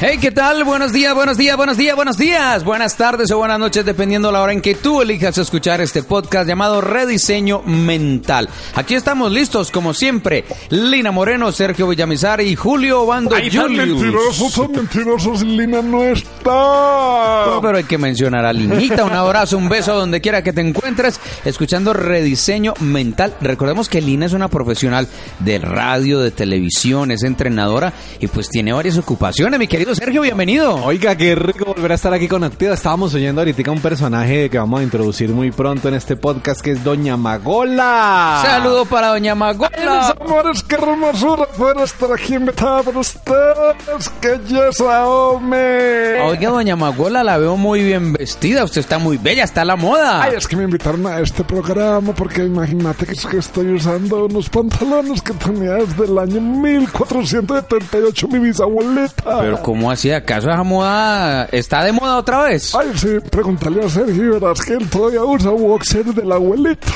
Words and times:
Hey, 0.00 0.18
¿qué 0.20 0.32
tal? 0.32 0.64
Buenos 0.64 0.92
días, 0.92 1.14
buenos 1.14 1.38
días, 1.38 1.56
buenos 1.56 1.76
días, 1.78 1.94
buenos 1.96 2.18
días. 2.18 2.64
Buenas 2.64 2.96
tardes 2.96 3.30
o 3.30 3.38
buenas 3.38 3.58
noches, 3.60 3.86
dependiendo 3.86 4.30
la 4.32 4.42
hora 4.42 4.52
en 4.52 4.60
que 4.60 4.74
tú 4.74 5.00
elijas 5.00 5.38
escuchar 5.38 5.80
este 5.80 6.02
podcast 6.02 6.46
llamado 6.48 6.80
Rediseño 6.80 7.62
Mental. 7.62 8.48
Aquí 8.74 8.94
estamos 8.96 9.30
listos, 9.32 9.70
como 9.70 9.94
siempre. 9.94 10.44
Lina 10.68 11.10
Moreno, 11.12 11.52
Sergio 11.52 11.86
Villamizar 11.88 12.40
y 12.42 12.54
Julio 12.56 13.02
Obando 13.02 13.34
Ay, 13.36 13.48
tan 13.50 13.62
Julius. 13.68 13.86
mentirosos, 14.00 14.52
tan 14.52 14.72
mentirosos, 14.72 15.42
Lina 15.42 15.80
no 15.80 16.02
está. 16.02 17.44
No, 17.46 17.60
pero 17.62 17.78
hay 17.78 17.84
que 17.84 17.96
mencionar 17.96 18.44
a 18.44 18.52
Linita. 18.52 19.04
Un 19.04 19.12
abrazo, 19.12 19.56
un 19.56 19.68
beso 19.68 19.94
donde 19.94 20.20
quiera 20.20 20.42
que 20.42 20.52
te 20.52 20.60
encuentres, 20.60 21.18
escuchando 21.44 21.92
Rediseño 21.94 22.74
Mental. 22.80 23.34
Recordemos 23.40 23.88
que 23.88 24.02
Lina 24.02 24.26
es 24.26 24.32
una 24.32 24.48
profesional 24.48 25.06
de 25.38 25.60
radio, 25.60 26.18
de 26.18 26.32
televisión, 26.32 27.10
es 27.12 27.22
entrenadora 27.22 27.92
y 28.20 28.26
pues 28.26 28.50
tiene 28.50 28.72
varias 28.72 28.98
ocupaciones. 28.98 29.58
Mi 29.58 29.68
querido 29.68 29.83
Sergio, 29.92 30.22
bienvenido. 30.22 30.76
Oiga, 30.82 31.14
qué 31.14 31.34
rico 31.34 31.66
volver 31.66 31.92
a 31.92 31.94
estar 31.96 32.14
aquí 32.14 32.26
conectado. 32.26 32.72
Estábamos 32.72 33.12
oyendo 33.14 33.42
ahorita 33.42 33.70
un 33.70 33.80
personaje 33.80 34.48
que 34.48 34.58
vamos 34.58 34.80
a 34.80 34.82
introducir 34.82 35.28
muy 35.30 35.50
pronto 35.50 35.88
en 35.88 35.94
este 35.94 36.16
podcast 36.16 36.62
que 36.62 36.70
es 36.70 36.82
Doña 36.82 37.18
Magola. 37.18 38.40
Saludo 38.42 38.86
para 38.86 39.08
Doña 39.08 39.34
Mis 39.34 39.40
Magola. 39.40 40.16
amores, 40.18 40.62
qué 40.62 40.76
hermosura 40.76 41.46
poder 41.46 41.84
estar 41.84 42.12
aquí 42.12 42.34
invitada 42.34 42.82
por 42.82 42.96
ustedes. 42.96 44.08
¡Qué 44.20 44.38
belleza, 44.38 45.06
hombre! 45.06 46.22
Oiga, 46.22 46.48
Doña 46.48 46.76
Magola, 46.76 47.22
la 47.22 47.36
veo 47.36 47.56
muy 47.56 47.82
bien 47.84 48.14
vestida. 48.14 48.64
Usted 48.64 48.80
está 48.80 48.98
muy 48.98 49.18
bella, 49.18 49.44
está 49.44 49.62
a 49.62 49.66
la 49.66 49.76
moda. 49.76 50.22
Ay, 50.22 50.34
es 50.36 50.48
que 50.48 50.56
me 50.56 50.64
invitaron 50.64 51.06
a 51.06 51.20
este 51.20 51.44
programa 51.44 52.14
porque 52.14 52.42
imagínate 52.44 53.04
que, 53.04 53.12
es 53.12 53.26
que 53.26 53.36
estoy 53.38 53.74
usando 53.74 54.24
unos 54.24 54.48
pantalones 54.48 55.20
que 55.20 55.34
tenía 55.34 55.74
desde 55.74 56.04
el 56.04 56.18
año 56.18 56.40
1478 56.40 58.28
mi 58.28 58.38
bisabuelita. 58.38 59.40
Pero 59.40 59.62
¿cómo 59.74 59.90
así? 59.90 60.12
¿Acaso 60.12 60.48
esa 60.50 60.62
moda 60.62 61.48
está 61.50 61.82
de 61.82 61.90
moda 61.90 62.16
otra 62.18 62.44
vez? 62.44 62.72
Ay, 62.76 62.92
sí, 62.94 63.08
pregúntale 63.28 63.84
a 63.84 63.88
Sergio, 63.88 64.38
verás 64.38 64.60
que 64.64 64.74
él 64.74 64.88
todavía 64.88 65.24
usa 65.24 65.50
boxer 65.50 66.04
de 66.04 66.24
la 66.24 66.36
abuelita. 66.36 66.86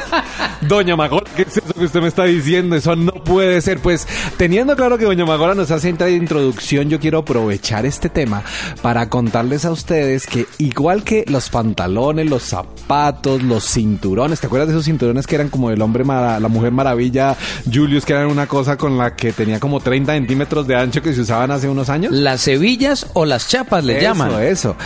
Doña 0.62 0.96
Magola, 0.96 1.24
¿qué 1.36 1.42
es 1.42 1.56
eso 1.58 1.72
que 1.74 1.84
usted 1.84 2.00
me 2.00 2.08
está 2.08 2.24
diciendo? 2.24 2.74
Eso 2.74 2.96
no 2.96 3.12
puede 3.12 3.60
ser. 3.60 3.78
Pues 3.78 4.06
teniendo 4.36 4.74
claro 4.74 4.98
que 4.98 5.04
Doña 5.04 5.24
Magola 5.24 5.54
nos 5.54 5.70
hace 5.70 5.90
esta 5.90 6.10
introducción, 6.10 6.88
yo 6.90 6.98
quiero 6.98 7.18
aprovechar 7.18 7.86
este 7.86 8.08
tema 8.08 8.42
para 8.82 9.08
contarles 9.08 9.64
a 9.64 9.70
ustedes 9.70 10.26
que 10.26 10.46
igual 10.58 11.04
que 11.04 11.24
los 11.28 11.48
pantalones, 11.50 12.28
los 12.28 12.42
zapatos, 12.42 13.44
los 13.44 13.64
cinturones, 13.64 14.40
¿te 14.40 14.46
acuerdas 14.48 14.68
de 14.68 14.74
esos 14.74 14.86
cinturones 14.86 15.24
que 15.26 15.36
eran 15.36 15.50
como 15.50 15.70
el 15.70 15.80
hombre, 15.80 16.02
mara- 16.02 16.40
la 16.40 16.48
mujer 16.48 16.72
maravilla, 16.72 17.36
Julius, 17.72 18.04
que 18.04 18.12
eran 18.14 18.26
una 18.26 18.46
cosa 18.48 18.76
con 18.76 18.98
la 18.98 19.14
que 19.14 19.32
tenía 19.32 19.60
como 19.60 19.78
30 19.78 20.14
centímetros 20.14 20.66
de 20.66 20.74
ancho 20.74 21.00
que 21.00 21.12
se 21.12 21.20
usaban 21.20 21.52
hace 21.52 21.68
unos 21.68 21.88
años? 21.88 22.07
Las 22.10 22.46
hebillas 22.48 23.06
o 23.14 23.24
las 23.24 23.48
chapas 23.48 23.84
le 23.84 23.94
eso, 23.94 24.02
llaman. 24.02 24.42
Eso, 24.42 24.76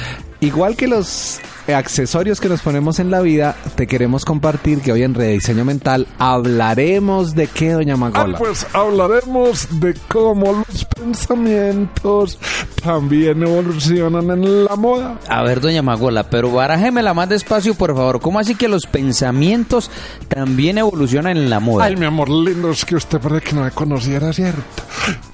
Igual 0.40 0.76
que 0.76 0.88
los 0.88 1.40
accesorios 1.68 2.40
que 2.40 2.48
nos 2.48 2.60
ponemos 2.62 2.98
en 2.98 3.10
la 3.10 3.20
vida, 3.20 3.54
te 3.76 3.86
queremos 3.86 4.24
compartir 4.24 4.80
que 4.80 4.92
hoy 4.92 5.02
en 5.02 5.14
Rediseño 5.14 5.64
Mental 5.64 6.06
hablaremos 6.18 7.34
de 7.34 7.46
qué, 7.46 7.72
Doña 7.72 7.94
Ah, 7.94 7.96
Magola. 7.98 8.38
pues 8.38 8.66
hablaremos 8.72 9.80
de 9.80 9.94
cómo 10.08 10.64
los 10.68 10.84
pensamientos 10.86 12.38
también 12.82 13.42
evolucionan 13.42 14.30
en 14.30 14.64
la 14.64 14.76
moda. 14.76 15.18
A 15.28 15.42
ver, 15.42 15.60
Doña 15.60 15.82
Magola, 15.82 16.24
pero 16.30 16.50
barájemela 16.50 17.14
más 17.14 17.28
despacio, 17.28 17.74
por 17.74 17.94
favor. 17.94 18.20
¿Cómo 18.20 18.38
así 18.38 18.54
que 18.54 18.68
los 18.68 18.86
pensamientos 18.86 19.90
también 20.28 20.78
evolucionan 20.78 21.36
en 21.36 21.50
la 21.50 21.60
moda? 21.60 21.84
Ay, 21.84 21.96
mi 21.96 22.06
amor 22.06 22.28
lindo, 22.28 22.70
es 22.70 22.84
que 22.84 22.96
usted 22.96 23.20
parece 23.20 23.50
que 23.50 23.56
no 23.56 23.62
me 23.64 23.70
conociera, 23.70 24.32
¿cierto? 24.32 24.60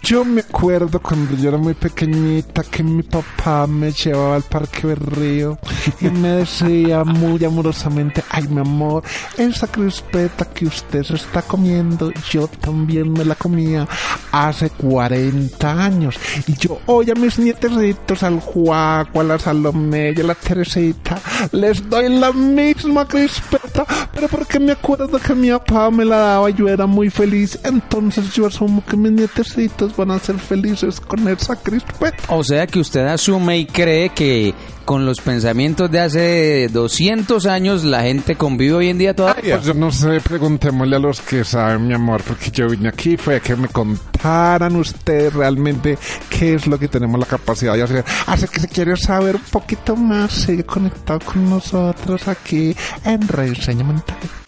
Yo 0.02 0.24
me 0.24 0.40
acuerdo 0.42 1.00
cuando 1.00 1.36
yo 1.36 1.48
era 1.48 1.58
muy 1.58 1.74
pequeñita 1.74 2.62
que 2.62 2.82
mi 2.82 3.02
papá 3.02 3.66
me 3.66 3.92
llevaba 3.92 4.36
al 4.36 4.42
parque 4.42 4.86
del 4.86 4.96
río 4.98 5.58
y 6.00 6.06
me 6.18 6.28
decía 6.28 7.04
muy 7.04 7.44
amorosamente, 7.44 8.22
ay, 8.30 8.48
mi 8.48 8.60
amor, 8.60 9.02
esa 9.36 9.66
crispeta 9.66 10.44
que 10.44 10.66
usted 10.66 11.02
se 11.02 11.14
está 11.14 11.42
comiendo, 11.42 12.12
yo 12.30 12.48
también 12.48 13.12
me 13.12 13.24
la 13.24 13.34
comía 13.34 13.86
hace 14.32 14.70
40 14.70 15.84
años. 15.84 16.16
Y 16.46 16.56
yo, 16.56 16.80
oye, 16.86 17.12
a 17.12 17.14
mis 17.14 17.38
nietecitos, 17.38 18.22
al 18.22 18.40
Juaco, 18.40 19.20
a 19.20 19.24
la 19.24 19.38
Salomé 19.38 20.12
y 20.16 20.20
a 20.20 20.24
la 20.24 20.34
Teresita, 20.34 21.20
les 21.52 21.88
doy 21.88 22.08
la 22.08 22.32
misma 22.32 23.06
crispeta, 23.06 23.67
pero 24.12 24.28
porque 24.28 24.58
me 24.58 24.72
acuerdo 24.72 25.18
que 25.18 25.34
mi 25.34 25.50
papá 25.50 25.90
me 25.90 26.04
la 26.04 26.16
daba 26.16 26.50
y 26.50 26.54
yo 26.54 26.68
era 26.68 26.86
muy 26.86 27.10
feliz, 27.10 27.58
entonces 27.64 28.32
yo 28.32 28.46
asumo 28.46 28.84
que 28.84 28.96
mis 28.96 29.12
nietecitos 29.12 29.96
van 29.96 30.10
a 30.10 30.18
ser 30.18 30.38
felices 30.38 31.00
con 31.00 31.26
esa 31.28 31.56
crispeta. 31.56 32.16
O 32.28 32.42
sea 32.44 32.66
que 32.66 32.80
usted 32.80 33.06
asume 33.06 33.58
y 33.58 33.66
cree 33.66 34.10
que 34.10 34.54
con 34.88 35.04
los 35.04 35.20
pensamientos 35.20 35.90
de 35.90 36.00
hace 36.00 36.68
200 36.72 37.44
años 37.44 37.84
la 37.84 38.00
gente 38.04 38.36
convive 38.36 38.72
hoy 38.72 38.88
en 38.88 38.96
día 38.96 39.14
todavía. 39.14 39.56
Pues 39.56 39.66
yo 39.66 39.74
no 39.74 39.92
sé, 39.92 40.18
preguntémosle 40.18 40.96
a 40.96 40.98
los 40.98 41.20
que 41.20 41.44
saben, 41.44 41.86
mi 41.86 41.92
amor, 41.92 42.22
porque 42.26 42.50
yo 42.50 42.70
vine 42.70 42.88
aquí 42.88 43.18
fue 43.18 43.36
a 43.36 43.40
que 43.40 43.54
me 43.54 43.68
contaran 43.68 44.76
ustedes 44.76 45.34
realmente 45.34 45.98
qué 46.30 46.54
es 46.54 46.66
lo 46.66 46.78
que 46.78 46.88
tenemos 46.88 47.20
la 47.20 47.26
capacidad 47.26 47.74
de 47.74 47.82
hacer. 47.82 48.04
Así 48.26 48.48
que 48.48 48.60
si 48.60 48.68
quieres 48.68 49.00
saber 49.00 49.36
un 49.36 49.42
poquito 49.42 49.94
más, 49.94 50.32
sigue 50.32 50.64
conectado 50.64 51.20
con 51.20 51.50
nosotros 51.50 52.26
aquí 52.26 52.74
en 53.04 53.28
Rediseño 53.68 53.84
Mental. 53.84 54.47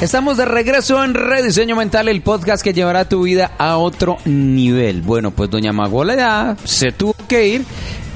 Estamos 0.00 0.36
de 0.36 0.44
regreso 0.44 1.02
en 1.02 1.14
Rediseño 1.14 1.74
Mental, 1.74 2.08
el 2.08 2.20
podcast 2.20 2.62
que 2.62 2.74
llevará 2.74 3.08
tu 3.08 3.22
vida 3.22 3.52
a 3.56 3.78
otro 3.78 4.18
nivel. 4.26 5.00
Bueno, 5.00 5.30
pues 5.30 5.48
doña 5.48 5.72
Magola 5.72 6.14
ya 6.14 6.56
se 6.64 6.92
tuvo 6.92 7.14
que 7.26 7.48
ir. 7.48 7.64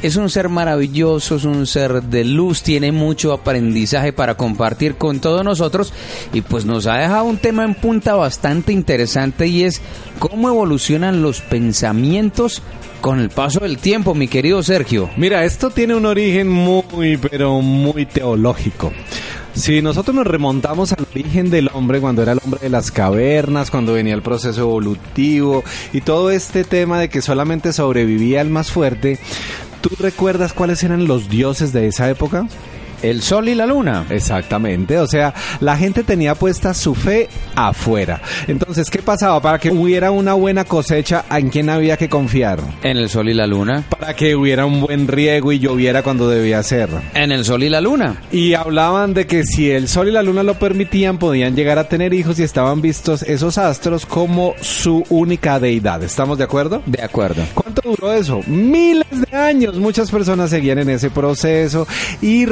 Es 0.03 0.17
un 0.17 0.29
ser 0.29 0.51
maravilloso, 0.51 1.37
es 1.37 1.45
un 1.45 1.67
ser 1.67 2.03
de 2.03 2.25
luz, 2.25 2.63
tiene 2.63 2.93
mucho 2.93 3.33
aprendizaje 3.33 4.13
para 4.13 4.35
compartir 4.35 4.97
con 4.97 5.21
todos 5.21 5.43
nosotros 5.43 5.95
y 6.35 6.43
pues 6.43 6.67
nos 6.67 6.87
ha 6.87 6.99
dejado 6.99 7.25
un 7.25 7.39
tema 7.39 7.65
en 7.65 7.75
punta 7.75 8.15
bastante 8.15 8.75
interesante 8.75 9.47
y 9.47 9.65
es 9.65 9.81
cómo 10.19 10.51
evolucionan 10.51 11.23
los 11.23 11.41
pensamientos 11.41 12.63
con 13.01 13.21
el 13.21 13.31
paso 13.31 13.61
del 13.61 13.79
tiempo, 13.79 14.15
mi 14.15 14.29
querido 14.29 14.63
Sergio. 14.63 15.09
Mira, 15.17 15.45
esto 15.45 15.71
tiene 15.71 15.95
un 15.95 16.05
origen 16.05 16.49
muy, 16.49 17.17
pero 17.17 17.63
muy 17.63 18.05
teológico. 18.05 18.93
Si 19.55 19.83
nosotros 19.83 20.15
nos 20.15 20.27
remontamos 20.27 20.93
al 20.93 21.07
origen 21.11 21.51
del 21.51 21.71
hombre, 21.73 22.01
cuando 22.01 22.23
era 22.23 22.33
el 22.33 22.41
hombre 22.45 22.61
de 22.61 22.71
las 22.71 22.91
cavernas, 22.91 23.71
cuando 23.71 23.93
venía 23.93 24.15
el 24.15 24.23
proceso 24.23 24.61
evolutivo 24.63 25.65
y 25.93 26.01
todo 26.01 26.31
este 26.31 26.65
tema 26.65 27.01
de 27.01 27.09
que 27.09 27.21
solamente 27.21 27.73
sobrevivía 27.73 28.41
el 28.41 28.49
más 28.49 28.71
fuerte, 28.71 29.19
¿tú 29.81 29.91
recuerdas 29.99 30.53
cuáles 30.53 30.83
eran 30.85 31.07
los 31.07 31.29
dioses 31.29 31.73
de 31.73 31.89
esa 31.89 32.09
época? 32.09 32.47
El 33.03 33.23
sol 33.23 33.49
y 33.49 33.55
la 33.55 33.67
luna. 33.67 34.05
Exactamente, 34.11 34.99
o 34.99 35.07
sea, 35.07 35.35
la 35.61 35.77
gente 35.77 36.05
tenía 36.05 36.35
puesta 36.35 36.75
su 36.75 36.95
fe 36.95 37.29
afuera. 37.55 38.21
Entonces, 38.47 38.91
¿qué 38.91 39.01
pasaba? 39.01 39.41
Para 39.41 39.59
que 39.59 39.71
hubiera 39.71 40.11
una 40.11 40.35
buena 40.35 40.65
cosecha, 40.65 41.25
¿en 41.31 41.51
quién 41.51 41.71
había 41.71 41.97
que 41.97 42.09
confiar? 42.09 42.61
En 42.83 42.97
el 42.97 43.09
sol 43.09 43.29
y 43.29 43.35
la 43.35 43.47
luna. 43.47 43.85
Para 43.89 44.15
que 44.15 44.35
hubiera 44.35 44.67
un 44.67 44.81
buen 44.81 45.09
riego 45.09 45.53
y 45.53 45.59
lloviera 45.59 46.03
cuando 46.03 46.29
debía 46.29 46.63
ser. 46.63 46.91
En 47.15 47.33
el 47.33 47.45
sol 47.45 47.63
y 47.63 47.69
la 47.69 47.81
luna. 47.81 48.23
Y 48.31 48.55
hablaban 48.55 49.15
de 49.15 49.27
que 49.27 49.45
si 49.45 49.71
el 49.71 49.89
sol 49.89 50.09
y 50.09 50.13
la 50.13 50.23
luna 50.23 50.43
lo 50.43 50.55
permitían, 50.59 51.19
podían 51.19 51.55
llegar 51.57 51.79
a 51.79 51.89
tener 51.89 52.15
hijos 52.15 52.39
y 52.39 52.43
estaban 52.43 52.81
vistos 52.81 53.23
esos 53.23 53.59
astros 53.59 54.07
como 54.07 54.55
su 54.61 55.05
única 55.09 55.59
deidad. 55.59 56.03
¿Estamos 56.03 56.39
de 56.39 56.45
acuerdo? 56.45 56.83
De 56.87 57.03
acuerdo. 57.03 57.43
¿Cuánto 57.55 57.83
duró 57.83 58.13
eso? 58.13 58.41
Miles 58.47 59.07
de 59.11 59.37
años. 59.37 59.77
Muchas 59.77 60.11
personas 60.11 60.51
seguían 60.51 60.79
en 60.79 60.91
ese 60.91 61.11
proceso 61.11 61.87
y 62.21 62.47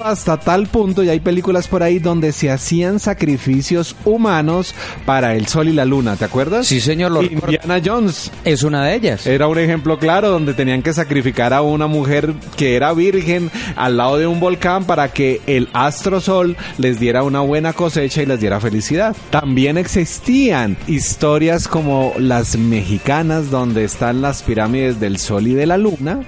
hasta 0.00 0.38
tal 0.38 0.66
punto, 0.66 1.02
y 1.02 1.08
hay 1.08 1.20
películas 1.20 1.68
por 1.68 1.82
ahí 1.82 1.98
donde 1.98 2.32
se 2.32 2.50
hacían 2.50 2.98
sacrificios 2.98 3.94
humanos 4.04 4.74
para 5.06 5.34
el 5.34 5.46
sol 5.46 5.68
y 5.68 5.72
la 5.72 5.84
luna, 5.84 6.16
¿te 6.16 6.24
acuerdas? 6.24 6.66
Sí, 6.66 6.80
señor. 6.80 7.12
Lo 7.12 7.22
Indiana 7.22 7.80
Jones. 7.84 8.30
Es 8.44 8.62
una 8.62 8.84
de 8.84 8.94
ellas. 8.94 9.26
Era 9.26 9.48
un 9.48 9.58
ejemplo 9.58 9.98
claro 9.98 10.30
donde 10.30 10.54
tenían 10.54 10.82
que 10.82 10.92
sacrificar 10.92 11.52
a 11.52 11.62
una 11.62 11.86
mujer 11.86 12.34
que 12.56 12.76
era 12.76 12.92
virgen 12.92 13.50
al 13.76 13.96
lado 13.96 14.18
de 14.18 14.26
un 14.26 14.40
volcán 14.40 14.84
para 14.84 15.08
que 15.08 15.40
el 15.46 15.68
astro 15.72 16.20
sol 16.20 16.56
les 16.78 16.98
diera 16.98 17.22
una 17.22 17.40
buena 17.40 17.72
cosecha 17.72 18.22
y 18.22 18.26
les 18.26 18.40
diera 18.40 18.60
felicidad. 18.60 19.16
También 19.30 19.78
existían 19.78 20.76
historias 20.86 21.68
como 21.68 22.12
las 22.18 22.56
mexicanas 22.56 23.50
donde 23.50 23.84
están 23.84 24.22
las 24.22 24.42
pirámides 24.42 25.00
del 25.00 25.18
sol 25.18 25.46
y 25.46 25.54
de 25.54 25.66
la 25.66 25.76
luna, 25.76 26.20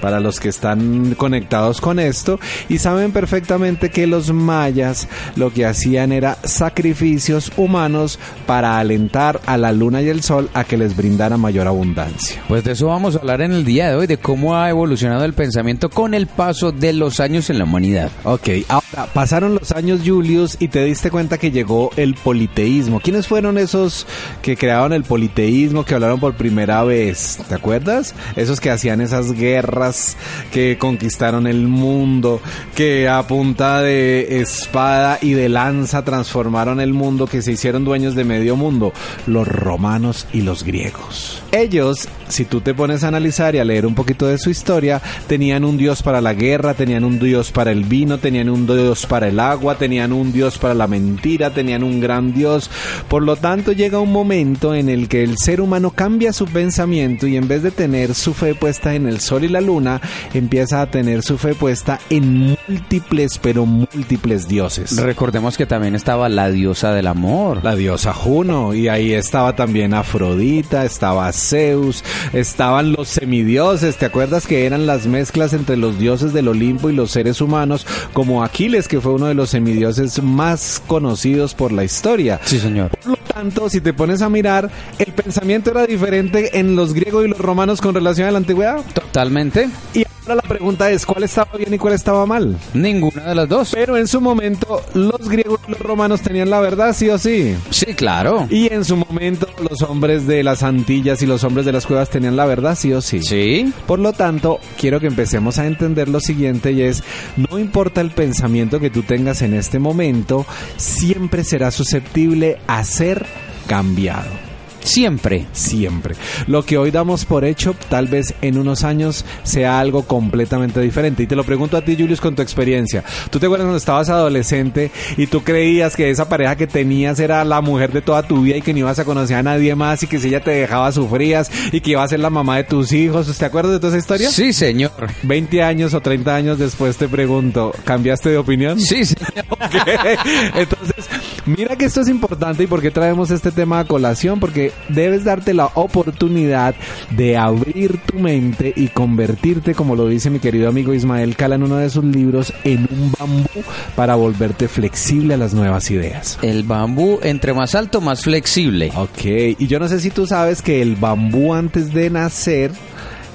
para 0.00 0.20
los 0.20 0.40
que 0.40 0.48
están 0.48 1.14
conectados 1.14 1.80
con 1.80 1.98
esto, 1.98 2.38
y 2.68 2.78
saben 2.78 3.07
perfectamente 3.12 3.90
que 3.90 4.06
los 4.06 4.32
mayas 4.32 5.08
lo 5.36 5.52
que 5.52 5.66
hacían 5.66 6.12
era 6.12 6.38
sacrificios 6.44 7.52
humanos 7.56 8.18
para 8.46 8.78
alentar 8.78 9.40
a 9.46 9.56
la 9.56 9.72
luna 9.72 10.02
y 10.02 10.08
el 10.08 10.22
sol 10.22 10.50
a 10.54 10.64
que 10.64 10.76
les 10.76 10.96
brindara 10.96 11.36
mayor 11.36 11.66
abundancia. 11.66 12.42
Pues 12.48 12.64
de 12.64 12.72
eso 12.72 12.86
vamos 12.88 13.14
a 13.14 13.18
hablar 13.18 13.40
en 13.40 13.52
el 13.52 13.64
día 13.64 13.88
de 13.88 13.96
hoy, 13.96 14.06
de 14.06 14.18
cómo 14.18 14.56
ha 14.56 14.68
evolucionado 14.68 15.24
el 15.24 15.34
pensamiento 15.34 15.90
con 15.90 16.14
el 16.14 16.26
paso 16.26 16.72
de 16.72 16.92
los 16.92 17.20
años 17.20 17.50
en 17.50 17.58
la 17.58 17.64
humanidad. 17.64 18.10
Ok, 18.24 18.48
ahora 18.68 19.06
pasaron 19.12 19.54
los 19.54 19.72
años 19.72 20.00
Julius 20.04 20.56
y 20.58 20.68
te 20.68 20.84
diste 20.84 21.10
cuenta 21.10 21.38
que 21.38 21.50
llegó 21.50 21.90
el 21.96 22.14
politeísmo. 22.14 23.00
¿Quiénes 23.00 23.26
fueron 23.26 23.58
esos 23.58 24.06
que 24.42 24.56
crearon 24.56 24.92
el 24.92 25.04
politeísmo, 25.04 25.84
que 25.84 25.94
hablaron 25.94 26.20
por 26.20 26.34
primera 26.34 26.82
vez? 26.84 27.38
¿Te 27.48 27.54
acuerdas? 27.54 28.14
Esos 28.36 28.60
que 28.60 28.70
hacían 28.70 29.00
esas 29.00 29.32
guerras, 29.32 30.16
que 30.52 30.76
conquistaron 30.78 31.46
el 31.46 31.66
mundo, 31.68 32.40
que 32.74 32.97
a 33.06 33.26
punta 33.26 33.80
de 33.82 34.40
espada 34.40 35.18
y 35.20 35.34
de 35.34 35.48
lanza 35.48 36.04
transformaron 36.04 36.80
el 36.80 36.92
mundo, 36.92 37.26
que 37.26 37.42
se 37.42 37.52
hicieron 37.52 37.84
dueños 37.84 38.14
de 38.14 38.24
medio 38.24 38.56
mundo, 38.56 38.92
los 39.26 39.46
romanos 39.46 40.26
y 40.32 40.40
los 40.40 40.64
griegos. 40.64 41.42
Ellos, 41.52 42.08
si 42.28 42.44
tú 42.44 42.60
te 42.60 42.74
pones 42.74 43.04
a 43.04 43.08
analizar 43.08 43.54
y 43.54 43.58
a 43.58 43.64
leer 43.64 43.86
un 43.86 43.94
poquito 43.94 44.26
de 44.26 44.38
su 44.38 44.50
historia, 44.50 45.00
tenían 45.26 45.64
un 45.64 45.76
dios 45.76 46.02
para 46.02 46.20
la 46.20 46.34
guerra, 46.34 46.74
tenían 46.74 47.04
un 47.04 47.18
dios 47.18 47.52
para 47.52 47.72
el 47.72 47.84
vino, 47.84 48.18
tenían 48.18 48.48
un 48.48 48.66
dios 48.66 49.06
para 49.06 49.28
el 49.28 49.40
agua, 49.40 49.76
tenían 49.76 50.12
un 50.12 50.32
dios 50.32 50.58
para 50.58 50.74
la 50.74 50.86
mentira, 50.86 51.50
tenían 51.50 51.82
un 51.82 52.00
gran 52.00 52.32
dios. 52.32 52.70
Por 53.08 53.22
lo 53.22 53.36
tanto, 53.36 53.72
llega 53.72 54.00
un 54.00 54.12
momento 54.12 54.74
en 54.74 54.88
el 54.88 55.08
que 55.08 55.22
el 55.22 55.38
ser 55.38 55.60
humano 55.60 55.90
cambia 55.90 56.32
su 56.32 56.46
pensamiento 56.46 57.26
y 57.26 57.36
en 57.36 57.48
vez 57.48 57.62
de 57.62 57.70
tener 57.70 58.14
su 58.14 58.34
fe 58.34 58.54
puesta 58.54 58.94
en 58.94 59.06
el 59.06 59.20
sol 59.20 59.44
y 59.44 59.48
la 59.48 59.60
luna, 59.60 60.00
empieza 60.34 60.82
a 60.82 60.90
tener 60.90 61.22
su 61.22 61.38
fe 61.38 61.54
puesta 61.54 62.00
en 62.10 62.56
múltiples, 62.68 63.38
pero 63.38 63.66
múltiples 63.66 64.48
dioses. 64.48 64.96
Recordemos 64.96 65.56
que 65.56 65.66
también 65.66 65.94
estaba 65.94 66.28
la 66.28 66.50
diosa 66.50 66.92
del 66.92 67.06
amor. 67.06 67.60
La 67.62 67.76
diosa 67.76 68.12
Juno, 68.12 68.74
y 68.74 68.88
ahí 68.88 69.12
estaba 69.12 69.54
también 69.56 69.94
Afrodita, 69.94 70.84
estaba 70.84 71.30
Zeus, 71.32 72.04
estaban 72.32 72.92
los 72.92 73.08
semidioses, 73.08 73.96
¿te 73.96 74.06
acuerdas 74.06 74.46
que 74.46 74.66
eran 74.66 74.86
las 74.86 75.06
mezclas 75.06 75.52
entre 75.52 75.76
los 75.76 75.98
dioses 75.98 76.32
del 76.32 76.48
Olimpo 76.48 76.90
y 76.90 76.94
los 76.94 77.10
seres 77.10 77.40
humanos, 77.40 77.86
como 78.12 78.44
Aquiles, 78.44 78.88
que 78.88 79.00
fue 79.00 79.12
uno 79.12 79.26
de 79.26 79.34
los 79.34 79.50
semidioses 79.50 80.22
más 80.22 80.82
conocidos 80.86 81.54
por 81.54 81.72
la 81.72 81.84
historia? 81.84 82.40
Sí, 82.44 82.58
señor. 82.58 82.90
Por 82.90 83.12
lo 83.12 83.16
tanto, 83.16 83.68
si 83.70 83.80
te 83.80 83.92
pones 83.92 84.22
a 84.22 84.28
mirar, 84.28 84.70
el 84.98 85.12
pensamiento 85.12 85.70
era 85.70 85.86
diferente 85.86 86.58
en 86.58 86.76
los 86.76 86.94
griegos 86.94 87.24
y 87.24 87.28
los 87.28 87.38
romanos 87.38 87.80
con 87.80 87.94
relación 87.94 88.28
a 88.28 88.32
la 88.32 88.38
antigüedad. 88.38 88.82
Totalmente. 88.94 89.68
Y 89.94 90.04
ahora 90.28 90.42
la 90.42 90.48
pregunta 90.48 90.90
es, 90.90 91.06
¿cuál 91.06 91.24
estaba 91.24 91.56
bien 91.56 91.72
y 91.72 91.78
cuál 91.78 91.94
estaba 91.94 92.26
mal? 92.26 92.56
Ninguna 92.74 93.24
de 93.24 93.34
las 93.34 93.48
dos. 93.48 93.70
Pero 93.72 93.96
en 93.96 94.06
su 94.06 94.20
momento, 94.20 94.82
los 94.94 95.28
griegos 95.28 95.60
y 95.66 95.70
los 95.70 95.80
romanos 95.80 96.20
tenían 96.20 96.50
la 96.50 96.60
verdad, 96.60 96.94
sí 96.94 97.08
o 97.08 97.18
sí. 97.18 97.56
Sí, 97.70 97.94
claro. 97.94 98.46
Y 98.50 98.72
en 98.72 98.84
su 98.84 98.96
momento, 98.96 99.48
los 99.68 99.82
hombres 99.82 100.26
de 100.26 100.42
las 100.42 100.62
Antillas 100.62 101.22
y 101.22 101.26
los 101.26 101.44
hombres 101.44 101.64
de 101.64 101.72
las 101.72 101.86
cuevas 101.86 102.10
tenían 102.10 102.36
la 102.36 102.46
verdad, 102.46 102.76
sí 102.76 102.92
o 102.92 103.00
sí. 103.00 103.22
Sí. 103.22 103.72
Por 103.86 103.98
lo 103.98 104.12
tanto, 104.12 104.60
quiero 104.78 105.00
que 105.00 105.06
empecemos 105.06 105.58
a 105.58 105.66
entender 105.66 106.08
lo 106.08 106.20
siguiente 106.20 106.72
y 106.72 106.82
es, 106.82 107.02
no 107.36 107.58
importa 107.58 108.00
el 108.00 108.10
pensamiento 108.10 108.80
que 108.80 108.90
tú 108.90 109.02
tengas 109.02 109.42
en 109.42 109.54
este 109.54 109.78
momento, 109.78 110.46
siempre 110.76 111.44
será 111.44 111.70
susceptible 111.70 112.58
a 112.66 112.84
ser 112.84 113.24
cambiado. 113.66 114.47
Siempre. 114.80 115.46
Siempre. 115.52 116.14
Lo 116.46 116.64
que 116.64 116.78
hoy 116.78 116.90
damos 116.90 117.24
por 117.24 117.44
hecho, 117.44 117.74
tal 117.88 118.06
vez 118.06 118.34
en 118.42 118.58
unos 118.58 118.84
años 118.84 119.24
sea 119.42 119.80
algo 119.80 120.02
completamente 120.04 120.80
diferente. 120.80 121.22
Y 121.22 121.26
te 121.26 121.36
lo 121.36 121.44
pregunto 121.44 121.76
a 121.76 121.82
ti, 121.82 121.96
Julius, 121.98 122.20
con 122.20 122.34
tu 122.34 122.42
experiencia. 122.42 123.04
¿Tú 123.30 123.38
te 123.38 123.46
acuerdas 123.46 123.66
cuando 123.66 123.78
estabas 123.78 124.08
adolescente 124.08 124.90
y 125.16 125.26
tú 125.26 125.42
creías 125.42 125.96
que 125.96 126.10
esa 126.10 126.28
pareja 126.28 126.56
que 126.56 126.66
tenías 126.66 127.20
era 127.20 127.44
la 127.44 127.60
mujer 127.60 127.92
de 127.92 128.02
toda 128.02 128.22
tu 128.22 128.42
vida 128.42 128.56
y 128.56 128.62
que 128.62 128.72
no 128.72 128.80
ibas 128.80 128.98
a 128.98 129.04
conocer 129.04 129.36
a 129.36 129.42
nadie 129.42 129.74
más 129.74 130.02
y 130.02 130.06
que 130.06 130.18
si 130.18 130.28
ella 130.28 130.42
te 130.42 130.50
dejaba 130.50 130.90
sufrías 130.92 131.50
y 131.72 131.80
que 131.80 131.92
iba 131.92 132.02
a 132.02 132.08
ser 132.08 132.20
la 132.20 132.30
mamá 132.30 132.56
de 132.56 132.64
tus 132.64 132.92
hijos? 132.92 133.36
¿Te 133.36 133.44
acuerdas 133.44 133.72
de 133.72 133.78
toda 133.78 133.90
esa 133.90 133.98
historia? 133.98 134.30
Sí, 134.30 134.52
señor. 134.52 134.92
20 135.22 135.62
años 135.62 135.94
o 135.94 136.00
30 136.00 136.34
años 136.34 136.58
después 136.58 136.96
te 136.96 137.08
pregunto, 137.08 137.72
¿cambiaste 137.84 138.30
de 138.30 138.38
opinión? 138.38 138.80
Sí, 138.80 139.04
señor. 139.04 139.44
Entonces, 140.54 141.08
mira 141.46 141.76
que 141.76 141.84
esto 141.84 142.00
es 142.00 142.08
importante 142.08 142.62
y 142.62 142.66
por 142.66 142.80
qué 142.80 142.90
traemos 142.90 143.30
este 143.30 143.52
tema 143.52 143.80
a 143.80 143.84
colación, 143.84 144.40
porque 144.40 144.67
debes 144.88 145.24
darte 145.24 145.54
la 145.54 145.66
oportunidad 145.74 146.74
de 147.10 147.36
abrir 147.36 147.98
tu 147.98 148.18
mente 148.18 148.72
y 148.74 148.88
convertirte, 148.88 149.74
como 149.74 149.96
lo 149.96 150.08
dice 150.08 150.30
mi 150.30 150.38
querido 150.38 150.68
amigo 150.68 150.94
Ismael 150.94 151.36
Cala 151.36 151.56
en 151.56 151.62
uno 151.62 151.76
de 151.76 151.90
sus 151.90 152.04
libros, 152.04 152.52
en 152.64 152.88
un 152.90 153.12
bambú 153.18 153.64
para 153.96 154.14
volverte 154.14 154.68
flexible 154.68 155.34
a 155.34 155.36
las 155.36 155.54
nuevas 155.54 155.90
ideas. 155.90 156.38
El 156.42 156.62
bambú, 156.62 157.18
entre 157.22 157.54
más 157.54 157.74
alto, 157.74 158.00
más 158.00 158.22
flexible. 158.22 158.92
Ok, 158.94 159.24
y 159.58 159.66
yo 159.66 159.78
no 159.78 159.88
sé 159.88 160.00
si 160.00 160.10
tú 160.10 160.26
sabes 160.26 160.62
que 160.62 160.82
el 160.82 160.96
bambú 160.96 161.54
antes 161.54 161.92
de 161.92 162.10
nacer 162.10 162.72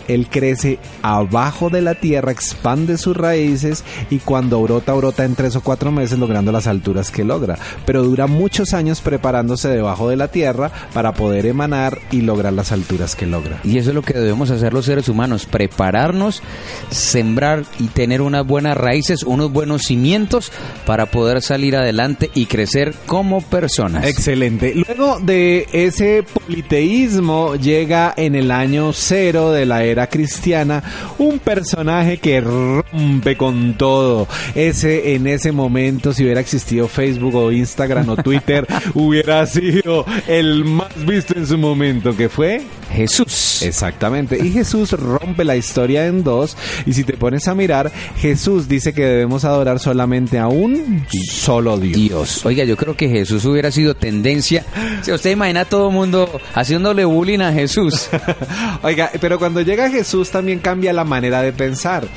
él 0.07 0.27
crece 0.29 0.79
abajo 1.01 1.69
de 1.69 1.81
la 1.81 1.95
tierra, 1.95 2.31
expande 2.31 2.97
sus 2.97 3.15
raíces 3.15 3.83
y 4.09 4.19
cuando 4.19 4.61
brota, 4.61 4.93
brota 4.93 5.25
en 5.25 5.35
tres 5.35 5.55
o 5.55 5.61
cuatro 5.61 5.91
meses 5.91 6.19
logrando 6.19 6.51
las 6.51 6.67
alturas 6.67 7.11
que 7.11 7.23
logra. 7.23 7.57
Pero 7.85 8.03
dura 8.03 8.27
muchos 8.27 8.73
años 8.73 9.01
preparándose 9.01 9.69
debajo 9.69 10.09
de 10.09 10.15
la 10.15 10.27
tierra 10.27 10.71
para 10.93 11.13
poder 11.13 11.45
emanar 11.45 11.99
y 12.11 12.21
lograr 12.21 12.53
las 12.53 12.71
alturas 12.71 13.15
que 13.15 13.25
logra. 13.25 13.59
Y 13.63 13.77
eso 13.77 13.89
es 13.89 13.95
lo 13.95 14.01
que 14.01 14.13
debemos 14.13 14.51
hacer 14.51 14.73
los 14.73 14.85
seres 14.85 15.09
humanos, 15.09 15.45
prepararnos, 15.45 16.41
sembrar 16.89 17.63
y 17.79 17.87
tener 17.87 18.21
unas 18.21 18.45
buenas 18.45 18.77
raíces, 18.77 19.23
unos 19.23 19.51
buenos 19.51 19.83
cimientos 19.83 20.51
para 20.85 21.07
poder 21.07 21.41
salir 21.41 21.75
adelante 21.75 22.31
y 22.33 22.45
crecer 22.45 22.93
como 23.05 23.41
personas. 23.41 24.05
Excelente. 24.05 24.73
Luego 24.75 25.19
de 25.19 25.67
ese 25.71 26.23
politeísmo 26.23 27.55
llega 27.55 28.13
en 28.15 28.35
el 28.35 28.51
año 28.51 28.93
cero 28.93 29.51
de 29.51 29.65
la 29.65 29.83
era 29.83 29.92
era 29.93 30.07
cristiana, 30.07 30.83
un 31.17 31.39
personaje 31.39 32.17
que 32.17 32.41
rompe 32.41 33.37
con 33.37 33.75
todo. 33.75 34.27
Ese 34.55 35.15
en 35.15 35.27
ese 35.27 35.51
momento, 35.51 36.13
si 36.13 36.23
hubiera 36.23 36.41
existido 36.41 36.87
Facebook 36.87 37.35
o 37.35 37.51
Instagram 37.51 38.09
o 38.09 38.15
Twitter, 38.17 38.67
hubiera 38.93 39.45
sido 39.45 40.05
el 40.27 40.65
más 40.65 41.05
visto 41.05 41.37
en 41.37 41.47
su 41.47 41.57
momento, 41.57 42.15
que 42.15 42.29
fue 42.29 42.61
Jesús. 42.93 43.61
Exactamente. 43.61 44.37
Y 44.43 44.51
Jesús 44.51 44.91
rompe 44.91 45.43
la 45.43 45.55
historia 45.55 46.07
en 46.07 46.23
dos. 46.23 46.55
Y 46.85 46.93
si 46.93 47.03
te 47.03 47.13
pones 47.13 47.47
a 47.47 47.55
mirar, 47.55 47.91
Jesús 48.17 48.67
dice 48.67 48.93
que 48.93 49.05
debemos 49.05 49.45
adorar 49.45 49.79
solamente 49.79 50.39
a 50.39 50.47
un 50.47 51.05
solo 51.29 51.77
Dios. 51.77 51.93
Dios. 51.93 52.45
Oiga, 52.45 52.63
yo 52.63 52.77
creo 52.77 52.95
que 52.95 53.09
Jesús 53.09 53.45
hubiera 53.45 53.71
sido 53.71 53.95
tendencia. 53.95 54.65
Si 55.01 55.11
usted 55.11 55.31
imagina 55.31 55.61
a 55.61 55.65
todo 55.65 55.87
el 55.87 55.93
mundo 55.93 56.29
haciéndole 56.53 57.05
bullying 57.05 57.39
a 57.39 57.51
Jesús. 57.51 58.09
Oiga, 58.83 59.11
pero 59.19 59.39
cuando 59.39 59.61
llega 59.61 59.89
Jesús 59.89 60.29
también 60.29 60.59
cambia 60.59 60.93
la 60.93 61.03
manera 61.03 61.41
de 61.41 61.53
pensar. 61.53 62.07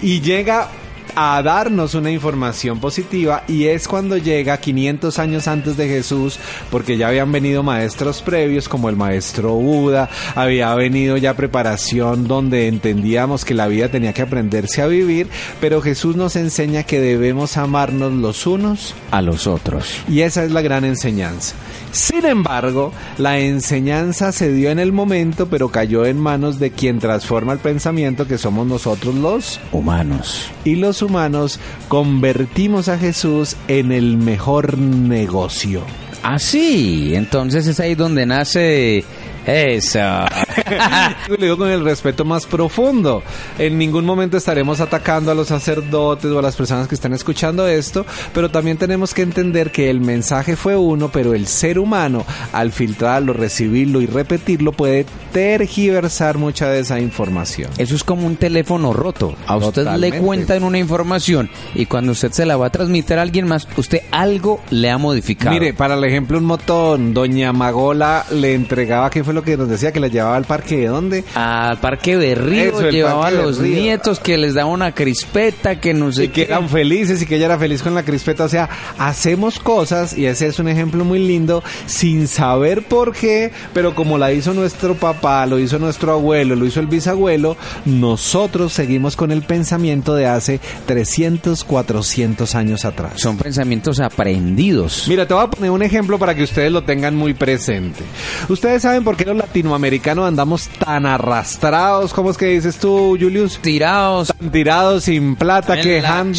Y 0.00 0.20
llega 0.20 0.68
a 1.14 1.42
darnos 1.42 1.94
una 1.94 2.10
información 2.10 2.80
positiva 2.80 3.44
y 3.48 3.66
es 3.66 3.88
cuando 3.88 4.16
llega 4.16 4.56
500 4.56 5.18
años 5.18 5.48
antes 5.48 5.76
de 5.76 5.88
Jesús, 5.88 6.38
porque 6.70 6.96
ya 6.96 7.08
habían 7.08 7.32
venido 7.32 7.62
maestros 7.62 8.22
previos 8.22 8.68
como 8.68 8.88
el 8.88 8.96
maestro 8.96 9.54
Buda, 9.54 10.08
había 10.34 10.74
venido 10.74 11.16
ya 11.16 11.34
preparación 11.34 12.26
donde 12.26 12.68
entendíamos 12.68 13.44
que 13.44 13.54
la 13.54 13.68
vida 13.68 13.88
tenía 13.88 14.12
que 14.12 14.22
aprenderse 14.22 14.82
a 14.82 14.86
vivir, 14.86 15.28
pero 15.60 15.82
Jesús 15.82 16.16
nos 16.16 16.36
enseña 16.36 16.82
que 16.82 17.00
debemos 17.00 17.56
amarnos 17.56 18.12
los 18.12 18.46
unos 18.46 18.94
a 19.10 19.22
los 19.22 19.46
otros. 19.46 20.02
Y 20.08 20.20
esa 20.20 20.44
es 20.44 20.50
la 20.50 20.62
gran 20.62 20.84
enseñanza. 20.84 21.54
Sin 21.92 22.24
embargo, 22.24 22.92
la 23.18 23.38
enseñanza 23.38 24.32
se 24.32 24.52
dio 24.52 24.70
en 24.70 24.78
el 24.78 24.92
momento, 24.92 25.48
pero 25.48 25.70
cayó 25.70 26.06
en 26.06 26.18
manos 26.18 26.58
de 26.58 26.70
quien 26.70 27.00
transforma 27.00 27.52
el 27.52 27.58
pensamiento, 27.58 28.26
que 28.26 28.38
somos 28.38 28.66
nosotros 28.66 29.14
los 29.14 29.60
humanos. 29.72 30.50
Y 30.64 30.76
los 30.76 31.02
humanos 31.02 31.58
convertimos 31.88 32.88
a 32.88 32.98
Jesús 32.98 33.56
en 33.66 33.90
el 33.90 34.16
mejor 34.16 34.78
negocio. 34.78 35.82
Ah, 36.22 36.38
sí. 36.38 37.14
Entonces 37.14 37.66
es 37.66 37.80
ahí 37.80 37.94
donde 37.94 38.26
nace 38.26 39.04
eso. 39.46 39.98
Lo 41.28 41.36
digo 41.36 41.56
con 41.56 41.70
el 41.70 41.84
respeto 41.84 42.24
más 42.24 42.46
profundo. 42.46 43.22
En 43.58 43.78
ningún 43.78 44.04
momento 44.04 44.36
estaremos 44.36 44.80
atacando 44.80 45.30
a 45.30 45.34
los 45.34 45.48
sacerdotes 45.48 46.30
o 46.30 46.38
a 46.38 46.42
las 46.42 46.56
personas 46.56 46.88
que 46.88 46.94
están 46.94 47.12
escuchando 47.12 47.66
esto, 47.66 48.04
pero 48.34 48.50
también 48.50 48.76
tenemos 48.76 49.14
que 49.14 49.22
entender 49.22 49.72
que 49.72 49.90
el 49.90 50.00
mensaje 50.00 50.56
fue 50.56 50.76
uno, 50.76 51.10
pero 51.10 51.34
el 51.34 51.46
ser 51.46 51.78
humano, 51.78 52.24
al 52.52 52.72
filtrarlo, 52.72 53.32
recibirlo 53.32 54.00
y 54.00 54.06
repetirlo, 54.06 54.72
puede 54.72 55.06
tergiversar 55.32 56.38
mucha 56.38 56.68
de 56.68 56.80
esa 56.80 57.00
información. 57.00 57.70
Eso 57.78 57.94
es 57.94 58.04
como 58.04 58.26
un 58.26 58.36
teléfono 58.36 58.92
roto. 58.92 59.34
A 59.46 59.56
usted 59.56 59.86
le 59.96 60.18
cuentan 60.18 60.64
una 60.64 60.78
información 60.78 61.50
y 61.74 61.86
cuando 61.86 62.12
usted 62.12 62.32
se 62.32 62.46
la 62.46 62.56
va 62.56 62.66
a 62.66 62.70
transmitir 62.70 63.18
a 63.18 63.22
alguien 63.22 63.46
más, 63.46 63.66
usted 63.76 64.02
algo 64.10 64.60
le 64.70 64.90
ha 64.90 64.98
modificado. 64.98 65.52
Mire, 65.52 65.74
para 65.74 65.94
el 65.94 66.04
ejemplo, 66.04 66.38
un 66.38 66.44
motón, 66.44 67.14
doña 67.14 67.52
Magola 67.52 68.26
le 68.30 68.54
entregaba, 68.54 69.10
¿qué 69.10 69.24
fue 69.30 69.34
lo 69.34 69.44
que 69.44 69.56
nos 69.56 69.68
decía? 69.68 69.92
Que 69.92 70.00
la 70.00 70.08
llevaba 70.08 70.36
al 70.36 70.44
parque 70.44 70.76
de 70.76 70.88
dónde? 70.88 71.24
Al 71.36 71.78
parque 71.78 72.16
de 72.16 72.34
Río, 72.34 72.90
llevaba 72.90 73.28
a 73.28 73.30
los 73.30 73.60
nietos 73.60 74.18
que 74.18 74.36
les 74.36 74.54
daba 74.54 74.70
una 74.70 74.92
crispeta, 74.92 75.78
que 75.78 75.94
no 75.94 76.10
sé 76.10 76.24
y 76.24 76.28
que 76.28 76.42
eran 76.42 76.68
felices 76.68 77.22
y 77.22 77.26
que 77.26 77.36
ella 77.36 77.46
era 77.46 77.58
feliz 77.58 77.80
con 77.80 77.94
la 77.94 78.02
crispeta. 78.02 78.44
O 78.44 78.48
sea, 78.48 78.68
hacemos 78.98 79.60
cosas, 79.60 80.18
y 80.18 80.26
ese 80.26 80.48
es 80.48 80.58
un 80.58 80.66
ejemplo 80.66 81.04
muy 81.04 81.20
lindo, 81.20 81.62
sin 81.86 82.26
saber 82.26 82.82
por 82.82 83.14
qué, 83.14 83.52
pero 83.72 83.94
como 83.94 84.18
la 84.18 84.32
hizo 84.32 84.52
nuestro 84.52 84.96
papá, 84.96 85.46
lo 85.46 85.60
hizo 85.60 85.78
nuestro 85.78 86.12
abuelo, 86.12 86.56
lo 86.56 86.66
hizo 86.66 86.80
el 86.80 86.88
bisabuelo, 86.88 87.56
nosotros 87.84 88.72
seguimos 88.72 89.14
con 89.14 89.30
el 89.30 89.42
pensamiento 89.42 90.16
de 90.16 90.26
hace 90.26 90.58
300, 90.86 91.62
400 91.62 92.54
años 92.56 92.84
atrás. 92.84 93.12
Son 93.16 93.36
pensamientos 93.36 94.00
aprendidos. 94.00 95.06
Mira, 95.06 95.26
te 95.28 95.34
voy 95.34 95.44
a 95.44 95.46
poner 95.46 95.70
un 95.70 95.82
ejemplo 95.82 96.18
para 96.18 96.34
que 96.34 96.42
ustedes 96.42 96.72
lo 96.72 96.82
tengan 96.82 97.14
muy 97.14 97.34
presente. 97.34 98.02
Ustedes 98.48 98.82
saben 98.82 99.04
por 99.04 99.16
qué 99.16 99.19
los 99.24 99.36
latinoamericanos 99.36 100.26
andamos 100.26 100.68
tan 100.68 101.06
arrastrados, 101.06 102.12
¿cómo 102.12 102.30
es 102.30 102.36
que 102.36 102.46
dices 102.46 102.78
tú, 102.78 103.16
Julius? 103.20 103.58
Tirados. 103.60 104.28
Tan 104.28 104.50
tirados 104.50 105.04
sin 105.04 105.36
plata, 105.36 105.80
quejando, 105.80 106.38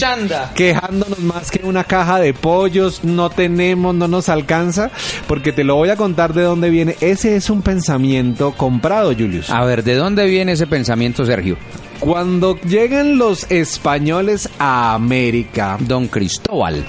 quejándonos 0.55 1.19
más 1.19 1.51
que 1.51 1.61
una 1.63 1.83
caja 1.83 2.19
de 2.19 2.33
pollos, 2.33 3.03
no 3.03 3.29
tenemos, 3.29 3.93
no 3.95 4.07
nos 4.07 4.29
alcanza, 4.29 4.91
porque 5.27 5.51
te 5.51 5.63
lo 5.63 5.75
voy 5.75 5.89
a 5.89 5.95
contar 5.95 6.33
de 6.33 6.43
dónde 6.43 6.69
viene. 6.69 6.95
Ese 7.01 7.35
es 7.35 7.50
un 7.50 7.61
pensamiento 7.61 8.51
comprado, 8.51 9.13
Julius. 9.13 9.50
A 9.50 9.63
ver, 9.65 9.83
¿de 9.83 9.95
dónde 9.95 10.25
viene 10.25 10.53
ese 10.53 10.67
pensamiento, 10.67 11.25
Sergio? 11.25 11.57
Cuando 12.00 12.59
llegan 12.61 13.17
los 13.17 13.50
españoles 13.51 14.50
a 14.57 14.95
América, 14.95 15.77
Don 15.79 16.07
Cristóbal 16.07 16.83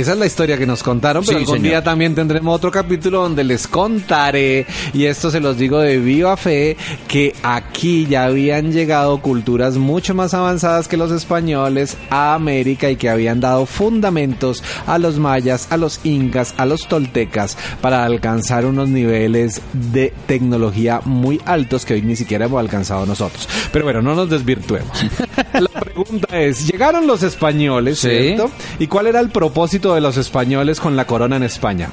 esa 0.00 0.12
es 0.12 0.18
la 0.18 0.26
historia 0.26 0.56
que 0.56 0.66
nos 0.66 0.82
contaron, 0.82 1.24
pero 1.24 1.38
algún 1.38 1.62
día 1.62 1.82
también 1.82 2.14
tendremos 2.14 2.54
otro 2.54 2.70
capítulo 2.70 3.22
donde 3.22 3.42
les 3.42 3.66
contaré, 3.66 4.66
y 4.92 5.06
esto 5.06 5.30
se 5.30 5.40
los 5.40 5.58
digo 5.58 5.80
de 5.80 5.98
viva 5.98 6.36
fe, 6.36 6.76
que 7.08 7.34
aquí 7.42 8.06
ya 8.06 8.24
habían 8.24 8.72
llegado 8.72 9.20
culturas 9.20 9.76
mucho 9.76 10.14
más 10.14 10.34
avanzadas 10.34 10.86
que 10.86 10.96
los 10.96 11.10
españoles 11.10 11.96
a 12.10 12.34
América 12.34 12.90
y 12.90 12.96
que 12.96 13.08
habían 13.08 13.40
dado 13.40 13.66
fundamentos 13.66 14.62
a 14.86 14.98
los 14.98 15.18
mayas, 15.18 15.66
a 15.70 15.76
los 15.76 16.00
incas, 16.04 16.54
a 16.56 16.66
los 16.66 16.86
toltecas 16.86 17.56
para 17.80 18.04
alcanzar 18.04 18.66
unos 18.66 18.88
niveles 18.88 19.60
de 19.72 20.12
tecnología 20.26 21.00
muy 21.04 21.40
altos 21.44 21.84
que 21.84 21.94
hoy 21.94 22.02
ni 22.02 22.16
siquiera 22.16 22.46
hemos 22.46 22.60
alcanzado 22.60 23.04
nosotros. 23.04 23.48
Pero 23.72 23.84
bueno, 23.84 24.02
no 24.02 24.14
nos 24.14 24.30
desvirtuemos. 24.30 25.04
La 25.52 25.80
pregunta 25.80 26.38
es, 26.38 26.70
llegaron 26.70 27.06
los 27.06 27.22
españoles, 27.22 27.98
¿cierto? 27.98 28.50
¿Y 28.78 28.86
cuál 28.86 29.08
era 29.08 29.20
el 29.20 29.30
propósito 29.30 29.87
de 29.94 30.00
los 30.00 30.16
españoles 30.16 30.80
con 30.80 30.96
la 30.96 31.06
corona 31.06 31.36
en 31.36 31.42
España? 31.42 31.90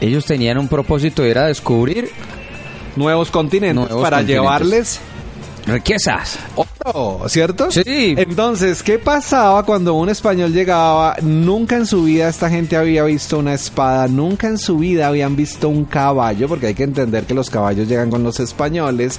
Ellos 0.00 0.24
tenían 0.24 0.58
un 0.58 0.68
propósito, 0.68 1.24
era 1.24 1.46
descubrir 1.46 2.10
nuevos 2.96 3.30
continentes 3.30 3.94
para 3.96 4.22
llevarles 4.22 5.00
riquezas. 5.66 6.38
¿Cierto? 7.28 7.70
Sí. 7.70 8.14
Entonces, 8.16 8.82
¿qué 8.82 8.98
pasaba 8.98 9.62
cuando 9.64 9.94
un 9.94 10.08
español 10.10 10.52
llegaba? 10.52 11.16
Nunca 11.22 11.76
en 11.76 11.86
su 11.86 12.04
vida 12.04 12.28
esta 12.28 12.50
gente 12.50 12.76
había 12.76 13.04
visto 13.04 13.38
una 13.38 13.54
espada, 13.54 14.06
nunca 14.08 14.48
en 14.48 14.58
su 14.58 14.78
vida 14.78 15.08
habían 15.08 15.34
visto 15.34 15.68
un 15.68 15.84
caballo, 15.84 16.46
porque 16.48 16.68
hay 16.68 16.74
que 16.74 16.82
entender 16.82 17.24
que 17.24 17.34
los 17.34 17.48
caballos 17.48 17.88
llegan 17.88 18.10
con 18.10 18.22
los 18.22 18.38
españoles. 18.40 19.18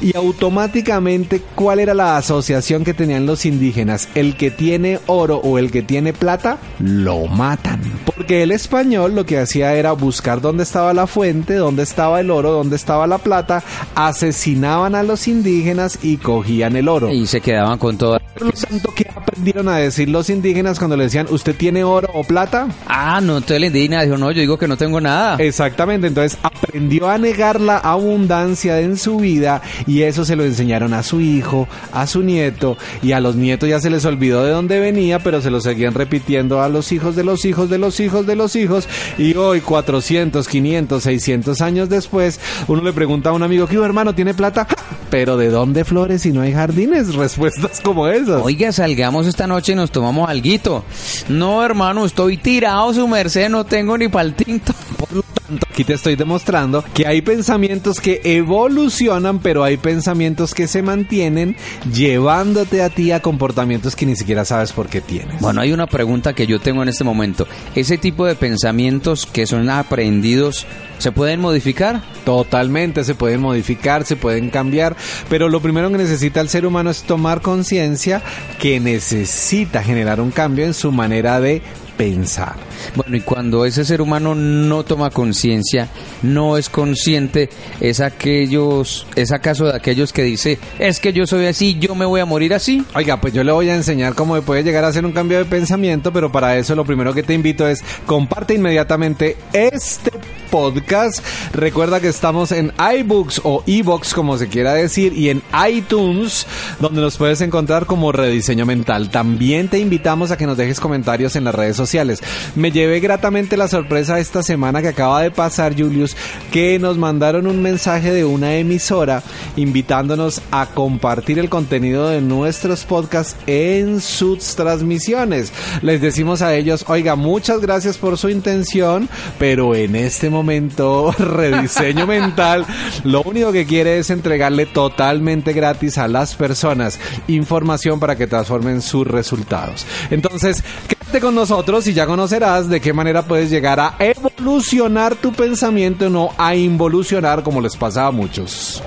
Y 0.00 0.14
automáticamente, 0.16 1.40
¿cuál 1.54 1.80
era 1.80 1.94
la 1.94 2.16
asociación 2.18 2.84
que 2.84 2.94
tenían 2.94 3.24
los 3.24 3.46
indígenas? 3.46 4.08
El 4.14 4.36
que 4.36 4.50
tiene 4.50 5.00
oro 5.06 5.38
o 5.38 5.58
el 5.58 5.70
que 5.70 5.82
tiene 5.82 6.12
plata, 6.12 6.58
lo 6.78 7.26
matan. 7.26 7.80
Porque 8.04 8.42
el 8.42 8.52
español 8.52 9.14
lo 9.14 9.24
que 9.24 9.38
hacía 9.38 9.74
era 9.74 9.92
buscar 9.92 10.40
dónde 10.40 10.64
estaba 10.64 10.92
la 10.92 11.06
fuente, 11.06 11.54
dónde 11.54 11.82
estaba 11.82 12.20
el 12.20 12.30
oro, 12.30 12.52
dónde 12.52 12.76
estaba 12.76 13.06
la 13.06 13.18
plata, 13.18 13.62
asesinaban 13.94 14.94
a 14.94 15.02
los 15.02 15.28
indígenas 15.28 15.98
y 16.02 16.18
cogían 16.18 16.76
el 16.76 16.88
oro. 16.88 17.05
Y 17.10 17.26
se 17.26 17.40
quedaban 17.40 17.78
con 17.78 17.96
todo. 17.96 18.18
Lo 18.40 18.52
tanto, 18.52 18.92
¿qué 18.94 19.06
aprendieron 19.14 19.68
a 19.68 19.76
decir 19.76 20.08
los 20.08 20.28
indígenas 20.28 20.78
cuando 20.78 20.96
le 20.96 21.04
decían, 21.04 21.26
¿usted 21.30 21.54
tiene 21.54 21.84
oro 21.84 22.08
o 22.12 22.22
plata? 22.22 22.68
Ah, 22.86 23.20
no, 23.22 23.38
entonces 23.38 23.56
el 23.56 23.64
indígena 23.64 24.02
dijo, 24.02 24.18
no, 24.18 24.30
yo 24.30 24.40
digo 24.40 24.58
que 24.58 24.68
no 24.68 24.76
tengo 24.76 25.00
nada. 25.00 25.36
Exactamente, 25.38 26.06
entonces 26.06 26.38
aprendió 26.42 27.08
a 27.08 27.18
negar 27.18 27.60
la 27.60 27.78
abundancia 27.78 28.80
en 28.80 28.96
su 28.96 29.18
vida 29.18 29.62
y 29.86 30.02
eso 30.02 30.24
se 30.24 30.36
lo 30.36 30.44
enseñaron 30.44 30.92
a 30.92 31.02
su 31.02 31.20
hijo, 31.20 31.68
a 31.92 32.06
su 32.06 32.22
nieto 32.22 32.76
y 33.02 33.12
a 33.12 33.20
los 33.20 33.36
nietos 33.36 33.68
ya 33.68 33.80
se 33.80 33.90
les 33.90 34.04
olvidó 34.04 34.44
de 34.44 34.50
dónde 34.50 34.80
venía, 34.80 35.18
pero 35.18 35.40
se 35.40 35.50
lo 35.50 35.60
seguían 35.60 35.94
repitiendo 35.94 36.62
a 36.62 36.68
los 36.68 36.92
hijos 36.92 37.16
de 37.16 37.24
los 37.24 37.44
hijos 37.44 37.70
de 37.70 37.78
los 37.78 38.00
hijos 38.00 38.26
de 38.26 38.36
los 38.36 38.56
hijos 38.56 38.88
y 39.18 39.34
hoy 39.34 39.60
400, 39.60 40.46
500, 40.46 41.02
600 41.02 41.60
años 41.60 41.88
después, 41.88 42.40
uno 42.68 42.82
le 42.82 42.92
pregunta 42.92 43.30
a 43.30 43.32
un 43.32 43.42
amigo, 43.42 43.66
¿qué 43.66 43.76
hermano 43.76 44.14
tiene 44.14 44.34
plata? 44.34 44.66
Pero 45.10 45.36
¿de 45.36 45.50
dónde 45.50 45.84
flores 45.84 46.22
si 46.22 46.32
no 46.32 46.40
hay 46.40 46.52
jardines? 46.52 46.95
Respuestas 47.04 47.80
como 47.80 48.08
esas. 48.08 48.42
Oiga, 48.42 48.72
salgamos 48.72 49.26
esta 49.26 49.46
noche 49.46 49.72
y 49.72 49.74
nos 49.74 49.90
tomamos 49.90 50.28
alguito. 50.28 50.84
No, 51.28 51.62
hermano, 51.62 52.06
estoy 52.06 52.36
tirado 52.36 52.92
su 52.94 53.06
merced, 53.06 53.48
no 53.48 53.64
tengo 53.64 53.98
ni 53.98 54.08
pal 54.08 54.34
tinto. 54.34 54.72
Por 54.96 55.12
lo 55.12 55.22
aquí 55.70 55.84
te 55.84 55.94
estoy 55.94 56.16
demostrando 56.16 56.84
que 56.94 57.06
hay 57.06 57.20
pensamientos 57.22 58.00
que 58.00 58.20
evolucionan, 58.24 59.38
pero 59.38 59.64
hay 59.64 59.76
pensamientos 59.76 60.54
que 60.54 60.66
se 60.68 60.82
mantienen 60.82 61.56
llevándote 61.92 62.82
a 62.82 62.90
ti 62.90 63.12
a 63.12 63.20
comportamientos 63.20 63.94
que 63.94 64.06
ni 64.06 64.16
siquiera 64.16 64.44
sabes 64.44 64.72
por 64.72 64.88
qué 64.88 65.00
tienes. 65.00 65.40
Bueno, 65.40 65.60
hay 65.60 65.72
una 65.72 65.86
pregunta 65.86 66.32
que 66.32 66.46
yo 66.46 66.60
tengo 66.60 66.82
en 66.82 66.88
este 66.88 67.04
momento. 67.04 67.46
¿Ese 67.74 67.98
tipo 67.98 68.26
de 68.26 68.34
pensamientos 68.34 69.26
que 69.26 69.46
son 69.46 69.68
aprendidos 69.70 70.66
se 70.98 71.12
pueden 71.12 71.40
modificar? 71.40 72.02
Totalmente, 72.24 73.04
se 73.04 73.14
pueden 73.14 73.40
modificar, 73.40 74.04
se 74.04 74.16
pueden 74.16 74.50
cambiar, 74.50 74.96
pero 75.28 75.48
lo 75.48 75.60
primero 75.60 75.90
que 75.90 75.98
necesita 75.98 76.40
el 76.40 76.48
ser 76.48 76.66
humano 76.66 76.90
es 76.90 77.02
tomar 77.02 77.40
conciencia 77.42 78.22
que 78.58 78.80
necesita 78.80 79.82
generar 79.82 80.20
un 80.20 80.30
cambio 80.30 80.64
en 80.64 80.74
su 80.74 80.90
manera 80.90 81.40
de 81.40 81.62
pensar. 81.96 82.54
Bueno, 82.94 83.16
y 83.16 83.20
cuando 83.20 83.64
ese 83.64 83.84
ser 83.84 84.00
humano 84.00 84.34
no 84.34 84.84
toma 84.84 85.10
conciencia, 85.10 85.88
no 86.22 86.56
es 86.56 86.68
consciente 86.68 87.48
es 87.80 88.00
aquellos, 88.00 89.06
es 89.14 89.32
acaso 89.32 89.66
de 89.66 89.76
aquellos 89.76 90.12
que 90.12 90.22
dice, 90.22 90.58
es 90.78 91.00
que 91.00 91.12
yo 91.12 91.26
soy 91.26 91.46
así, 91.46 91.78
yo 91.78 91.94
me 91.94 92.04
voy 92.04 92.20
a 92.20 92.26
morir 92.26 92.54
así. 92.54 92.84
Oiga, 92.94 93.20
pues 93.20 93.32
yo 93.32 93.44
le 93.44 93.52
voy 93.52 93.68
a 93.68 93.74
enseñar 93.74 94.14
cómo 94.14 94.40
puede 94.42 94.62
llegar 94.62 94.84
a 94.84 94.88
hacer 94.88 95.04
un 95.04 95.12
cambio 95.12 95.38
de 95.38 95.44
pensamiento, 95.44 96.12
pero 96.12 96.30
para 96.30 96.56
eso 96.56 96.74
lo 96.74 96.84
primero 96.84 97.14
que 97.14 97.22
te 97.22 97.34
invito 97.34 97.66
es 97.68 97.82
comparte 98.06 98.54
inmediatamente 98.54 99.36
este 99.52 100.10
podcast. 100.56 101.22
Recuerda 101.52 102.00
que 102.00 102.08
estamos 102.08 102.50
en 102.50 102.72
iBooks 102.78 103.42
o 103.44 103.62
eBooks, 103.66 104.14
como 104.14 104.38
se 104.38 104.48
quiera 104.48 104.72
decir, 104.72 105.12
y 105.12 105.28
en 105.28 105.42
iTunes, 105.68 106.46
donde 106.80 107.02
nos 107.02 107.18
puedes 107.18 107.42
encontrar 107.42 107.84
como 107.84 108.10
Rediseño 108.10 108.64
Mental. 108.64 109.10
También 109.10 109.68
te 109.68 109.78
invitamos 109.78 110.30
a 110.30 110.38
que 110.38 110.46
nos 110.46 110.56
dejes 110.56 110.80
comentarios 110.80 111.36
en 111.36 111.44
las 111.44 111.54
redes 111.54 111.76
sociales. 111.76 112.22
Me 112.54 112.72
llevé 112.72 113.00
gratamente 113.00 113.58
la 113.58 113.68
sorpresa 113.68 114.18
esta 114.18 114.42
semana 114.42 114.80
que 114.80 114.88
acaba 114.88 115.20
de 115.20 115.30
pasar, 115.30 115.74
Julius, 115.78 116.16
que 116.50 116.78
nos 116.78 116.96
mandaron 116.96 117.46
un 117.46 117.60
mensaje 117.60 118.10
de 118.10 118.24
una 118.24 118.56
emisora 118.56 119.22
invitándonos 119.56 120.40
a 120.50 120.68
compartir 120.68 121.38
el 121.38 121.50
contenido 121.50 122.08
de 122.08 122.22
nuestros 122.22 122.84
podcasts 122.84 123.36
en 123.46 124.00
sus 124.00 124.56
transmisiones. 124.56 125.52
Les 125.82 126.00
decimos 126.00 126.40
a 126.40 126.54
ellos, 126.54 126.86
oiga, 126.88 127.14
muchas 127.14 127.60
gracias 127.60 127.98
por 127.98 128.16
su 128.16 128.30
intención, 128.30 129.10
pero 129.38 129.74
en 129.74 129.96
este 129.96 130.30
momento, 130.30 130.45
rediseño 131.18 132.06
mental, 132.06 132.64
lo 133.04 133.22
único 133.22 133.52
que 133.52 133.66
quiere 133.66 133.98
es 133.98 134.10
entregarle 134.10 134.66
totalmente 134.66 135.52
gratis 135.52 135.98
a 135.98 136.08
las 136.08 136.34
personas 136.34 136.98
información 137.28 138.00
para 138.00 138.16
que 138.16 138.26
transformen 138.26 138.80
sus 138.80 139.06
resultados. 139.06 139.86
Entonces, 140.10 140.62
quédate 140.88 141.20
con 141.20 141.34
nosotros 141.34 141.86
y 141.86 141.94
ya 141.94 142.06
conocerás 142.06 142.68
de 142.68 142.80
qué 142.80 142.92
manera 142.92 143.22
puedes 143.22 143.50
llegar 143.50 143.80
a 143.80 143.96
evolucionar 143.98 145.16
tu 145.16 145.32
pensamiento, 145.32 146.08
no 146.08 146.30
a 146.38 146.54
involucionar 146.54 147.42
como 147.42 147.60
les 147.60 147.76
pasa 147.76 148.06
a 148.06 148.10
muchos. 148.10 148.82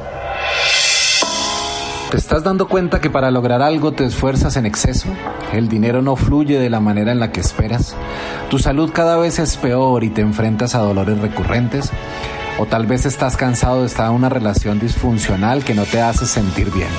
¿Te 2.09 2.17
estás 2.17 2.43
dando 2.43 2.67
cuenta 2.67 2.99
que 2.99 3.11
para 3.11 3.29
lograr 3.29 3.61
algo 3.61 3.91
te 3.91 4.03
esfuerzas 4.03 4.57
en 4.57 4.65
exceso? 4.65 5.09
El 5.53 5.69
dinero 5.69 6.01
no 6.01 6.15
fluye 6.15 6.59
de 6.59 6.71
la 6.71 6.79
manera 6.79 7.11
en 7.11 7.19
la 7.19 7.31
que 7.31 7.39
esperas. 7.39 7.95
Tu 8.49 8.57
salud 8.57 8.91
cada 8.91 9.17
vez 9.17 9.37
es 9.37 9.57
peor 9.57 10.03
y 10.03 10.09
te 10.09 10.21
enfrentas 10.21 10.73
a 10.73 10.79
dolores 10.79 11.19
recurrentes. 11.19 11.91
O 12.57 12.65
tal 12.65 12.87
vez 12.87 13.05
estás 13.05 13.37
cansado 13.37 13.81
de 13.81 13.85
estar 13.85 14.07
en 14.07 14.15
una 14.15 14.27
relación 14.27 14.79
disfuncional 14.79 15.63
que 15.63 15.75
no 15.75 15.83
te 15.83 16.01
hace 16.01 16.25
sentir 16.25 16.71
bien. 16.71 16.89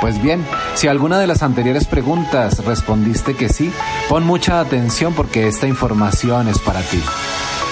Pues 0.00 0.20
bien, 0.20 0.44
si 0.74 0.88
alguna 0.88 1.20
de 1.20 1.28
las 1.28 1.44
anteriores 1.44 1.86
preguntas 1.86 2.64
respondiste 2.64 3.36
que 3.36 3.48
sí, 3.48 3.72
pon 4.08 4.24
mucha 4.24 4.58
atención 4.58 5.14
porque 5.14 5.46
esta 5.46 5.68
información 5.68 6.48
es 6.48 6.58
para 6.58 6.80
ti. 6.80 7.00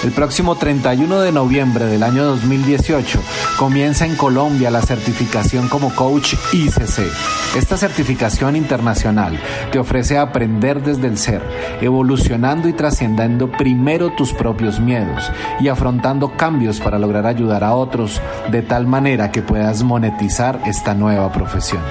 El 0.03 0.13
próximo 0.13 0.57
31 0.57 1.21
de 1.21 1.33
noviembre 1.33 1.87
del 1.87 2.03
año 2.03 2.25
2018 2.25 3.21
comienza 3.59 4.05
en 4.05 4.17
Colombia 4.17 4.71
la 4.71 4.83
certificación 4.83 5.69
como 5.69 5.95
coach 5.95 6.35
ICC. 6.53 7.11
Esta 7.57 7.77
certificación 7.77 8.57
internacional 8.57 9.39
te 9.73 9.79
ofrece 9.79 10.19
aprender 10.19 10.83
desde 10.83 11.07
el 11.07 11.17
ser, 11.17 11.43
evolucionando 11.81 12.69
y 12.69 12.75
trascendiendo 12.75 13.51
primero 13.51 14.11
tus 14.11 14.33
propios 14.33 14.79
miedos 14.79 15.31
y 15.61 15.69
afrontando 15.69 16.37
cambios 16.37 16.81
para 16.81 16.99
lograr 16.99 17.27
ayudar 17.27 17.65
a 17.65 17.75
otros 17.75 18.21
de 18.51 18.63
tal 18.63 18.87
manera 18.87 19.31
que 19.31 19.43
puedas 19.43 19.83
monetizar 19.83 20.61
esta 20.67 20.95
nueva 20.95 21.33
profesión. 21.33 21.83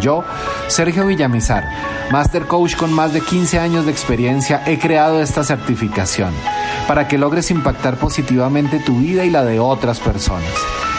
Yo, 0.00 0.24
Sergio 0.68 1.06
Villamizar, 1.06 1.64
Master 2.10 2.46
Coach 2.46 2.76
con 2.76 2.92
más 2.92 3.12
de 3.12 3.20
15 3.20 3.58
años 3.58 3.84
de 3.84 3.92
experiencia, 3.92 4.62
he 4.66 4.78
creado 4.78 5.20
esta 5.20 5.44
certificación 5.44 6.32
para 6.90 7.06
que 7.06 7.18
logres 7.18 7.52
impactar 7.52 7.98
positivamente 7.98 8.80
tu 8.80 8.98
vida 8.98 9.24
y 9.24 9.30
la 9.30 9.44
de 9.44 9.60
otras 9.60 10.00
personas. 10.00 10.50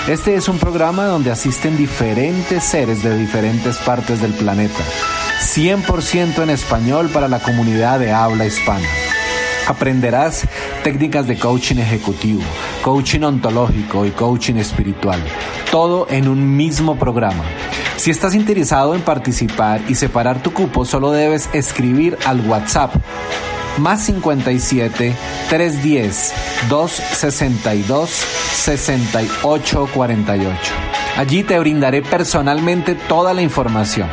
Este 0.07 0.35
es 0.35 0.47
un 0.47 0.57
programa 0.57 1.03
donde 1.07 1.31
asisten 1.31 1.75
diferentes 1.75 2.63
seres 2.63 3.03
de 3.03 3.17
diferentes 3.17 3.75
partes 3.79 4.21
del 4.21 4.31
planeta, 4.31 4.81
100% 5.41 6.43
en 6.43 6.49
español 6.49 7.09
para 7.09 7.27
la 7.27 7.39
comunidad 7.39 7.99
de 7.99 8.13
habla 8.13 8.45
hispana. 8.45 8.87
Aprenderás 9.67 10.47
técnicas 10.81 11.27
de 11.27 11.37
coaching 11.37 11.79
ejecutivo, 11.79 12.41
coaching 12.83 13.23
ontológico 13.23 14.05
y 14.05 14.11
coaching 14.11 14.55
espiritual, 14.55 15.21
todo 15.71 16.07
en 16.09 16.29
un 16.29 16.55
mismo 16.55 16.95
programa. 16.95 17.43
Si 17.97 18.11
estás 18.11 18.33
interesado 18.33 18.95
en 18.95 19.01
participar 19.01 19.81
y 19.89 19.95
separar 19.95 20.41
tu 20.41 20.53
cupo, 20.53 20.85
solo 20.85 21.11
debes 21.11 21.49
escribir 21.51 22.17
al 22.23 22.39
WhatsApp 22.47 22.95
más 23.77 24.05
57 24.05 25.13
310 25.49 26.33
262 26.69 28.09
6848. 28.09 30.73
Allí 31.17 31.43
te 31.43 31.59
brindaré 31.59 32.01
personalmente 32.01 32.95
toda 32.95 33.33
la 33.33 33.41
información. 33.41 34.07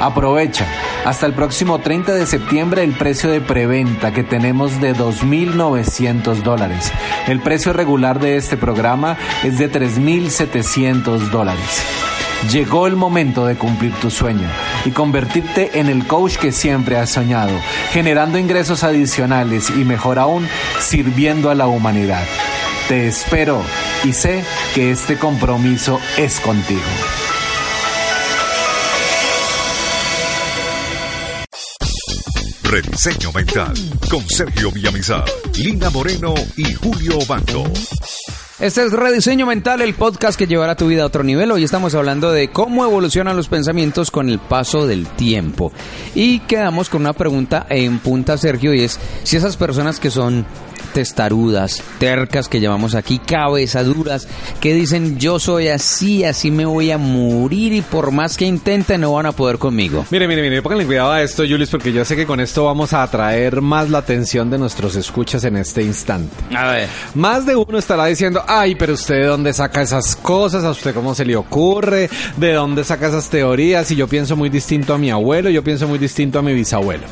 Aprovecha. 0.00 0.66
Hasta 1.04 1.26
el 1.26 1.32
próximo 1.32 1.78
30 1.78 2.14
de 2.14 2.26
septiembre 2.26 2.84
el 2.84 2.92
precio 2.92 3.30
de 3.30 3.40
preventa 3.40 4.12
que 4.12 4.22
tenemos 4.22 4.80
de 4.80 4.94
2.900 4.94 6.42
dólares. 6.42 6.92
El 7.26 7.40
precio 7.40 7.72
regular 7.72 8.20
de 8.20 8.36
este 8.36 8.56
programa 8.56 9.16
es 9.42 9.58
de 9.58 9.70
3.700 9.70 11.30
dólares. 11.30 12.17
Llegó 12.52 12.86
el 12.86 12.96
momento 12.96 13.44
de 13.44 13.56
cumplir 13.56 13.92
tu 13.94 14.10
sueño 14.10 14.48
y 14.84 14.90
convertirte 14.90 15.80
en 15.80 15.88
el 15.88 16.06
coach 16.06 16.36
que 16.36 16.52
siempre 16.52 16.96
has 16.96 17.10
soñado, 17.10 17.52
generando 17.92 18.38
ingresos 18.38 18.84
adicionales 18.84 19.70
y 19.70 19.84
mejor 19.84 20.18
aún, 20.18 20.48
sirviendo 20.80 21.50
a 21.50 21.54
la 21.54 21.66
humanidad. 21.66 22.24
Te 22.88 23.08
espero 23.08 23.60
y 24.04 24.12
sé 24.12 24.42
que 24.74 24.90
este 24.92 25.18
compromiso 25.18 26.00
es 26.16 26.40
contigo. 26.40 26.80
Rediseño 32.62 33.32
Mental 33.32 33.74
con 34.10 34.26
Sergio 34.28 34.70
Villamizar, 34.70 35.24
Lina 35.56 35.90
Moreno 35.90 36.34
y 36.56 36.72
Julio 36.74 37.18
Bando. 37.26 37.64
Este 38.60 38.82
es 38.82 38.90
Rediseño 38.90 39.46
Mental, 39.46 39.82
el 39.82 39.94
podcast 39.94 40.36
que 40.36 40.48
llevará 40.48 40.74
tu 40.74 40.88
vida 40.88 41.04
a 41.04 41.06
otro 41.06 41.22
nivel. 41.22 41.52
Hoy 41.52 41.62
estamos 41.62 41.94
hablando 41.94 42.32
de 42.32 42.48
cómo 42.50 42.84
evolucionan 42.84 43.36
los 43.36 43.46
pensamientos 43.46 44.10
con 44.10 44.28
el 44.28 44.40
paso 44.40 44.84
del 44.84 45.06
tiempo. 45.06 45.70
Y 46.16 46.40
quedamos 46.40 46.88
con 46.88 47.02
una 47.02 47.12
pregunta 47.12 47.64
en 47.70 48.00
punta, 48.00 48.36
Sergio, 48.36 48.74
y 48.74 48.82
es 48.82 48.98
si 49.22 49.36
esas 49.36 49.56
personas 49.56 50.00
que 50.00 50.10
son 50.10 50.44
testarudas, 50.98 51.80
tercas 52.00 52.48
que 52.48 52.58
llamamos 52.58 52.96
aquí, 52.96 53.20
cabezaduras, 53.20 54.26
que 54.60 54.74
dicen 54.74 55.16
yo 55.16 55.38
soy 55.38 55.68
así, 55.68 56.24
así 56.24 56.50
me 56.50 56.66
voy 56.66 56.90
a 56.90 56.98
morir 56.98 57.72
y 57.72 57.82
por 57.82 58.10
más 58.10 58.36
que 58.36 58.46
intenten 58.46 59.02
no 59.02 59.12
van 59.12 59.26
a 59.26 59.30
poder 59.30 59.58
conmigo. 59.58 60.04
Mire, 60.10 60.26
mire, 60.26 60.42
mire, 60.42 60.60
pónganle 60.60 60.86
cuidado 60.86 61.12
a 61.12 61.22
esto, 61.22 61.44
Julius, 61.48 61.70
porque 61.70 61.92
yo 61.92 62.04
sé 62.04 62.16
que 62.16 62.26
con 62.26 62.40
esto 62.40 62.64
vamos 62.64 62.92
a 62.94 63.04
atraer 63.04 63.60
más 63.62 63.90
la 63.90 63.98
atención 63.98 64.50
de 64.50 64.58
nuestros 64.58 64.96
escuchas 64.96 65.44
en 65.44 65.58
este 65.58 65.84
instante. 65.84 66.34
A 66.52 66.72
ver. 66.72 66.88
Más 67.14 67.46
de 67.46 67.54
uno 67.54 67.78
estará 67.78 68.06
diciendo, 68.06 68.42
ay, 68.48 68.74
pero 68.74 68.94
usted 68.94 69.18
de 69.18 69.26
dónde 69.26 69.52
saca 69.52 69.82
esas 69.82 70.16
cosas, 70.16 70.64
a 70.64 70.70
usted 70.70 70.92
cómo 70.92 71.14
se 71.14 71.24
le 71.24 71.36
ocurre, 71.36 72.10
de 72.36 72.52
dónde 72.54 72.82
saca 72.82 73.06
esas 73.06 73.30
teorías, 73.30 73.88
y 73.92 73.94
yo 73.94 74.08
pienso 74.08 74.34
muy 74.34 74.48
distinto 74.48 74.94
a 74.94 74.98
mi 74.98 75.12
abuelo, 75.12 75.48
yo 75.48 75.62
pienso 75.62 75.86
muy 75.86 76.00
distinto 76.00 76.40
a 76.40 76.42
mi 76.42 76.54
bisabuelo. 76.54 77.04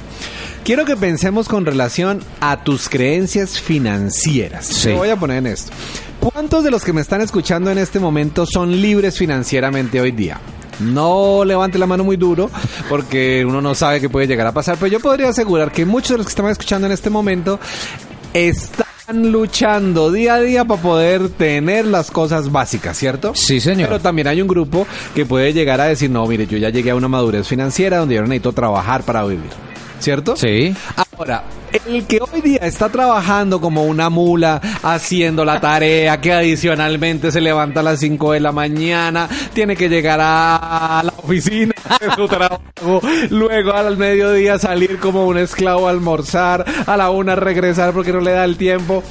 Quiero 0.67 0.85
que 0.85 0.97
pensemos 0.97 1.49
con 1.49 1.65
relación 1.65 2.19
a 2.41 2.65
tus 2.65 2.89
creencias 2.89 3.61
financieras. 3.61 4.67
Sí. 4.67 4.89
Me 4.89 4.95
voy 4.95 5.11
a 5.11 5.17
poner 5.17 5.37
en 5.37 5.47
esto. 5.47 5.71
¿Cuántos 6.19 6.65
de 6.65 6.73
los 6.73 6.83
que 6.83 6.93
me 6.93 7.01
están 7.01 7.21
escuchando 7.21 7.71
en 7.71 7.79
este 7.79 8.01
momento 8.01 8.47
son 8.47 8.81
libres 8.81 9.17
financieramente 9.17 10.01
hoy 10.01 10.11
día? 10.11 10.41
No 10.81 11.45
levante 11.45 11.79
la 11.79 11.87
mano 11.87 12.03
muy 12.03 12.17
duro 12.17 12.51
porque 12.89 13.45
uno 13.47 13.61
no 13.61 13.77
sabe 13.77 14.01
qué 14.01 14.09
puede 14.09 14.27
llegar 14.27 14.49
a 14.49 14.51
pasar, 14.51 14.77
pero 14.77 14.89
yo 14.89 14.99
podría 14.99 15.29
asegurar 15.29 15.71
que 15.71 15.87
muchos 15.87 16.11
de 16.11 16.17
los 16.17 16.27
que 16.27 16.31
están 16.31 16.49
escuchando 16.49 16.89
en 16.89 16.93
este 16.93 17.11
momento 17.11 17.61
están 18.35 19.31
luchando 19.31 20.11
día 20.11 20.35
a 20.35 20.41
día 20.41 20.65
para 20.65 20.83
poder 20.83 21.29
tener 21.29 21.87
las 21.87 22.11
cosas 22.11 22.51
básicas, 22.51 22.99
¿cierto? 22.99 23.37
Sí, 23.37 23.61
señor. 23.61 23.89
Pero 23.89 24.01
también 24.01 24.27
hay 24.27 24.43
un 24.43 24.49
grupo 24.49 24.85
que 25.15 25.25
puede 25.27 25.53
llegar 25.53 25.81
a 25.81 25.85
decir, 25.85 26.11
no, 26.11 26.27
mire, 26.27 26.49
yo 26.49 26.59
ya 26.59 26.71
llegué 26.71 26.91
a 26.91 26.97
una 26.97 27.07
madurez 27.07 27.47
financiera 27.47 27.99
donde 27.99 28.17
yo 28.17 28.23
no 28.23 28.27
necesito 28.27 28.51
trabajar 28.53 29.05
para 29.05 29.25
vivir. 29.25 29.67
¿Cierto? 30.01 30.37
Sí. 30.37 30.75
Ahora, 31.17 31.45
el 31.87 32.07
que 32.07 32.21
hoy 32.21 32.41
día 32.41 32.59
está 32.63 32.89
trabajando 32.89 33.61
como 33.61 33.85
una 33.85 34.11
mula, 34.11 34.61
haciendo 34.83 35.45
la 35.45 35.61
tarea, 35.61 36.21
que 36.21 36.33
adicionalmente 36.33 37.33
se 37.33 37.41
levanta 37.41 37.81
a 37.81 37.83
las 37.83 38.01
5 38.01 38.33
de 38.33 38.41
la 38.41 38.53
mañana, 38.53 39.29
tiene 39.53 39.77
que 39.77 39.89
llegar 39.89 40.21
a 40.23 41.03
la 41.05 41.13
oficina 41.17 41.75
de 42.01 42.15
su 42.15 42.29
trabajo, 42.29 43.01
luego 43.31 43.73
al 43.73 43.97
mediodía 43.97 44.59
salir 44.59 44.99
como 44.99 45.27
un 45.27 45.39
esclavo 45.39 45.89
a 45.89 45.91
almorzar, 45.91 46.65
a 46.87 46.97
la 46.97 47.11
una 47.11 47.35
regresar 47.35 47.93
porque 47.93 48.13
no 48.13 48.21
le 48.21 48.33
da 48.33 48.45
el 48.45 48.57
tiempo. 48.57 49.03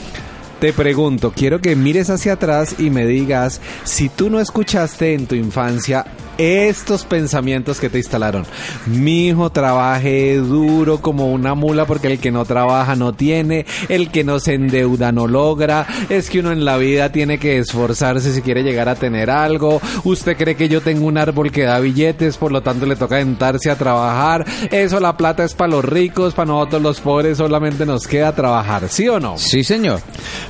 Te 0.60 0.72
pregunto, 0.72 1.34
quiero 1.36 1.60
que 1.60 1.76
mires 1.76 2.10
hacia 2.10 2.34
atrás 2.34 2.76
y 2.80 2.90
me 2.90 3.06
digas 3.06 3.60
si 3.84 4.08
tú 4.08 4.30
no 4.30 4.40
escuchaste 4.40 5.14
en 5.14 5.28
tu 5.28 5.36
infancia 5.36 6.06
estos 6.38 7.06
pensamientos 7.06 7.80
que 7.80 7.90
te 7.90 7.98
instalaron. 7.98 8.46
Mi 8.86 9.28
hijo 9.28 9.50
trabaje 9.50 10.36
duro 10.36 11.02
como 11.02 11.32
una 11.32 11.56
mula 11.56 11.86
porque 11.86 12.08
el 12.08 12.20
que 12.20 12.32
no 12.32 12.46
trabaja 12.46 12.96
no 12.96 13.14
tiene, 13.14 13.66
el 13.90 14.12
que 14.12 14.24
no 14.24 14.40
se 14.40 14.54
endeuda 14.54 15.12
no 15.12 15.28
logra, 15.28 15.88
es 16.10 16.30
que 16.30 16.40
uno 16.40 16.52
en 16.52 16.66
la 16.66 16.78
vida 16.78 17.12
tiene 17.12 17.38
que 17.38 17.58
esforzarse 17.58 18.34
si 18.34 18.42
quiere 18.42 18.64
llegar 18.64 18.90
a 18.90 18.96
tener 18.96 19.30
algo, 19.30 19.82
usted 20.04 20.38
cree 20.38 20.56
que 20.56 20.70
yo 20.70 20.82
tengo 20.82 21.06
un 21.06 21.18
árbol 21.18 21.52
que 21.52 21.64
da 21.64 21.80
billetes, 21.80 22.38
por 22.38 22.52
lo 22.52 22.62
tanto 22.62 22.86
le 22.86 22.96
toca 22.96 23.20
sentarse 23.20 23.70
a 23.70 23.76
trabajar, 23.76 24.46
eso 24.72 25.00
la 25.00 25.18
plata 25.18 25.44
es 25.44 25.54
para 25.54 25.72
los 25.72 25.86
ricos, 25.86 26.34
para 26.34 26.48
nosotros 26.48 26.82
los 26.82 27.02
pobres 27.02 27.38
solamente 27.38 27.86
nos 27.86 28.08
queda 28.08 28.34
trabajar, 28.34 28.90
¿sí 28.90 29.08
o 29.08 29.20
no? 29.20 29.38
Sí, 29.38 29.64
señor. 29.64 30.02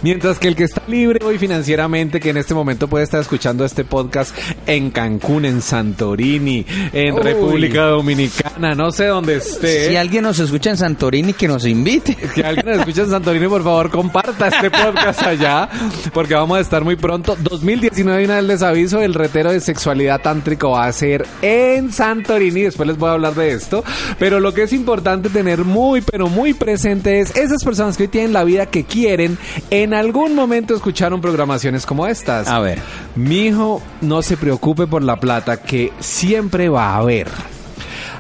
Mientras 0.01 0.39
que 0.39 0.47
el 0.47 0.55
que 0.55 0.63
está 0.63 0.81
libre 0.87 1.25
hoy 1.25 1.37
financieramente, 1.37 2.19
que 2.19 2.29
en 2.29 2.37
este 2.37 2.53
momento 2.53 2.87
puede 2.87 3.03
estar 3.03 3.19
escuchando 3.19 3.65
este 3.65 3.83
podcast 3.83 4.35
en 4.65 4.91
Cancún, 4.91 5.45
en 5.45 5.61
Santorini, 5.75 6.65
en 6.93 7.15
Uy. 7.15 7.21
República 7.21 7.87
Dominicana, 7.87 8.75
no 8.75 8.91
sé 8.91 9.07
dónde 9.07 9.35
esté. 9.35 9.89
Si 9.89 9.95
alguien 9.97 10.23
nos 10.23 10.39
escucha 10.39 10.69
en 10.69 10.77
Santorini, 10.77 11.33
que 11.33 11.49
nos 11.49 11.65
invite. 11.65 12.15
Que 12.15 12.43
alguien 12.43 12.65
nos 12.65 12.79
escuche 12.79 13.01
en 13.01 13.09
Santorini, 13.09 13.47
por 13.47 13.61
favor, 13.61 13.91
comparta 13.91 14.47
este 14.47 14.71
podcast 14.71 15.21
allá, 15.27 15.69
porque 16.13 16.33
vamos 16.33 16.59
a 16.59 16.61
estar 16.61 16.85
muy 16.85 16.95
pronto. 16.95 17.35
2019, 17.37 18.21
y 18.21 18.25
una 18.25 18.35
vez 18.35 18.43
les 18.45 18.61
aviso, 18.61 19.01
el 19.01 19.13
retero 19.13 19.51
de 19.51 19.59
sexualidad 19.59 20.21
tántrico 20.21 20.71
va 20.71 20.85
a 20.85 20.93
ser 20.93 21.27
en 21.41 21.91
Santorini. 21.91 22.61
Después 22.61 22.87
les 22.87 22.97
voy 22.97 23.09
a 23.09 23.13
hablar 23.13 23.35
de 23.35 23.51
esto. 23.51 23.83
Pero 24.17 24.39
lo 24.39 24.53
que 24.53 24.63
es 24.63 24.71
importante 24.71 25.29
tener 25.29 25.65
muy, 25.65 25.99
pero 25.99 26.29
muy 26.29 26.53
presente 26.53 27.19
es 27.19 27.35
esas 27.35 27.65
personas 27.65 27.97
que 27.97 28.03
hoy 28.03 28.09
tienen 28.09 28.31
la 28.31 28.45
vida 28.45 28.67
que 28.67 28.85
quieren, 28.85 29.37
en 29.71 29.93
algún 29.93 30.35
momento 30.35 30.73
escucharon 30.73 31.19
programaciones 31.19 31.85
como 31.85 32.07
estas. 32.07 32.47
A 32.47 32.59
ver. 32.59 32.79
Mi 33.15 33.47
hijo, 33.47 33.81
no 34.01 34.21
se 34.21 34.37
preocupe 34.37 34.87
por 34.87 35.03
la 35.03 35.19
plata, 35.19 35.57
que 35.65 35.91
siempre 35.99 36.69
va 36.69 36.93
a 36.93 36.97
haber. 36.97 37.54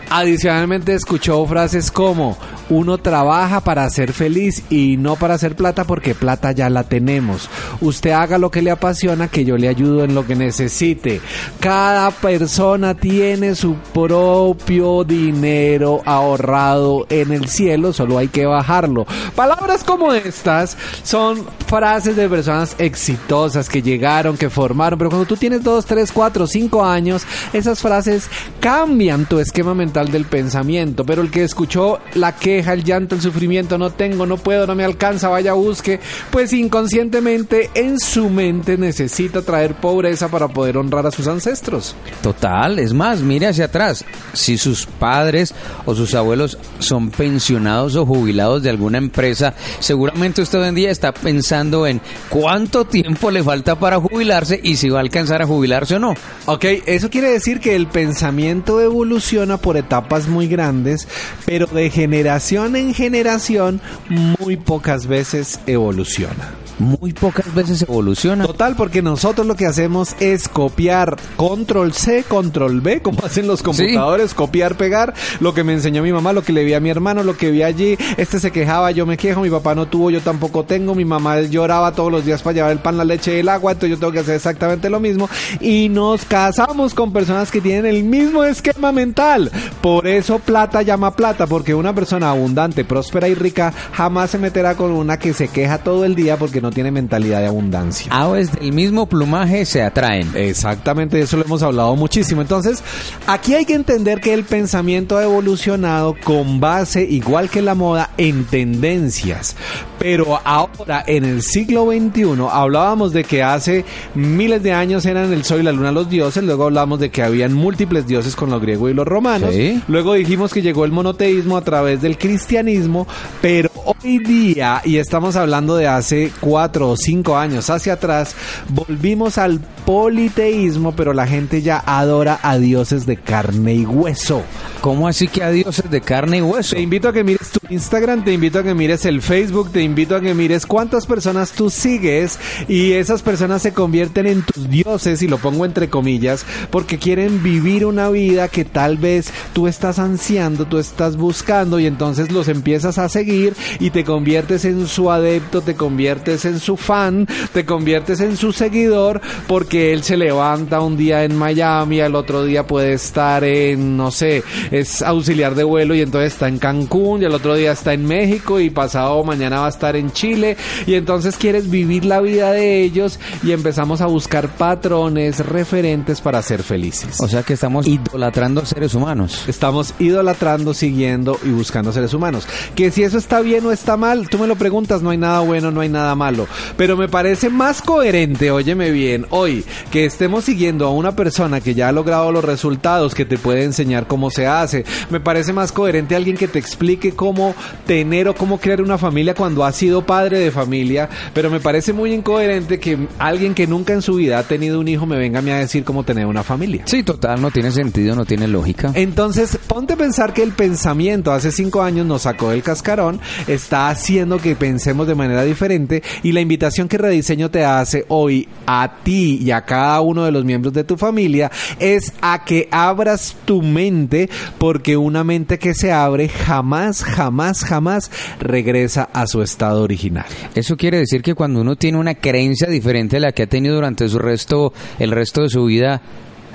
Adicionalmente 0.09 0.93
escuchó 0.93 1.45
frases 1.45 1.91
como 1.91 2.37
uno 2.69 2.97
trabaja 2.97 3.59
para 3.59 3.89
ser 3.89 4.13
feliz 4.13 4.63
y 4.69 4.97
no 4.97 5.15
para 5.15 5.35
hacer 5.35 5.55
plata 5.55 5.83
porque 5.83 6.15
plata 6.15 6.51
ya 6.51 6.69
la 6.69 6.83
tenemos. 6.83 7.49
Usted 7.81 8.11
haga 8.11 8.37
lo 8.37 8.49
que 8.51 8.61
le 8.61 8.71
apasiona 8.71 9.27
que 9.27 9.45
yo 9.45 9.57
le 9.57 9.67
ayudo 9.67 10.03
en 10.03 10.15
lo 10.15 10.25
que 10.25 10.35
necesite. 10.35 11.21
Cada 11.59 12.11
persona 12.11 12.95
tiene 12.95 13.55
su 13.55 13.75
propio 13.93 15.03
dinero 15.03 16.01
ahorrado 16.05 17.05
en 17.09 17.31
el 17.31 17.47
cielo, 17.47 17.93
solo 17.93 18.17
hay 18.17 18.27
que 18.27 18.45
bajarlo. 18.45 19.05
Palabras 19.35 19.83
como 19.83 20.13
estas 20.13 20.77
son 21.03 21.45
frases 21.67 22.15
de 22.15 22.29
personas 22.29 22.75
exitosas 22.77 23.69
que 23.69 23.81
llegaron, 23.81 24.37
que 24.37 24.49
formaron, 24.49 24.97
pero 24.97 25.09
cuando 25.09 25.27
tú 25.27 25.35
tienes 25.35 25.63
2, 25.63 25.85
3, 25.85 26.11
4, 26.11 26.47
5 26.47 26.85
años, 26.85 27.23
esas 27.53 27.79
frases 27.79 28.29
cambian 28.59 29.25
tu 29.25 29.39
esquema 29.39 29.73
mental 29.73 29.94
del 30.03 30.25
pensamiento, 30.25 31.05
pero 31.05 31.21
el 31.21 31.31
que 31.31 31.43
escuchó 31.43 31.99
la 32.15 32.35
queja, 32.35 32.73
el 32.73 32.83
llanto, 32.83 33.15
el 33.15 33.21
sufrimiento, 33.21 33.77
no 33.77 33.91
tengo, 33.91 34.25
no 34.25 34.37
puedo, 34.37 34.67
no 34.67 34.75
me 34.75 34.83
alcanza, 34.83 35.29
vaya 35.29 35.53
busque, 35.53 35.99
pues 36.31 36.51
inconscientemente 36.51 37.69
en 37.73 37.99
su 37.99 38.29
mente 38.29 38.77
necesita 38.77 39.41
traer 39.41 39.75
pobreza 39.75 40.27
para 40.27 40.49
poder 40.49 40.77
honrar 40.77 41.05
a 41.07 41.11
sus 41.11 41.27
ancestros. 41.27 41.95
Total, 42.21 42.79
es 42.79 42.93
más, 42.93 43.21
mire 43.21 43.47
hacia 43.47 43.65
atrás. 43.65 44.03
Si 44.33 44.57
sus 44.57 44.85
padres 44.85 45.53
o 45.85 45.95
sus 45.95 46.13
abuelos 46.13 46.57
son 46.79 47.09
pensionados 47.11 47.95
o 47.95 48.05
jubilados 48.05 48.63
de 48.63 48.69
alguna 48.69 48.97
empresa, 48.97 49.53
seguramente 49.79 50.41
usted 50.41 50.59
hoy 50.59 50.67
en 50.67 50.75
día 50.75 50.91
está 50.91 51.13
pensando 51.13 51.87
en 51.87 52.01
cuánto 52.29 52.85
tiempo 52.85 53.31
le 53.31 53.43
falta 53.43 53.79
para 53.79 53.99
jubilarse 53.99 54.59
y 54.61 54.75
si 54.75 54.89
va 54.89 54.99
a 54.99 55.01
alcanzar 55.01 55.41
a 55.41 55.47
jubilarse 55.47 55.95
o 55.95 55.99
no. 55.99 56.13
Ok, 56.45 56.65
eso 56.85 57.09
quiere 57.09 57.31
decir 57.31 57.59
que 57.59 57.75
el 57.75 57.87
pensamiento 57.87 58.81
evoluciona 58.81 59.57
por 59.57 59.77
etapas 59.85 60.27
muy 60.27 60.47
grandes, 60.47 61.07
pero 61.45 61.67
de 61.67 61.89
generación 61.89 62.75
en 62.75 62.93
generación 62.93 63.79
muy 64.09 64.57
pocas 64.57 65.07
veces 65.07 65.59
evoluciona. 65.67 66.53
Muy 66.77 67.13
pocas 67.13 67.53
veces 67.53 67.83
evoluciona. 67.83 68.45
Total, 68.45 68.75
porque 68.75 69.01
nosotros 69.01 69.47
lo 69.47 69.55
que 69.55 69.65
hacemos 69.65 70.13
es 70.19 70.49
copiar 70.49 71.15
control 71.37 71.93
C, 71.93 72.23
control 72.27 72.81
B, 72.81 73.01
como 73.01 73.19
hacen 73.25 73.47
los 73.47 73.63
computadores, 73.63 74.33
copiar, 74.33 74.75
pegar, 74.75 75.13
lo 75.39 75.53
que 75.53 75.63
me 75.63 75.73
enseñó 75.73 76.03
mi 76.03 76.11
mamá, 76.11 76.33
lo 76.33 76.43
que 76.43 76.51
le 76.51 76.65
vi 76.65 76.73
a 76.73 76.81
mi 76.81 76.89
hermano, 76.89 77.23
lo 77.23 77.37
que 77.37 77.51
vi 77.51 77.63
allí, 77.63 77.97
este 78.17 78.39
se 78.39 78.51
quejaba, 78.51 78.91
yo 78.91 79.05
me 79.05 79.15
quejo, 79.15 79.41
mi 79.41 79.49
papá 79.49 79.73
no 79.73 79.85
tuvo, 79.85 80.11
yo 80.11 80.19
tampoco 80.19 80.65
tengo, 80.65 80.95
mi 80.95 81.05
mamá 81.05 81.41
lloraba 81.41 81.93
todos 81.93 82.11
los 82.11 82.25
días 82.25 82.41
para 82.41 82.55
llevar 82.55 82.71
el 82.71 82.79
pan, 82.79 82.97
la 82.97 83.05
leche 83.05 83.37
y 83.37 83.39
el 83.39 83.49
agua, 83.49 83.71
entonces 83.71 83.91
yo 83.91 83.99
tengo 83.99 84.11
que 84.11 84.19
hacer 84.19 84.35
exactamente 84.35 84.89
lo 84.89 84.99
mismo 84.99 85.29
y 85.61 85.87
nos 85.87 86.25
casamos 86.25 86.93
con 86.93 87.13
personas 87.13 87.51
que 87.51 87.61
tienen 87.61 87.85
el 87.85 88.03
mismo 88.03 88.43
esquema 88.43 88.91
mental. 88.91 89.49
Por 89.81 90.07
eso 90.07 90.39
plata 90.39 90.81
llama 90.81 91.15
plata, 91.15 91.47
porque 91.47 91.75
una 91.75 91.93
persona 91.93 92.29
abundante, 92.29 92.83
próspera 92.85 93.27
y 93.27 93.35
rica 93.35 93.73
jamás 93.91 94.31
se 94.31 94.37
meterá 94.37 94.75
con 94.75 94.91
una 94.91 95.17
que 95.17 95.33
se 95.33 95.47
queja 95.47 95.77
todo 95.79 96.05
el 96.05 96.15
día 96.15 96.37
porque 96.37 96.61
no 96.61 96.71
tiene 96.71 96.91
mentalidad 96.91 97.41
de 97.41 97.47
abundancia. 97.47 98.11
Aves 98.11 98.51
del 98.51 98.73
mismo 98.73 99.07
plumaje 99.07 99.65
se 99.65 99.83
atraen. 99.83 100.31
Exactamente, 100.35 101.19
eso 101.19 101.37
lo 101.37 101.45
hemos 101.45 101.61
hablado 101.63 101.95
muchísimo. 101.95 102.41
Entonces, 102.41 102.83
aquí 103.27 103.53
hay 103.53 103.65
que 103.65 103.75
entender 103.75 104.21
que 104.21 104.33
el 104.33 104.43
pensamiento 104.43 105.17
ha 105.17 105.23
evolucionado 105.23 106.15
con 106.23 106.59
base, 106.59 107.03
igual 107.03 107.49
que 107.49 107.61
la 107.61 107.75
moda, 107.75 108.11
en 108.17 108.45
tendencias. 108.45 109.55
Pero 109.99 110.39
ahora, 110.43 111.03
en 111.07 111.25
el 111.25 111.41
siglo 111.41 111.85
XXI, 111.91 112.47
hablábamos 112.51 113.13
de 113.13 113.23
que 113.23 113.43
hace 113.43 113.85
miles 114.13 114.61
de 114.63 114.73
años 114.73 115.05
eran 115.05 115.31
el 115.31 115.43
sol 115.43 115.61
y 115.61 115.63
la 115.63 115.71
luna 115.71 115.91
los 115.91 116.09
dioses, 116.09 116.43
luego 116.43 116.65
hablamos 116.65 116.99
de 116.99 117.09
que 117.09 117.23
habían 117.23 117.53
múltiples 117.53 118.05
dioses 118.07 118.35
con 118.35 118.49
los 118.49 118.61
griegos 118.61 118.91
y 118.91 118.93
los 118.93 119.07
romanos, 119.07 119.51
Sí. 119.53 119.64
Luego 119.87 120.13
dijimos 120.13 120.53
que 120.53 120.61
llegó 120.61 120.85
el 120.85 120.91
monoteísmo 120.91 121.57
a 121.57 121.61
través 121.61 122.01
del 122.01 122.17
cristianismo, 122.17 123.07
pero 123.41 123.69
hoy 123.85 124.19
día, 124.19 124.81
y 124.83 124.97
estamos 124.97 125.35
hablando 125.35 125.75
de 125.75 125.87
hace 125.87 126.31
cuatro 126.39 126.89
o 126.89 126.97
cinco 126.97 127.37
años 127.37 127.69
hacia 127.69 127.93
atrás, 127.93 128.35
volvimos 128.69 129.37
al 129.37 129.59
politeísmo, 129.85 130.95
pero 130.95 131.13
la 131.13 131.27
gente 131.27 131.61
ya 131.61 131.83
adora 131.85 132.39
a 132.41 132.57
dioses 132.57 133.05
de 133.05 133.17
carne 133.17 133.75
y 133.75 133.85
hueso. 133.85 134.43
¿Cómo 134.81 135.07
así 135.07 135.27
que 135.27 135.43
a 135.43 135.51
dioses 135.51 135.89
de 135.89 136.01
carne 136.01 136.37
y 136.37 136.41
hueso? 136.41 136.75
Te 136.75 136.81
invito 136.81 137.09
a 137.09 137.13
que 137.13 137.23
mires 137.23 137.51
tu 137.51 137.59
Instagram, 137.69 138.23
te 138.23 138.33
invito 138.33 138.59
a 138.59 138.63
que 138.63 138.73
mires 138.73 139.05
el 139.05 139.21
Facebook, 139.21 139.71
te 139.71 139.81
invito 139.81 140.15
a 140.15 140.21
que 140.21 140.33
mires 140.33 140.65
cuántas 140.65 141.05
personas 141.05 141.51
tú 141.51 141.69
sigues 141.69 142.39
y 142.67 142.93
esas 142.93 143.21
personas 143.21 143.61
se 143.61 143.73
convierten 143.73 144.27
en 144.27 144.41
tus 144.43 144.69
dioses, 144.69 145.21
y 145.21 145.27
lo 145.27 145.37
pongo 145.37 145.65
entre 145.65 145.89
comillas, 145.89 146.45
porque 146.71 146.97
quieren 146.97 147.43
vivir 147.43 147.85
una 147.85 148.09
vida 148.09 148.47
que 148.47 148.65
tal 148.65 148.97
vez 148.97 149.31
tú 149.53 149.67
estás 149.67 149.99
ansiando, 149.99 150.65
tú 150.65 150.77
estás 150.77 151.17
buscando 151.17 151.79
y 151.79 151.85
entonces 151.85 152.31
los 152.31 152.47
empiezas 152.47 152.97
a 152.97 153.09
seguir 153.09 153.55
y 153.79 153.89
te 153.89 154.03
conviertes 154.03 154.65
en 154.65 154.87
su 154.87 155.11
adepto, 155.11 155.61
te 155.61 155.75
conviertes 155.75 156.45
en 156.45 156.59
su 156.59 156.77
fan, 156.77 157.27
te 157.53 157.65
conviertes 157.65 158.19
en 158.21 158.37
su 158.37 158.51
seguidor 158.51 159.21
porque 159.47 159.93
él 159.93 160.03
se 160.03 160.17
levanta 160.17 160.81
un 160.81 160.97
día 160.97 161.23
en 161.23 161.35
Miami, 161.35 162.01
al 162.01 162.15
otro 162.15 162.43
día 162.43 162.67
puede 162.67 162.93
estar 162.93 163.43
en, 163.43 163.97
no 163.97 164.11
sé, 164.11 164.43
es 164.71 165.01
auxiliar 165.01 165.55
de 165.55 165.63
vuelo 165.63 165.95
y 165.95 166.01
entonces 166.01 166.33
está 166.33 166.47
en 166.47 166.59
Cancún 166.59 167.21
y 167.21 167.25
al 167.25 167.33
otro 167.33 167.55
día 167.55 167.71
está 167.71 167.93
en 167.93 168.05
México 168.05 168.59
y 168.59 168.69
pasado 168.69 169.23
mañana 169.23 169.59
va 169.59 169.67
a 169.67 169.69
estar 169.69 169.95
en 169.95 170.11
Chile 170.11 170.57
y 170.85 170.95
entonces 170.95 171.37
quieres 171.37 171.69
vivir 171.69 172.05
la 172.05 172.21
vida 172.21 172.51
de 172.51 172.81
ellos 172.81 173.19
y 173.43 173.51
empezamos 173.51 174.01
a 174.01 174.05
buscar 174.05 174.49
patrones 174.49 175.45
referentes 175.45 176.21
para 176.21 176.41
ser 176.41 176.63
felices. 176.63 177.19
O 177.19 177.27
sea 177.27 177.43
que 177.43 177.53
estamos 177.53 177.87
idolatrando 177.87 178.65
seres 178.65 178.93
humanos. 178.93 179.43
Estamos 179.47 179.93
idolatrando, 179.99 180.73
siguiendo 180.73 181.37
y 181.43 181.49
buscando 181.49 181.91
seres 181.91 182.13
humanos. 182.13 182.47
Que 182.75 182.91
si 182.91 183.03
eso 183.03 183.17
está 183.17 183.41
bien 183.41 183.64
o 183.65 183.71
está 183.71 183.97
mal, 183.97 184.29
tú 184.29 184.37
me 184.37 184.47
lo 184.47 184.55
preguntas, 184.55 185.01
no 185.01 185.09
hay 185.09 185.17
nada 185.17 185.39
bueno, 185.41 185.71
no 185.71 185.81
hay 185.81 185.89
nada 185.89 186.15
malo. 186.15 186.47
Pero 186.77 186.97
me 186.97 187.07
parece 187.07 187.49
más 187.49 187.81
coherente, 187.81 188.51
óyeme 188.51 188.91
bien, 188.91 189.25
hoy 189.29 189.63
que 189.91 190.05
estemos 190.05 190.45
siguiendo 190.45 190.85
a 190.85 190.91
una 190.91 191.15
persona 191.15 191.61
que 191.61 191.73
ya 191.73 191.89
ha 191.89 191.91
logrado 191.91 192.31
los 192.31 192.43
resultados, 192.43 193.15
que 193.15 193.25
te 193.25 193.37
puede 193.37 193.63
enseñar 193.63 194.07
cómo 194.07 194.29
se 194.29 194.47
hace. 194.47 194.85
Me 195.09 195.19
parece 195.19 195.53
más 195.53 195.71
coherente 195.71 196.15
alguien 196.15 196.37
que 196.37 196.47
te 196.47 196.59
explique 196.59 197.13
cómo 197.13 197.55
tener 197.85 198.27
o 198.27 198.35
cómo 198.35 198.59
crear 198.59 198.81
una 198.81 198.97
familia 198.97 199.33
cuando 199.33 199.65
ha 199.65 199.71
sido 199.71 200.05
padre 200.05 200.39
de 200.39 200.51
familia. 200.51 201.09
Pero 201.33 201.49
me 201.49 201.59
parece 201.59 201.93
muy 201.93 202.13
incoherente 202.13 202.79
que 202.79 203.07
alguien 203.19 203.53
que 203.53 203.67
nunca 203.67 203.93
en 203.93 204.01
su 204.01 204.15
vida 204.15 204.39
ha 204.39 204.43
tenido 204.43 204.79
un 204.79 204.87
hijo 204.87 205.05
me 205.05 205.17
venga 205.17 205.39
a 205.39 205.41
mí 205.41 205.51
a 205.51 205.57
decir 205.57 205.83
cómo 205.83 206.03
tener 206.03 206.25
una 206.25 206.43
familia. 206.43 206.83
Sí, 206.85 207.03
total, 207.03 207.41
no 207.41 207.51
tiene 207.51 207.71
sentido, 207.71 208.15
no 208.15 208.25
tiene 208.25 208.47
lógica. 208.47 208.91
Entonces, 208.93 209.57
ponte 209.67 209.93
a 209.93 209.97
pensar 209.97 210.33
que 210.33 210.43
el 210.43 210.51
pensamiento 210.51 211.31
hace 211.31 211.51
cinco 211.51 211.81
años 211.81 212.05
nos 212.05 212.23
sacó 212.23 212.49
del 212.49 212.63
cascarón, 212.63 213.19
está 213.55 213.89
haciendo 213.89 214.37
que 214.37 214.55
pensemos 214.55 215.07
de 215.07 215.15
manera 215.15 215.43
diferente 215.43 216.03
y 216.23 216.31
la 216.31 216.41
invitación 216.41 216.87
que 216.87 216.97
Rediseño 216.97 217.49
te 217.49 217.65
hace 217.65 218.05
hoy 218.07 218.47
a 218.65 218.97
ti 219.03 219.39
y 219.41 219.51
a 219.51 219.65
cada 219.65 220.01
uno 220.01 220.23
de 220.25 220.31
los 220.31 220.45
miembros 220.45 220.73
de 220.73 220.83
tu 220.83 220.97
familia 220.97 221.51
es 221.79 222.13
a 222.21 222.43
que 222.43 222.67
abras 222.71 223.35
tu 223.45 223.61
mente 223.61 224.29
porque 224.57 224.97
una 224.97 225.23
mente 225.23 225.59
que 225.59 225.73
se 225.73 225.91
abre 225.91 226.29
jamás, 226.29 227.03
jamás, 227.03 227.63
jamás 227.63 228.11
regresa 228.39 229.09
a 229.13 229.27
su 229.27 229.41
estado 229.41 229.81
original. 229.81 230.25
Eso 230.53 230.77
quiere 230.77 230.99
decir 230.99 231.21
que 231.21 231.35
cuando 231.35 231.61
uno 231.61 231.75
tiene 231.75 231.97
una 231.97 232.15
creencia 232.15 232.67
diferente 232.67 233.17
a 233.17 233.19
la 233.19 233.31
que 233.31 233.43
ha 233.43 233.47
tenido 233.47 233.75
durante 233.75 234.07
su 234.07 234.19
resto, 234.19 234.73
el 234.99 235.11
resto 235.11 235.41
de 235.41 235.49
su 235.49 235.65
vida, 235.65 236.01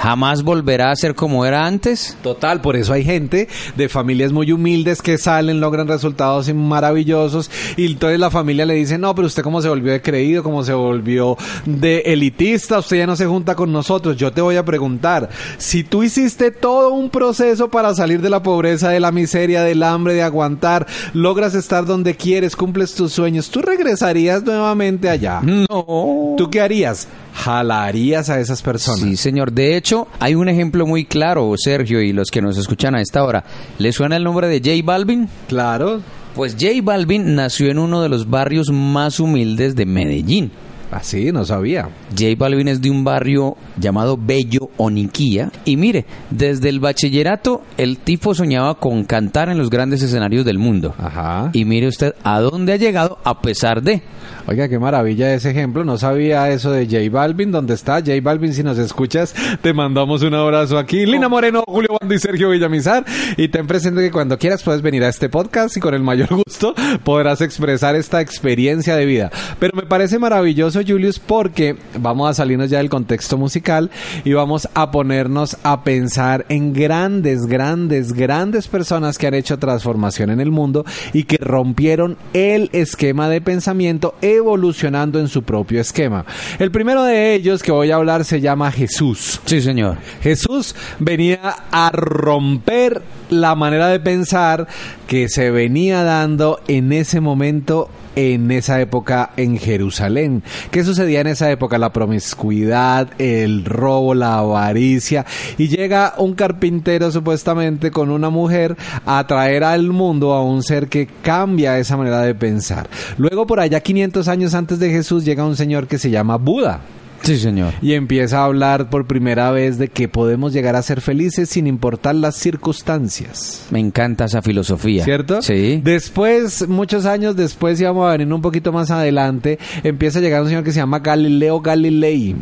jamás 0.01 0.43
volverá 0.43 0.91
a 0.91 0.97
ser 0.97 1.15
como 1.15 1.45
era 1.45 1.67
antes. 1.67 2.17
Total, 2.23 2.61
por 2.61 2.77
eso 2.77 2.93
hay 2.93 3.05
gente 3.05 3.49
de 3.77 3.89
familias 3.89 4.33
muy 4.33 4.51
humildes 4.51 5.03
que 5.03 5.19
salen, 5.19 5.61
logran 5.61 5.89
resultados 5.89 6.53
maravillosos 6.55 7.51
y 7.77 7.87
entonces 7.87 8.19
la 8.19 8.31
familia 8.31 8.65
le 8.65 8.75
dice, 8.75 8.99
no, 8.99 9.15
pero 9.15 9.27
usted 9.27 9.43
cómo 9.43 9.61
se 9.61 9.69
volvió 9.69 9.93
de 9.93 10.01
creído, 10.01 10.43
cómo 10.43 10.65
se 10.65 10.73
volvió 10.73 11.37
de 11.67 11.99
elitista, 12.07 12.79
usted 12.79 12.99
ya 12.99 13.07
no 13.07 13.17
se 13.17 13.27
junta 13.27 13.55
con 13.55 13.73
nosotros. 13.73 14.17
Yo 14.17 14.33
te 14.33 14.41
voy 14.41 14.57
a 14.57 14.65
preguntar, 14.65 15.29
si 15.59 15.85
tú 15.85 16.03
hiciste 16.03 16.51
todo 16.51 16.91
un 16.91 17.11
proceso 17.11 17.69
para 17.69 17.95
salir 17.95 18.23
de 18.23 18.31
la 18.31 18.43
pobreza, 18.43 18.89
de 18.89 19.01
la 19.01 19.13
miseria, 19.13 19.63
del 19.63 19.83
hambre, 19.83 20.15
de 20.15 20.23
aguantar, 20.23 20.87
logras 21.13 21.55
estar 21.55 21.85
donde 21.85 22.17
quieres, 22.17 22.57
cumples 22.57 22.95
tus 22.95 23.13
sueños, 23.13 23.51
¿tú 23.51 23.61
regresarías 23.61 24.43
nuevamente 24.45 25.11
allá? 25.11 25.41
No. 25.43 26.35
¿Tú 26.37 26.49
qué 26.51 26.61
harías? 26.61 27.07
¿Jalarías 27.35 28.31
a 28.31 28.41
esas 28.41 28.63
personas? 28.63 29.01
Sí, 29.01 29.17
señor. 29.17 29.53
De 29.53 29.77
hecho, 29.77 30.09
hay 30.19 30.35
un 30.35 30.49
ejemplo 30.49 30.87
muy 30.87 31.05
claro, 31.05 31.53
Sergio, 31.57 32.01
y 32.01 32.13
los 32.13 32.31
que 32.31 32.43
nos 32.43 32.59
escuchan 32.59 32.95
a 32.95 33.01
esta 33.01 33.25
hora. 33.25 33.45
¿Le 33.79 33.93
suena 33.93 34.17
el 34.17 34.25
nombre 34.25 34.49
de 34.49 34.59
J 34.59 34.85
Balvin? 34.85 35.29
Claro. 35.49 36.01
Pues 36.35 36.55
J 36.55 36.81
Balvin 36.83 37.35
nació 37.35 37.71
en 37.71 37.79
uno 37.79 38.03
de 38.03 38.09
los 38.09 38.31
barrios 38.31 38.71
más 38.71 39.21
humildes 39.21 39.75
de 39.75 39.87
Medellín. 39.87 40.51
Así, 40.91 41.31
no 41.33 41.45
sabía. 41.45 41.89
J 42.11 42.35
Balvin 42.37 42.69
es 42.69 42.81
de 42.81 42.91
un 42.91 43.05
barrio 43.05 43.57
llamado 43.77 44.19
Bello 44.21 44.71
Oniquía. 44.77 45.51
Y 45.65 45.77
mire, 45.77 46.05
desde 46.31 46.69
el 46.69 46.81
bachillerato, 46.81 47.63
el 47.77 47.99
tipo 47.99 48.35
soñaba 48.35 48.75
con 48.75 49.05
cantar 49.05 49.49
en 49.51 49.59
los 49.59 49.71
grandes 49.71 50.03
escenarios 50.03 50.45
del 50.45 50.59
mundo. 50.59 50.95
Ajá. 50.99 51.51
Y 51.53 51.65
mire 51.65 51.87
usted 51.87 52.15
a 52.25 52.41
dónde 52.41 52.73
ha 52.73 52.77
llegado 52.77 53.19
a 53.25 53.41
pesar 53.41 53.83
de. 53.83 54.03
Oiga, 54.47 54.69
qué 54.69 54.79
maravilla 54.79 55.33
ese 55.33 55.51
ejemplo. 55.51 55.85
No 55.85 55.97
sabía 55.97 56.51
eso 56.51 56.73
de 56.73 56.87
J 56.87 57.09
Balvin. 57.11 57.53
¿Dónde 57.53 57.75
está 57.75 58.01
J 58.01 58.13
Balvin? 58.23 58.53
Si 58.53 58.63
nos 58.63 58.79
escuchas, 58.79 59.35
te 59.63 59.73
mandamos 59.73 60.23
un 60.23 60.35
abrazo 60.35 60.77
aquí. 60.77 61.07
Lina 61.07 61.29
Moreno, 61.29 61.63
Julio 61.67 61.91
Bando 62.01 62.15
y 62.15 62.19
Sergio 62.19 62.51
Villamizar. 62.51 63.05
Y 63.37 63.49
ten 63.49 63.67
presente 63.67 64.01
que 64.01 64.11
cuando 64.11 64.39
quieras 64.39 64.63
puedes 64.63 64.83
venir 64.83 65.05
a 65.05 65.09
este 65.09 65.29
podcast 65.29 65.77
y 65.77 65.81
con 65.81 65.95
el 65.95 66.03
mayor 66.03 66.29
gusto 66.35 66.75
podrás 67.05 67.41
expresar 67.41 67.95
esta 67.95 68.21
experiencia 68.21 68.97
de 68.97 69.07
vida. 69.07 69.31
Pero 69.59 69.73
me 69.77 69.83
parece 69.83 70.19
maravilloso, 70.19 70.80
Julius, 70.87 71.19
porque 71.19 71.77
vamos 71.99 72.31
a 72.31 72.35
salirnos 72.35 72.71
ya 72.71 72.79
del 72.79 72.91
contexto 72.91 73.37
musical 73.37 73.91
y 74.25 74.33
vamos 74.33 74.69
a 74.75 74.91
ponernos 74.91 75.57
a 75.63 75.85
pensar 75.85 76.47
en 76.49 76.73
grandes, 76.73 77.47
grandes, 77.47 78.13
grandes 78.13 78.69
personas 78.69 79.19
que 79.19 79.27
han 79.27 79.35
hecho 79.35 79.59
transformación 79.59 80.31
en 80.31 80.41
el 80.41 80.51
mundo 80.51 80.85
y 81.13 81.25
que 81.25 81.37
rompieron 81.39 82.17
el 82.33 82.71
esquema 82.73 83.29
de 83.29 83.41
pensamiento 83.41 84.15
evolucionando 84.23 85.19
en 85.19 85.29
su 85.29 85.43
propio 85.43 85.81
esquema. 85.81 86.25
El 86.59 86.71
primero 86.71 87.05
de 87.05 87.35
ellos 87.35 87.63
que 87.63 87.73
voy 87.73 87.91
a 87.91 87.97
hablar 87.97 88.25
se 88.25 88.41
llama 88.41 88.73
Jesús. 88.73 89.41
Sí, 89.45 89.61
señor. 89.61 89.99
Jesús 90.23 90.75
venía 90.99 91.55
a 91.71 91.91
romper 91.93 93.03
la 93.31 93.55
manera 93.55 93.89
de 93.89 94.01
pensar 94.01 94.67
que 95.07 95.29
se 95.29 95.51
venía 95.51 96.03
dando 96.03 96.61
en 96.69 96.93
ese 96.93 97.21
momento 97.21 97.91
en 98.17 98.51
esa 98.51 98.81
época 98.81 99.31
en 99.37 99.59
Jerusalén. 99.59 100.43
¿Qué 100.71 100.85
sucedía 100.85 101.21
en 101.21 101.29
esa 101.29 101.51
época? 101.51 101.79
La 101.79 101.93
promiscuidad, 101.93 103.09
el 103.19 103.65
robo, 103.65 104.15
la 104.15 104.39
avaricia. 104.39 105.27
Y 105.59 105.69
llega 105.69 106.15
un 106.19 106.35
carpintero 106.35 107.11
supuestamente 107.11 107.91
con 107.91 108.11
una 108.11 108.31
mujer 108.31 108.77
a 109.07 109.27
traer 109.27 109.65
al 109.65 109.89
mundo 109.89 110.33
a 110.33 110.43
un 110.43 110.63
ser 110.63 110.89
que 110.89 111.09
cambia 111.23 111.79
esa 111.79 111.97
manera 111.97 112.23
de 112.23 112.35
pensar. 112.35 112.89
Luego 113.19 113.47
por 113.47 113.61
allá 113.61 113.81
500 113.81 114.29
años 114.29 114.55
antes 114.55 114.79
de 114.79 114.91
Jesús 114.91 115.25
llega 115.25 115.45
un 115.45 115.57
señor 115.57 115.87
que 115.87 115.99
se 115.99 116.11
llama 116.11 116.37
Buda. 116.37 116.81
Sí, 117.23 117.37
señor. 117.39 117.75
Y 117.83 117.93
empieza 117.95 118.41
a 118.41 118.45
hablar 118.45 118.91
por 118.91 119.07
primera 119.07 119.51
vez 119.51 119.79
de 119.79 119.89
que 119.89 120.09
podemos 120.09 120.53
llegar 120.53 120.77
a 120.77 120.83
ser 120.83 121.01
felices 121.01 121.51
sin 121.51 121.67
importar 121.67 122.15
las 122.15 122.37
circunstancias. 122.37 123.67
Me 123.71 123.79
encanta 123.79 124.25
esa 124.25 124.43
filosofía. 124.43 125.05
¿Cierto? 125.05 125.43
Sí. 125.43 125.81
Después, 125.83 126.67
muchos 126.69 127.07
años 127.07 127.37
después, 127.37 127.81
y 127.81 127.85
vamos 127.85 128.09
a 128.09 128.13
venir 128.13 128.33
un 128.33 128.43
poquito 128.43 128.73
más 128.73 128.91
adelante, 128.91 129.59
empieza 129.83 130.19
a 130.19 130.23
llegar 130.23 130.43
un 130.43 130.49
señor 130.49 130.65
que 130.65 130.73
se 130.73 130.79
llama 130.79 131.01
Galileo 131.01 131.61
Galilei. 131.61 132.37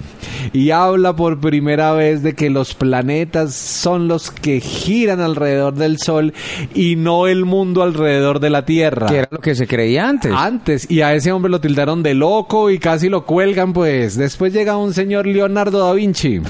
Y 0.52 0.70
habla 0.70 1.16
por 1.16 1.40
primera 1.40 1.92
vez 1.92 2.22
de 2.22 2.34
que 2.34 2.50
los 2.50 2.74
planetas 2.74 3.54
son 3.54 4.08
los 4.08 4.30
que 4.30 4.60
giran 4.60 5.20
alrededor 5.20 5.74
del 5.74 5.98
Sol 5.98 6.32
y 6.74 6.96
no 6.96 7.26
el 7.26 7.44
mundo 7.44 7.82
alrededor 7.82 8.40
de 8.40 8.50
la 8.50 8.64
Tierra. 8.64 9.06
Que 9.06 9.18
era 9.18 9.28
lo 9.30 9.38
que 9.38 9.54
se 9.54 9.66
creía 9.66 10.08
antes. 10.08 10.32
Antes. 10.34 10.90
Y 10.90 11.02
a 11.02 11.14
ese 11.14 11.32
hombre 11.32 11.50
lo 11.50 11.60
tildaron 11.60 12.02
de 12.02 12.14
loco 12.14 12.70
y 12.70 12.78
casi 12.78 13.08
lo 13.08 13.24
cuelgan, 13.24 13.72
pues. 13.72 14.16
Después 14.16 14.52
llega 14.52 14.67
un 14.76 14.92
señor 14.92 15.26
Leonardo 15.26 15.78
da 15.84 15.92
Vinci. 15.92 16.40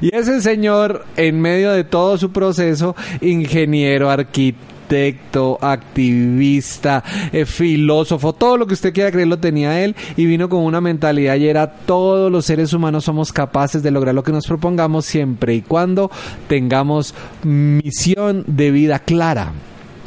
y 0.00 0.14
ese 0.14 0.40
señor, 0.40 1.04
en 1.16 1.40
medio 1.40 1.72
de 1.72 1.84
todo 1.84 2.18
su 2.18 2.32
proceso, 2.32 2.94
ingeniero, 3.20 4.10
arquitecto, 4.10 5.58
activista, 5.60 7.02
eh, 7.32 7.46
filósofo, 7.46 8.32
todo 8.32 8.56
lo 8.56 8.66
que 8.66 8.74
usted 8.74 8.92
quiera 8.92 9.10
creer 9.10 9.28
lo 9.28 9.38
tenía 9.38 9.82
él 9.82 9.96
y 10.16 10.26
vino 10.26 10.48
con 10.48 10.60
una 10.64 10.80
mentalidad 10.80 11.36
y 11.36 11.48
era 11.48 11.70
todos 11.70 12.30
los 12.30 12.44
seres 12.44 12.72
humanos 12.72 13.04
somos 13.04 13.32
capaces 13.32 13.82
de 13.82 13.90
lograr 13.90 14.14
lo 14.14 14.22
que 14.22 14.32
nos 14.32 14.46
propongamos 14.46 15.06
siempre 15.06 15.54
y 15.54 15.62
cuando 15.62 16.10
tengamos 16.48 17.14
misión 17.42 18.44
de 18.46 18.70
vida 18.70 18.98
clara 18.98 19.52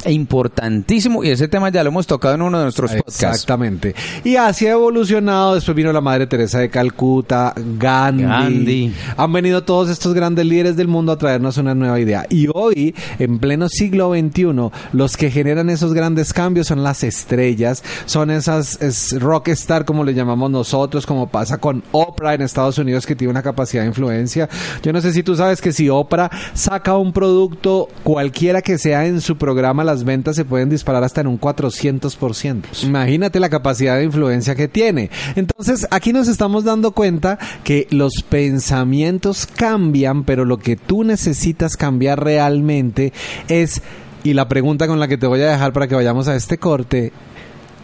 e 0.04 0.12
importantísimo 0.12 1.24
y 1.24 1.30
ese 1.30 1.48
tema 1.48 1.70
ya 1.70 1.82
lo 1.82 1.90
hemos 1.90 2.06
tocado 2.06 2.34
en 2.34 2.42
uno 2.42 2.58
de 2.58 2.64
nuestros 2.64 2.90
podcasts. 2.92 3.24
Exactamente. 3.24 3.94
Y 4.24 4.36
así 4.36 4.66
ha 4.66 4.72
evolucionado. 4.72 5.54
Después 5.54 5.76
vino 5.76 5.92
la 5.92 6.00
Madre 6.00 6.26
Teresa 6.26 6.60
de 6.60 6.70
Calcuta, 6.70 7.52
Gandhi. 7.56 8.22
Gandhi. 8.24 8.94
Han 9.16 9.32
venido 9.32 9.64
todos 9.64 9.88
estos 9.88 10.14
grandes 10.14 10.46
líderes 10.46 10.76
del 10.76 10.88
mundo 10.88 11.12
a 11.12 11.18
traernos 11.18 11.56
una 11.58 11.74
nueva 11.74 11.98
idea. 12.00 12.26
Y 12.28 12.48
hoy, 12.52 12.94
en 13.18 13.38
pleno 13.38 13.68
siglo 13.68 14.12
XXI, 14.12 14.70
los 14.92 15.16
que 15.16 15.30
generan 15.30 15.70
esos 15.70 15.94
grandes 15.94 16.32
cambios 16.32 16.68
son 16.68 16.82
las 16.82 17.04
estrellas, 17.04 17.82
son 18.06 18.30
esas 18.30 18.80
es 18.80 19.18
rockstar 19.20 19.84
como 19.84 20.04
le 20.04 20.14
llamamos 20.14 20.50
nosotros, 20.50 21.06
como 21.06 21.28
pasa 21.28 21.58
con 21.58 21.82
Oprah 21.92 22.34
en 22.34 22.42
Estados 22.42 22.78
Unidos 22.78 23.06
que 23.06 23.16
tiene 23.16 23.30
una 23.30 23.42
capacidad 23.42 23.82
de 23.82 23.88
influencia. 23.88 24.48
Yo 24.82 24.92
no 24.92 25.00
sé 25.00 25.12
si 25.12 25.22
tú 25.22 25.36
sabes 25.36 25.60
que 25.60 25.72
si 25.72 25.88
Oprah 25.88 26.30
saca 26.54 26.96
un 26.96 27.12
producto 27.12 27.88
cualquiera 28.02 28.62
que 28.62 28.78
sea 28.78 29.06
en 29.06 29.20
su 29.20 29.36
programa 29.36 29.84
las 29.88 30.04
ventas 30.04 30.36
se 30.36 30.44
pueden 30.44 30.68
disparar 30.68 31.02
hasta 31.02 31.20
en 31.20 31.26
un 31.26 31.40
400%. 31.40 32.84
Imagínate 32.84 33.40
la 33.40 33.48
capacidad 33.48 33.96
de 33.96 34.04
influencia 34.04 34.54
que 34.54 34.68
tiene. 34.68 35.10
Entonces, 35.34 35.86
aquí 35.90 36.12
nos 36.12 36.28
estamos 36.28 36.64
dando 36.64 36.92
cuenta 36.92 37.38
que 37.64 37.86
los 37.90 38.22
pensamientos 38.28 39.46
cambian, 39.46 40.24
pero 40.24 40.44
lo 40.44 40.58
que 40.58 40.76
tú 40.76 41.04
necesitas 41.04 41.76
cambiar 41.76 42.22
realmente 42.22 43.12
es, 43.48 43.82
y 44.24 44.34
la 44.34 44.48
pregunta 44.48 44.86
con 44.86 45.00
la 45.00 45.08
que 45.08 45.18
te 45.18 45.26
voy 45.26 45.40
a 45.40 45.50
dejar 45.50 45.72
para 45.72 45.88
que 45.88 45.94
vayamos 45.94 46.28
a 46.28 46.36
este 46.36 46.58
corte, 46.58 47.12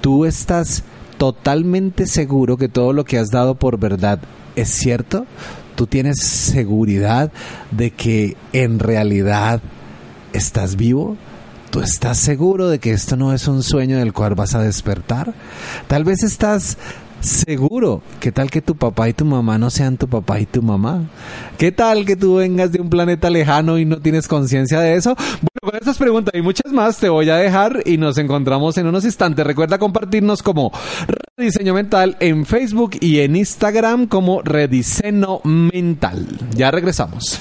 tú 0.01 0.25
estás 0.25 0.85
totalmente 1.17 2.07
seguro 2.07 2.57
que 2.57 2.69
todo 2.69 2.93
lo 2.93 3.05
que 3.05 3.19
has 3.19 3.31
dado 3.31 3.55
por 3.55 3.79
verdad 3.79 4.21
es 4.57 4.69
cierto? 4.69 5.27
¿Tú 5.75 5.87
tienes 5.87 6.21
seguridad 6.21 7.33
de 7.71 7.91
que 7.91 8.37
en 8.53 8.79
realidad 8.79 9.61
estás 10.33 10.77
vivo? 10.77 11.17
¿Tú 11.75 11.81
estás 11.81 12.19
seguro 12.19 12.69
de 12.69 12.79
que 12.79 12.93
esto 12.93 13.17
no 13.17 13.33
es 13.33 13.49
un 13.49 13.65
sueño 13.65 13.99
del 13.99 14.13
cual 14.13 14.37
vas 14.37 14.55
a 14.55 14.63
despertar? 14.63 15.35
Tal 15.89 16.05
vez 16.05 16.23
estás 16.23 16.79
seguro. 17.19 18.01
¿Qué 18.21 18.31
tal 18.31 18.49
que 18.49 18.63
tu 18.63 18.77
papá 18.77 19.09
y 19.09 19.13
tu 19.13 19.25
mamá 19.25 19.59
no 19.59 19.71
sean 19.71 19.97
tu 19.97 20.07
papá 20.07 20.39
y 20.39 20.47
tu 20.47 20.63
mamá? 20.63 21.11
¿Qué 21.59 21.73
tal 21.73 22.07
que 22.07 22.15
tú 22.15 22.37
vengas 22.37 22.71
de 22.71 22.81
un 22.81 22.89
planeta 22.89 23.29
lejano 23.29 23.77
y 23.77 23.87
no 23.87 23.99
tienes 23.99 24.29
conciencia 24.29 24.79
de 24.79 24.95
eso? 24.95 25.17
Bueno, 25.17 25.59
con 25.63 25.75
estas 25.75 25.99
preguntas 25.99 26.33
y 26.37 26.43
muchas 26.43 26.73
más 26.73 26.99
te 26.99 27.09
voy 27.09 27.29
a 27.29 27.39
dejar 27.39 27.83
y 27.85 27.97
nos 27.97 28.19
encontramos 28.19 28.79
en 28.79 28.87
unos 28.87 29.05
instantes. 29.05 29.45
Recuerda 29.45 29.77
compartirnos 29.77 30.45
como 30.45 30.71
Rediseño 31.37 31.75
Mental 31.75 32.17
en 32.21 32.47
Facebook 32.47 32.93
y 33.01 33.19
en 33.19 33.35
Instagram 33.35 34.07
como 34.07 34.43
Rediseño 34.43 35.41
Mental. 35.43 36.25
Ya 36.55 36.71
regresamos. 36.71 37.41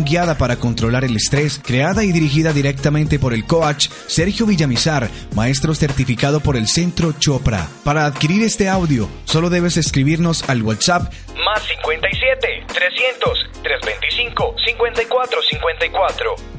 guiada 0.00 0.36
para 0.38 0.56
controlar 0.56 1.04
el 1.04 1.16
estrés, 1.16 1.60
creada 1.64 2.04
y 2.04 2.12
dirigida 2.12 2.52
directamente 2.52 3.18
por 3.18 3.34
el 3.34 3.44
coach 3.44 3.88
Sergio 4.06 4.46
Villamizar, 4.46 5.08
maestro 5.34 5.74
certificado 5.74 6.40
por 6.40 6.56
el 6.56 6.66
Centro 6.66 7.12
Chopra. 7.12 7.68
Para 7.84 8.06
adquirir 8.06 8.42
este 8.42 8.68
audio, 8.68 9.08
solo 9.24 9.50
debes 9.50 9.76
escribirnos 9.76 10.48
al 10.48 10.62
WhatsApp 10.62 11.12
Más 11.44 11.62
57 11.62 12.64
300 12.66 13.50
325 13.62 14.54
54 14.64 15.42
54. 15.50 16.51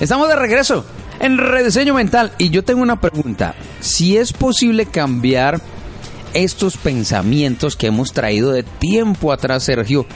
Estamos 0.00 0.28
de 0.28 0.36
regreso 0.36 0.86
en 1.20 1.36
Rediseño 1.36 1.92
Mental 1.92 2.32
y 2.38 2.48
yo 2.48 2.64
tengo 2.64 2.80
una 2.80 3.02
pregunta. 3.02 3.54
Si 3.80 4.16
es 4.16 4.32
posible 4.32 4.86
cambiar 4.86 5.60
estos 6.32 6.78
pensamientos 6.78 7.76
que 7.76 7.88
hemos 7.88 8.14
traído 8.14 8.50
de 8.50 8.62
tiempo 8.62 9.30
atrás, 9.30 9.64
Sergio, 9.64 10.06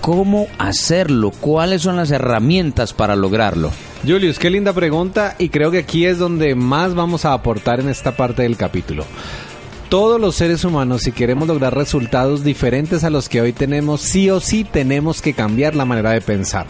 ¿cómo 0.00 0.48
hacerlo? 0.58 1.30
¿Cuáles 1.30 1.82
son 1.82 1.94
las 1.94 2.10
herramientas 2.10 2.92
para 2.92 3.14
lograrlo? 3.14 3.70
Julius, 4.04 4.40
qué 4.40 4.50
linda 4.50 4.72
pregunta 4.72 5.36
y 5.38 5.50
creo 5.50 5.70
que 5.70 5.78
aquí 5.78 6.04
es 6.04 6.18
donde 6.18 6.56
más 6.56 6.94
vamos 6.94 7.24
a 7.24 7.32
aportar 7.32 7.78
en 7.78 7.88
esta 7.88 8.16
parte 8.16 8.42
del 8.42 8.56
capítulo. 8.56 9.04
Todos 9.88 10.20
los 10.20 10.34
seres 10.34 10.64
humanos, 10.64 11.02
si 11.02 11.12
queremos 11.12 11.46
lograr 11.46 11.72
resultados 11.72 12.42
diferentes 12.42 13.04
a 13.04 13.10
los 13.10 13.28
que 13.28 13.40
hoy 13.40 13.52
tenemos, 13.52 14.00
sí 14.00 14.28
o 14.30 14.40
sí 14.40 14.64
tenemos 14.64 15.22
que 15.22 15.32
cambiar 15.32 15.76
la 15.76 15.84
manera 15.84 16.10
de 16.10 16.20
pensar. 16.20 16.66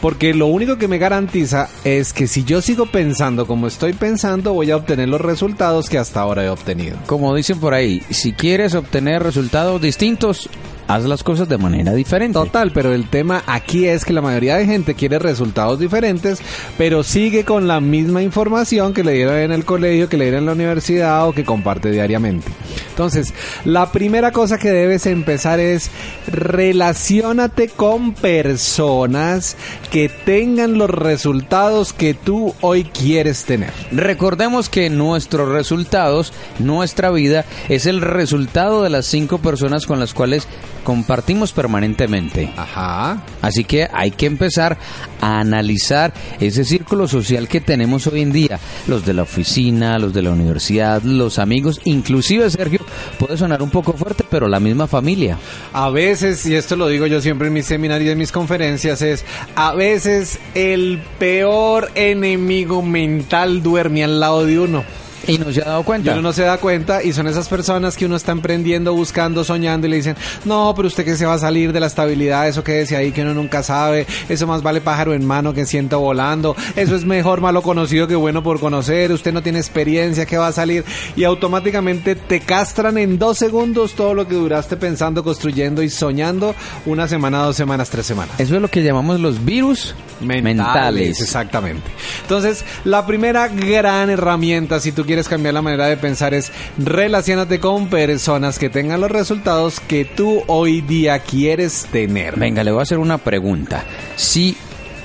Porque 0.00 0.34
lo 0.34 0.46
único 0.46 0.78
que 0.78 0.86
me 0.86 0.98
garantiza 0.98 1.68
es 1.82 2.12
que 2.12 2.28
si 2.28 2.44
yo 2.44 2.62
sigo 2.62 2.86
pensando 2.86 3.48
como 3.48 3.66
estoy 3.66 3.92
pensando, 3.92 4.52
voy 4.52 4.70
a 4.70 4.76
obtener 4.76 5.08
los 5.08 5.20
resultados 5.20 5.88
que 5.88 5.98
hasta 5.98 6.20
ahora 6.20 6.44
he 6.44 6.48
obtenido. 6.48 6.96
Como 7.06 7.34
dicen 7.34 7.58
por 7.58 7.74
ahí, 7.74 8.02
si 8.10 8.32
quieres 8.32 8.76
obtener 8.76 9.24
resultados 9.24 9.82
distintos, 9.82 10.48
haz 10.88 11.04
las 11.04 11.22
cosas 11.22 11.48
de 11.48 11.58
manera 11.58 11.92
diferente. 11.92 12.34
Total, 12.34 12.70
pero 12.72 12.92
el 12.92 13.08
tema 13.08 13.42
aquí 13.46 13.86
es 13.86 14.04
que 14.04 14.12
la 14.12 14.20
mayoría 14.20 14.56
de 14.56 14.66
gente 14.66 14.94
quiere 14.94 15.18
resultados 15.18 15.78
diferentes, 15.78 16.40
pero 16.78 17.02
sigue 17.02 17.44
con 17.44 17.66
la 17.66 17.80
misma 17.80 18.22
información 18.22 18.92
que 18.92 19.04
le 19.04 19.12
dieron 19.12 19.36
en 19.36 19.52
el 19.52 19.64
colegio, 19.64 20.08
que 20.08 20.16
le 20.16 20.24
dieron 20.24 20.40
en 20.40 20.46
la 20.46 20.52
universidad 20.52 21.28
o 21.28 21.32
que 21.32 21.44
comparte 21.44 21.90
diariamente. 21.90 22.46
Entonces, 22.90 23.34
la 23.64 23.90
primera 23.90 24.30
cosa 24.30 24.58
que 24.58 24.70
debes 24.70 25.06
empezar 25.06 25.58
es 25.58 25.90
relacionate 26.26 27.68
con 27.68 28.12
personas 28.14 29.56
que 29.90 30.08
tengan 30.08 30.78
los 30.78 30.90
resultados 30.90 31.92
que 31.92 32.14
tú 32.14 32.54
hoy 32.60 32.84
quieres 32.84 33.44
tener. 33.44 33.72
Recordemos 33.90 34.68
que 34.68 34.90
nuestros 34.90 35.48
resultados, 35.48 36.32
nuestra 36.58 37.10
vida, 37.10 37.44
es 37.68 37.86
el 37.86 38.00
resultado 38.00 38.82
de 38.82 38.90
las 38.90 39.06
cinco 39.06 39.38
personas 39.38 39.86
con 39.86 39.98
las 39.98 40.14
cuales 40.14 40.46
compartimos 40.84 41.52
permanentemente. 41.52 42.52
Ajá. 42.56 43.22
Así 43.42 43.64
que 43.64 43.88
hay 43.92 44.12
que 44.12 44.26
empezar 44.26 44.78
a 45.20 45.40
analizar 45.40 46.12
ese 46.38 46.64
círculo 46.64 47.08
social 47.08 47.48
que 47.48 47.60
tenemos 47.60 48.06
hoy 48.06 48.20
en 48.20 48.32
día. 48.32 48.60
Los 48.86 49.04
de 49.04 49.14
la 49.14 49.22
oficina, 49.22 49.98
los 49.98 50.12
de 50.12 50.22
la 50.22 50.30
universidad, 50.30 51.02
los 51.02 51.38
amigos, 51.38 51.80
inclusive 51.84 52.48
Sergio, 52.50 52.80
puede 53.18 53.36
sonar 53.36 53.62
un 53.62 53.70
poco 53.70 53.94
fuerte, 53.94 54.24
pero 54.30 54.48
la 54.48 54.60
misma 54.60 54.86
familia. 54.86 55.38
A 55.72 55.90
veces, 55.90 56.44
y 56.46 56.54
esto 56.54 56.76
lo 56.76 56.86
digo 56.86 57.06
yo 57.06 57.20
siempre 57.20 57.48
en 57.48 57.54
mis 57.54 57.66
seminarios 57.66 58.08
y 58.08 58.12
en 58.12 58.18
mis 58.18 58.32
conferencias, 58.32 59.02
es 59.02 59.24
a 59.56 59.74
veces 59.74 60.38
el 60.54 61.02
peor 61.18 61.90
enemigo 61.94 62.82
mental 62.82 63.62
duerme 63.62 64.04
al 64.04 64.20
lado 64.20 64.46
de 64.46 64.60
uno. 64.60 64.84
Y 65.26 65.38
no 65.38 65.52
se 65.52 65.62
ha 65.62 65.64
dado 65.66 65.80
Y 65.80 65.84
cuenta. 65.84 66.12
uno 66.12 66.22
no 66.22 66.32
se 66.32 66.42
da 66.42 66.58
cuenta 66.58 67.02
y 67.02 67.12
son 67.12 67.26
esas 67.26 67.48
personas 67.48 67.96
que 67.96 68.06
uno 68.06 68.16
está 68.16 68.32
emprendiendo, 68.32 68.94
buscando, 68.94 69.44
soñando 69.44 69.86
y 69.86 69.90
le 69.90 69.96
dicen, 69.96 70.16
no, 70.44 70.72
pero 70.76 70.88
usted 70.88 71.04
que 71.04 71.16
se 71.16 71.26
va 71.26 71.34
a 71.34 71.38
salir 71.38 71.72
de 71.72 71.80
la 71.80 71.86
estabilidad, 71.86 72.48
eso 72.48 72.64
que 72.64 72.72
decía 72.72 72.98
ahí 72.98 73.12
que 73.12 73.22
uno 73.22 73.34
nunca 73.34 73.62
sabe, 73.62 74.06
eso 74.28 74.46
más 74.46 74.62
vale 74.62 74.80
pájaro 74.80 75.14
en 75.14 75.24
mano 75.24 75.52
que 75.54 75.66
ciento 75.66 76.00
volando, 76.00 76.56
eso 76.76 76.94
es 76.96 77.04
mejor 77.04 77.40
malo 77.40 77.62
conocido 77.62 78.06
que 78.06 78.14
bueno 78.14 78.42
por 78.42 78.60
conocer, 78.60 79.12
usted 79.12 79.32
no 79.32 79.42
tiene 79.42 79.58
experiencia, 79.58 80.26
que 80.26 80.36
va 80.36 80.48
a 80.48 80.52
salir 80.52 80.84
y 81.16 81.24
automáticamente 81.24 82.14
te 82.14 82.40
castran 82.40 82.98
en 82.98 83.18
dos 83.18 83.38
segundos 83.38 83.94
todo 83.94 84.14
lo 84.14 84.26
que 84.26 84.34
duraste 84.34 84.76
pensando, 84.76 85.22
construyendo 85.22 85.82
y 85.82 85.90
soñando 85.90 86.54
una 86.86 87.08
semana, 87.08 87.38
dos 87.42 87.56
semanas, 87.56 87.90
tres 87.90 88.06
semanas. 88.06 88.38
Eso 88.38 88.56
es 88.56 88.62
lo 88.62 88.68
que 88.68 88.82
llamamos 88.82 89.20
los 89.20 89.44
virus 89.44 89.94
mentales. 90.20 91.20
Exactamente. 91.20 91.90
Entonces, 92.22 92.64
la 92.84 93.06
primera 93.06 93.48
gran 93.48 94.10
herramienta, 94.10 94.80
si 94.80 94.92
tú 94.92 95.04
quieres 95.04 95.13
cambiar 95.22 95.54
la 95.54 95.62
manera 95.62 95.86
de 95.86 95.96
pensar, 95.96 96.34
es 96.34 96.50
relacionate 96.76 97.60
con 97.60 97.88
personas 97.88 98.58
que 98.58 98.68
tengan 98.68 99.00
los 99.00 99.10
resultados 99.10 99.80
que 99.80 100.04
tú 100.04 100.42
hoy 100.46 100.80
día 100.80 101.18
quieres 101.20 101.86
tener. 101.92 102.36
Venga, 102.38 102.64
le 102.64 102.70
voy 102.72 102.80
a 102.80 102.82
hacer 102.82 102.98
una 102.98 103.18
pregunta. 103.18 103.84
Si, 104.16 104.56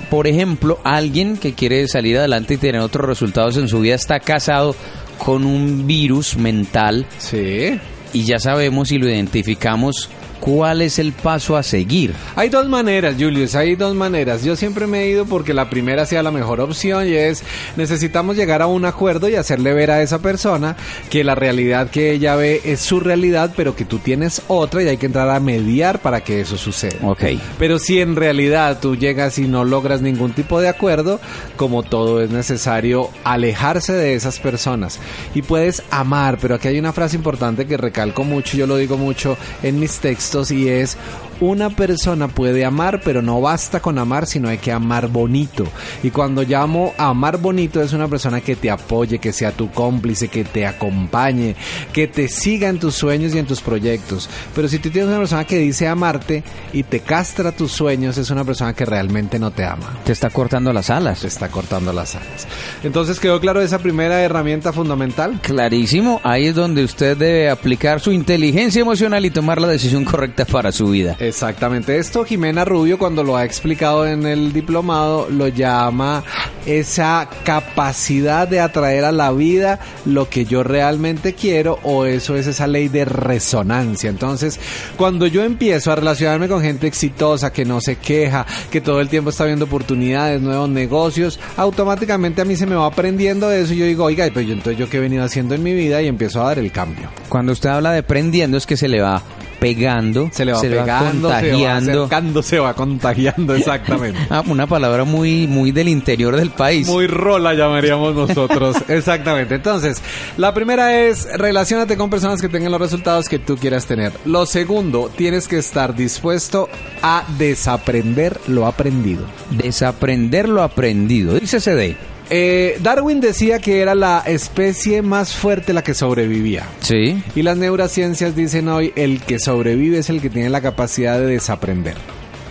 por 0.10 0.28
ejemplo, 0.28 0.80
alguien 0.84 1.38
que 1.38 1.54
quiere 1.54 1.88
salir 1.88 2.17
adelante 2.17 2.56
y 2.56 2.58
tener 2.58 2.82
otros 2.82 3.06
resultados 3.08 3.58
en 3.58 3.67
su 3.67 3.80
vida 3.82 3.95
está 3.95 4.19
casado 4.19 4.76
con 5.17 5.45
un 5.45 5.86
virus 5.86 6.36
mental 6.38 7.06
Sí. 7.17 7.80
y 8.13 8.24
ya 8.24 8.39
sabemos 8.39 8.91
y 8.91 8.98
lo 8.98 9.08
identificamos, 9.08 10.10
¿cuál 10.39 10.82
es 10.82 10.99
el 10.99 11.12
paso 11.12 11.58
a 11.58 11.63
seguir? 11.63 12.13
Hay 12.36 12.49
dos 12.49 12.67
maneras, 12.67 13.15
Julius, 13.19 13.56
hay 13.56 13.75
dos 13.75 13.95
maneras. 13.95 14.43
Yo 14.43 14.56
siempre 14.56 14.88
me 14.88 15.04
he 15.04 15.10
ido 15.10 15.25
porque 15.25 15.54
la 15.54 15.69
primera 15.69 16.06
sea 16.06 16.23
la 16.23 16.32
mejor 16.32 16.62
opción 16.62 17.08
y 17.08 17.13
es 17.13 17.43
necesitamos 17.75 18.36
llegar 18.36 18.62
a 18.62 18.67
un 18.67 18.86
acuerdo 18.86 19.30
y 19.30 19.36
hacerle 19.36 19.73
ver 19.73 19.91
a 19.91 20.02
esa 20.02 20.19
persona 20.19 20.75
que 21.10 21.23
la 21.23 21.36
realidad 21.36 21.89
que 21.89 22.12
ella 22.12 22.36
ve 22.36 22.62
es 22.63 22.80
su 22.80 22.99
realidad, 22.99 23.54
pero 23.56 23.75
que 23.75 23.86
tú 23.86 23.99
tienes 23.99 24.41
otra 24.47 24.84
y 24.84 24.88
hay 24.88 24.97
que 24.97 25.08
entrar 25.08 25.30
a 25.30 25.39
mediar 25.39 25.99
para 25.99 26.21
que 26.21 26.41
eso 26.41 26.58
suceda. 26.58 26.97
Ok. 27.04 27.23
Pero 27.58 27.80
si 27.80 27.99
en 27.99 28.15
realidad 28.15 28.80
tú 28.82 28.95
llegas 28.95 29.38
y 29.39 29.47
no 29.47 29.65
logras 29.65 30.02
ningún 30.02 30.32
tipo 30.34 30.62
de 30.62 30.69
acuerdo, 30.69 31.19
como 31.58 31.84
todo 31.84 32.21
es 32.21 32.30
necesario 32.30 33.10
alejarse 33.23 33.93
de 33.93 34.13
esas 34.13 34.39
personas. 34.39 34.99
Y 35.36 35.41
puedes 35.41 35.84
amar, 35.89 36.38
pero 36.41 36.56
aquí 36.56 36.69
hay 36.69 36.80
una 36.80 36.93
frase 36.93 37.15
importante 37.15 37.65
que 37.65 37.78
recalco 37.78 38.23
mucho, 38.23 38.58
yo 38.58 38.67
lo 38.67 38.78
digo 38.78 38.97
mucho 38.97 39.38
en 39.63 39.80
mis 39.80 39.99
textos 39.99 40.29
y 40.30 40.70
es 40.70 40.96
una 41.42 41.70
persona 41.70 42.28
puede 42.28 42.65
amar, 42.65 43.02
pero 43.04 43.22
no 43.22 43.42
basta 43.42 43.80
con 43.80 43.98
amar, 43.98 44.28
sino 44.28 44.50
hay 44.50 44.58
que 44.58 44.72
amar 44.72 45.08
bonito. 45.08 45.65
Y 46.04 46.12
cuando 46.12 46.44
llamo 46.44 46.94
a 46.98 47.08
amar 47.08 47.38
bonito 47.38 47.82
es 47.82 47.94
una 47.94 48.08
persona 48.08 48.42
que 48.42 48.56
te 48.56 48.70
apoye, 48.70 49.20
que 49.20 49.34
sea 49.34 49.52
tu 49.52 49.72
cómplice, 49.72 50.28
que 50.28 50.44
te 50.44 50.68
acompañe, 50.68 51.56
que 51.94 52.08
te 52.08 52.28
siga 52.28 52.70
en 52.70 52.78
tus 52.78 52.96
sueños 52.96 53.34
y 53.34 53.39
en 53.39 53.46
tus 53.46 53.62
proyectos. 53.62 54.30
Pero 54.54 54.68
si 54.68 54.78
tú 54.80 54.89
tienes 54.89 55.10
una 55.10 55.20
persona 55.20 55.46
que 55.46 55.58
dice 55.58 55.88
amarte 55.88 56.44
y 56.74 56.84
te 56.84 57.00
castra 57.00 57.52
tus 57.52 57.72
sueños, 57.72 58.18
es 58.18 58.30
una 58.30 58.44
persona 58.44 58.74
que 58.74 58.86
realmente 58.86 59.39
no 59.39 59.50
te 59.52 59.63
ama. 59.63 59.98
Te 60.04 60.12
está 60.12 60.30
cortando 60.30 60.72
las 60.74 60.89
alas. 60.89 61.22
Te 61.22 61.28
está 61.28 61.48
cortando 61.48 61.92
las 61.94 62.15
alas. 62.15 62.48
Entonces, 62.84 63.20
¿quedó 63.20 63.39
claro 63.39 63.62
esa 63.62 63.80
primera 63.80 64.22
herramienta 64.22 64.74
fundamental? 64.74 65.39
Clarísimo, 65.42 66.22
ahí 66.24 66.48
es 66.48 66.56
donde 66.56 66.84
usted 66.84 67.18
debe 67.18 67.50
aplicar 67.50 68.02
su 68.02 68.12
inteligencia 68.12 68.82
emocional 68.82 69.26
y 69.26 69.32
tomar 69.32 69.62
la 69.62 69.68
decisión 69.68 70.06
correcta 70.06 70.18
para 70.51 70.71
su 70.71 70.89
vida. 70.89 71.15
Exactamente. 71.19 71.97
Esto 71.97 72.25
Jimena 72.25 72.65
Rubio 72.65 72.97
cuando 72.97 73.23
lo 73.23 73.38
ha 73.38 73.45
explicado 73.45 74.06
en 74.06 74.25
el 74.25 74.52
diplomado 74.52 75.27
lo 75.29 75.48
llama 75.48 76.23
esa 76.65 77.29
capacidad 77.44 78.48
de 78.48 78.60
atraer 78.60 79.06
a 79.06 79.12
la 79.12 79.31
vida 79.31 79.79
lo 80.06 80.29
que 80.29 80.46
yo 80.46 80.63
realmente 80.63 81.33
quiero 81.33 81.79
o 81.83 82.06
eso 82.06 82.35
es 82.35 82.48
esa 82.48 82.67
ley 82.67 82.89
de 82.89 83.06
resonancia. 83.06 84.10
Entonces, 84.10 84.60
cuando 84.98 85.27
yo 85.27 85.44
empiezo 85.44 85.91
a 85.91 85.96
relacionarme 85.96 86.48
con 86.48 86.62
gente 86.62 86.87
exitosa 86.87 87.52
que 87.52 87.65
no 87.65 87.81
se 87.81 87.96
queja, 87.96 88.46
que 88.69 88.81
todo 88.81 89.02
el 89.02 89.10
tiempo 89.10 89.29
está 89.29 89.46
viendo 89.46 89.65
oportunidades, 89.65 90.41
nuevos 90.41 90.69
negocios, 90.69 91.39
automáticamente 91.58 92.41
a 92.41 92.46
mí 92.46 92.56
se 92.56 92.65
me 92.65 92.75
va 92.75 92.85
aprendiendo 92.85 93.52
eso 93.52 93.73
y 93.73 93.77
yo 93.77 93.85
digo, 93.85 94.04
oiga, 94.06 94.27
pues 94.33 94.46
yo 94.46 94.54
entonces 94.54 94.77
yo 94.77 94.89
qué 94.89 94.98
he 94.98 95.02
venido 95.02 95.23
haciendo 95.23 95.56
en 95.56 95.63
mi 95.63 95.73
vida 95.73 96.02
y 96.02 96.08
empiezo 96.08 96.41
a 96.41 96.46
dar 96.46 96.60
el 96.60 96.71
cambio. 96.71 97.10
Cuando 97.29 97.52
usted 97.52 97.69
habla 97.69 97.91
de 97.91 98.04
prendiendo 98.04 98.58
es 98.58 98.65
que 98.65 98.77
se 98.77 98.87
le 98.87 99.02
va 99.02 99.23
pegando, 99.60 100.29
Se 100.31 100.45
le 100.45 100.53
va 100.53 100.62
pegando, 100.62 101.29
contagiando. 101.29 101.91
se 101.91 101.97
va 101.97 102.03
acercando, 102.05 102.43
se 102.43 102.60
va 102.60 102.73
contagiando, 102.73 103.55
exactamente. 103.55 104.19
Ah, 104.29 104.43
una 104.47 104.67
palabra 104.67 105.05
muy, 105.05 105.47
muy 105.47 105.71
del 105.71 105.87
interior 105.87 106.35
del 106.35 106.51
país. 106.51 106.87
Muy 106.87 107.07
rola 107.07 107.53
llamaríamos 107.53 108.15
nosotros. 108.15 108.77
Exactamente. 108.87 109.55
Entonces, 109.55 110.01
la 110.37 110.53
primera 110.53 110.99
es 110.99 111.27
relacionate 111.37 111.97
con 111.97 112.10
personas 112.10 112.41
que 112.41 112.49
tengan 112.49 112.71
los 112.71 112.81
resultados 112.81 113.27
que 113.27 113.39
tú 113.39 113.57
quieras 113.57 113.85
tener. 113.85 114.12
Lo 114.25 114.45
segundo, 114.45 115.10
tienes 115.15 115.47
que 115.47 115.57
estar 115.57 115.95
dispuesto 115.95 116.69
a 117.01 117.23
desaprender 117.37 118.39
lo 118.47 118.67
aprendido. 118.67 119.23
Desaprender 119.51 120.47
lo 120.47 120.63
aprendido. 120.63 121.33
Dice 121.39 121.60
CD. 121.60 121.97
Eh, 122.30 122.77
Darwin 122.82 123.21
decía 123.21 123.60
que 123.60 123.80
era 123.82 123.96
la 123.96 124.19
especie 124.25 125.02
más 125.02 125.36
fuerte 125.36 125.73
la 125.73 125.84
que 125.84 125.94
sobrevivía. 125.94 126.67
Sí. 126.82 127.23
Y 127.36 127.42
las 127.42 127.58
neurociencias 127.58 128.36
dicen 128.36 128.67
hoy 128.67 128.94
el 128.96 129.21
que 129.21 129.40
sobrevive 129.40 130.00
es 130.00 130.10
el 130.10 130.21
que 130.21 130.30
tiene 130.30 130.50
la 130.50 130.62
capacidad 130.62 131.19
de 131.19 131.25
desaprender. 131.25 131.96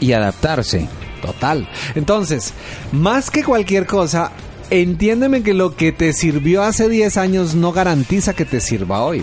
Y 0.00 0.12
adaptarse. 0.12 0.88
Total. 1.22 1.68
Entonces, 1.94 2.52
más 2.92 3.30
que 3.30 3.42
cualquier 3.42 3.86
cosa, 3.86 4.32
entiéndeme 4.70 5.42
que 5.42 5.54
lo 5.54 5.74
que 5.74 5.92
te 5.92 6.12
sirvió 6.12 6.62
hace 6.62 6.88
10 6.88 7.16
años 7.16 7.54
no 7.54 7.72
garantiza 7.72 8.34
que 8.34 8.44
te 8.44 8.60
sirva 8.60 9.02
hoy. 9.02 9.22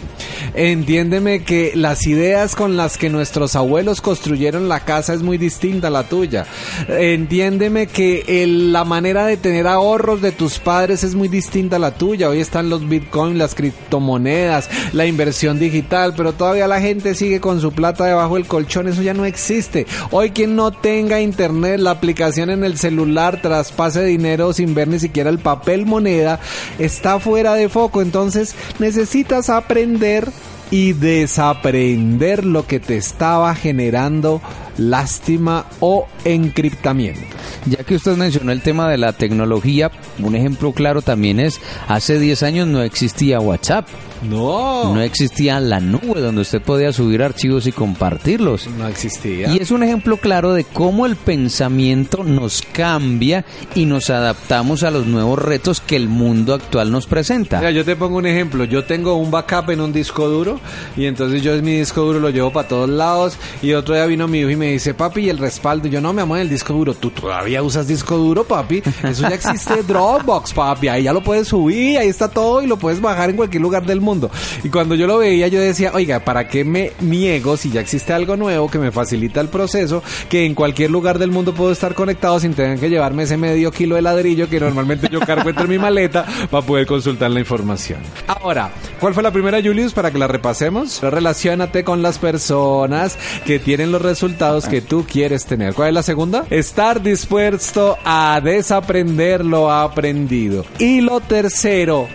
Entiéndeme 0.53 1.43
que 1.43 1.73
las 1.75 2.07
ideas 2.07 2.55
con 2.55 2.77
las 2.77 2.97
que 2.97 3.09
nuestros 3.09 3.55
abuelos 3.55 4.01
construyeron 4.01 4.69
la 4.69 4.79
casa 4.81 5.13
es 5.13 5.21
muy 5.21 5.37
distinta 5.37 5.87
a 5.87 5.91
la 5.91 6.03
tuya. 6.03 6.45
Entiéndeme 6.87 7.87
que 7.87 8.45
la 8.47 8.85
manera 8.85 9.25
de 9.25 9.37
tener 9.37 9.67
ahorros 9.67 10.21
de 10.21 10.31
tus 10.31 10.59
padres 10.59 11.03
es 11.03 11.15
muy 11.15 11.27
distinta 11.27 11.75
a 11.75 11.79
la 11.79 11.91
tuya. 11.91 12.29
Hoy 12.29 12.39
están 12.39 12.69
los 12.69 12.87
bitcoins, 12.87 13.37
las 13.37 13.55
criptomonedas, 13.55 14.69
la 14.93 15.05
inversión 15.05 15.59
digital, 15.59 16.13
pero 16.15 16.33
todavía 16.33 16.67
la 16.67 16.81
gente 16.81 17.15
sigue 17.15 17.39
con 17.39 17.61
su 17.61 17.71
plata 17.71 18.05
debajo 18.05 18.35
del 18.35 18.47
colchón. 18.47 18.87
Eso 18.87 19.01
ya 19.01 19.13
no 19.13 19.25
existe. 19.25 19.85
Hoy 20.11 20.31
quien 20.31 20.55
no 20.55 20.71
tenga 20.71 21.21
internet, 21.21 21.79
la 21.79 21.91
aplicación 21.91 22.49
en 22.49 22.63
el 22.63 22.77
celular, 22.77 23.41
traspase 23.41 24.03
dinero 24.03 24.53
sin 24.53 24.73
ver 24.73 24.87
ni 24.87 24.99
siquiera 24.99 25.34
el 25.35 25.39
papel 25.39 25.85
moneda, 25.85 26.39
está 26.79 27.19
fuera 27.19 27.53
de 27.53 27.69
foco. 27.69 28.01
Entonces 28.01 28.55
necesitas 28.79 29.49
aprender 29.49 30.31
y 30.71 30.93
desaprender 30.93 32.45
lo 32.45 32.65
que 32.65 32.79
te 32.79 32.97
estaba 32.97 33.53
generando 33.55 34.41
lástima 34.77 35.65
o 35.79 36.07
encriptamiento. 36.23 37.21
Ya 37.65 37.83
que 37.83 37.95
usted 37.95 38.17
mencionó 38.17 38.51
el 38.51 38.61
tema 38.61 38.89
de 38.89 38.97
la 38.97 39.13
tecnología, 39.13 39.91
un 40.19 40.35
ejemplo 40.35 40.71
claro 40.73 41.01
también 41.01 41.39
es, 41.39 41.59
hace 41.87 42.19
10 42.19 42.43
años 42.43 42.67
no 42.67 42.81
existía 42.81 43.39
WhatsApp, 43.39 43.87
No, 44.29 44.93
no 44.93 45.01
existía 45.01 45.59
la 45.59 45.79
nube 45.79 46.21
donde 46.21 46.41
usted 46.41 46.61
podía 46.61 46.91
subir 46.91 47.21
archivos 47.23 47.67
y 47.67 47.71
compartirlos. 47.71 48.67
no 48.67 48.87
existía. 48.87 49.53
Y 49.53 49.57
es 49.57 49.71
un 49.71 49.83
ejemplo 49.83 50.17
claro 50.17 50.53
de 50.53 50.63
cómo 50.63 51.05
el 51.05 51.15
pensamiento 51.15 52.23
nos 52.23 52.61
cambia 52.73 53.45
y 53.75 53.85
nos 53.85 54.09
adaptamos 54.09 54.83
a 54.83 54.91
los 54.91 55.05
nuevos 55.05 55.39
retos 55.39 55.81
que 55.81 55.95
el 55.95 56.09
mundo 56.09 56.53
actual 56.53 56.91
nos 56.91 57.07
presenta. 57.07 57.59
Mira, 57.59 57.71
yo 57.71 57.85
te 57.85 57.95
pongo 57.95 58.17
un 58.17 58.25
ejemplo. 58.25 58.63
Yo 58.63 58.85
tengo 58.85 59.15
un 59.15 59.31
backup 59.31 59.69
en 59.71 59.81
un 59.81 59.93
disco 59.93 60.27
duro 60.27 60.59
y 60.97 61.05
entonces 61.05 61.41
yo 61.41 61.53
mi 61.61 61.77
disco 61.77 62.01
duro 62.01 62.19
lo 62.19 62.29
llevo 62.29 62.51
para 62.51 62.67
todos 62.67 62.89
lados 62.89 63.37
y 63.61 63.73
otro 63.73 63.95
día 63.95 64.05
vino 64.05 64.27
mi 64.27 64.39
hijo 64.39 64.49
y 64.49 64.55
me 64.55 64.71
dice, 64.71 64.93
papi, 64.93 65.21
¿y 65.21 65.29
el 65.29 65.37
respaldo? 65.37 65.87
Yo, 65.87 66.01
no, 66.01 66.13
me 66.13 66.21
amo 66.21 66.35
el 66.37 66.49
disco 66.49 66.73
duro. 66.73 66.93
¿Tú 66.93 67.09
todavía 67.11 67.63
usas 67.63 67.87
disco 67.87 68.17
duro, 68.17 68.43
papi? 68.43 68.81
Eso 69.03 69.23
ya 69.23 69.35
existe 69.35 69.83
Dropbox, 69.83 70.53
papi. 70.53 70.87
Ahí 70.87 71.03
ya 71.03 71.13
lo 71.13 71.21
puedes 71.21 71.47
subir, 71.47 71.97
ahí 71.97 72.07
está 72.07 72.27
todo 72.27 72.61
y 72.61 72.67
lo 72.67 72.77
puedes 72.77 73.01
bajar 73.01 73.29
en 73.29 73.35
cualquier 73.35 73.61
lugar 73.61 73.85
del 73.85 74.01
mundo. 74.01 74.14
Y 74.63 74.69
cuando 74.69 74.95
yo 74.95 75.07
lo 75.07 75.17
veía, 75.17 75.47
yo 75.47 75.59
decía, 75.59 75.91
oiga, 75.93 76.19
¿para 76.19 76.47
qué 76.47 76.63
me 76.63 76.91
niego 77.01 77.57
si 77.57 77.71
ya 77.71 77.81
existe 77.81 78.13
algo 78.13 78.35
nuevo 78.35 78.69
que 78.69 78.79
me 78.79 78.91
facilita 78.91 79.41
el 79.41 79.49
proceso? 79.49 80.03
Que 80.29 80.45
en 80.45 80.55
cualquier 80.55 80.91
lugar 80.91 81.19
del 81.19 81.31
mundo 81.31 81.53
puedo 81.53 81.71
estar 81.71 81.93
conectado 81.93 82.39
sin 82.39 82.53
tener 82.53 82.79
que 82.79 82.89
llevarme 82.89 83.23
ese 83.23 83.37
medio 83.37 83.71
kilo 83.71 83.95
de 83.95 84.01
ladrillo 84.01 84.49
que 84.49 84.59
normalmente 84.59 85.07
yo 85.11 85.19
cargo 85.19 85.49
entre 85.49 85.67
mi 85.67 85.77
maleta 85.77 86.25
para 86.49 86.65
poder 86.65 86.85
consultar 86.85 87.31
la 87.31 87.39
información. 87.39 87.99
Ahora, 88.27 88.71
¿cuál 88.99 89.13
fue 89.13 89.23
la 89.23 89.31
primera, 89.31 89.61
Julius, 89.61 89.93
para 89.93 90.11
que 90.11 90.17
la 90.17 90.27
repasemos? 90.27 91.01
Relaciónate 91.01 91.83
con 91.83 92.01
las 92.01 92.19
personas 92.19 93.17
que 93.45 93.59
tienen 93.59 93.91
los 93.91 94.01
resultados 94.01 94.67
que 94.67 94.81
tú 94.81 95.05
quieres 95.09 95.45
tener. 95.45 95.73
¿Cuál 95.73 95.89
es 95.89 95.93
la 95.93 96.03
segunda? 96.03 96.45
Estar 96.49 97.01
dispuesto 97.01 97.97
a 98.03 98.39
desaprender 98.43 99.45
lo 99.45 99.71
aprendido. 99.71 100.65
Y 100.79 101.01
lo 101.01 101.19
tercero, 101.19 102.07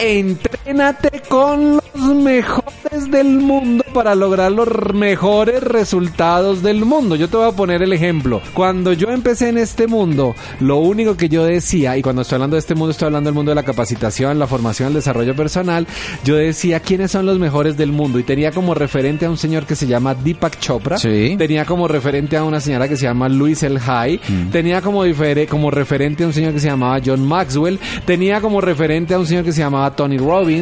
entrénate 0.70 1.22
con 1.28 1.80
los 1.94 2.14
mejores 2.14 3.10
del 3.10 3.26
mundo 3.38 3.84
para 3.92 4.14
lograr 4.14 4.52
los 4.52 4.68
mejores 4.94 5.62
resultados 5.62 6.62
del 6.62 6.84
mundo. 6.84 7.16
Yo 7.16 7.28
te 7.28 7.36
voy 7.36 7.48
a 7.48 7.52
poner 7.52 7.82
el 7.82 7.92
ejemplo. 7.92 8.40
Cuando 8.54 8.92
yo 8.92 9.08
empecé 9.10 9.48
en 9.48 9.58
este 9.58 9.88
mundo, 9.88 10.34
lo 10.60 10.76
único 10.78 11.16
que 11.16 11.28
yo 11.28 11.44
decía, 11.44 11.96
y 11.96 12.02
cuando 12.02 12.22
estoy 12.22 12.36
hablando 12.36 12.54
de 12.54 12.60
este 12.60 12.76
mundo, 12.76 12.92
estoy 12.92 13.06
hablando 13.06 13.28
del 13.28 13.34
mundo 13.34 13.50
de 13.50 13.56
la 13.56 13.64
capacitación, 13.64 14.38
la 14.38 14.46
formación, 14.46 14.88
el 14.88 14.94
desarrollo 14.94 15.34
personal, 15.34 15.86
yo 16.24 16.36
decía 16.36 16.78
quiénes 16.80 17.10
son 17.10 17.26
los 17.26 17.38
mejores 17.40 17.76
del 17.76 17.90
mundo 17.90 18.20
y 18.20 18.22
tenía 18.22 18.52
como 18.52 18.74
referente 18.74 19.26
a 19.26 19.30
un 19.30 19.38
señor 19.38 19.66
que 19.66 19.74
se 19.74 19.88
llama 19.88 20.14
Deepak 20.14 20.60
Chopra, 20.60 20.98
Sí. 20.98 21.34
tenía 21.36 21.64
como 21.64 21.88
referente 21.88 22.36
a 22.36 22.44
una 22.44 22.60
señora 22.60 22.88
que 22.88 22.96
se 22.96 23.06
llama 23.06 23.28
Luis 23.28 23.64
El 23.64 23.78
Hay, 23.84 24.20
tenía 24.52 24.80
como, 24.82 25.02
como 25.48 25.70
referente 25.72 26.22
a 26.22 26.26
un 26.28 26.32
señor 26.32 26.52
que 26.52 26.60
se 26.60 26.68
llamaba 26.68 27.00
John 27.04 27.26
Maxwell, 27.26 27.80
tenía 28.04 28.40
como 28.40 28.60
referente 28.60 29.14
a 29.14 29.18
un 29.18 29.26
señor 29.26 29.44
que 29.44 29.52
se 29.52 29.60
llamaba 29.60 29.94
Tony 29.96 30.16
Robbins 30.18 30.59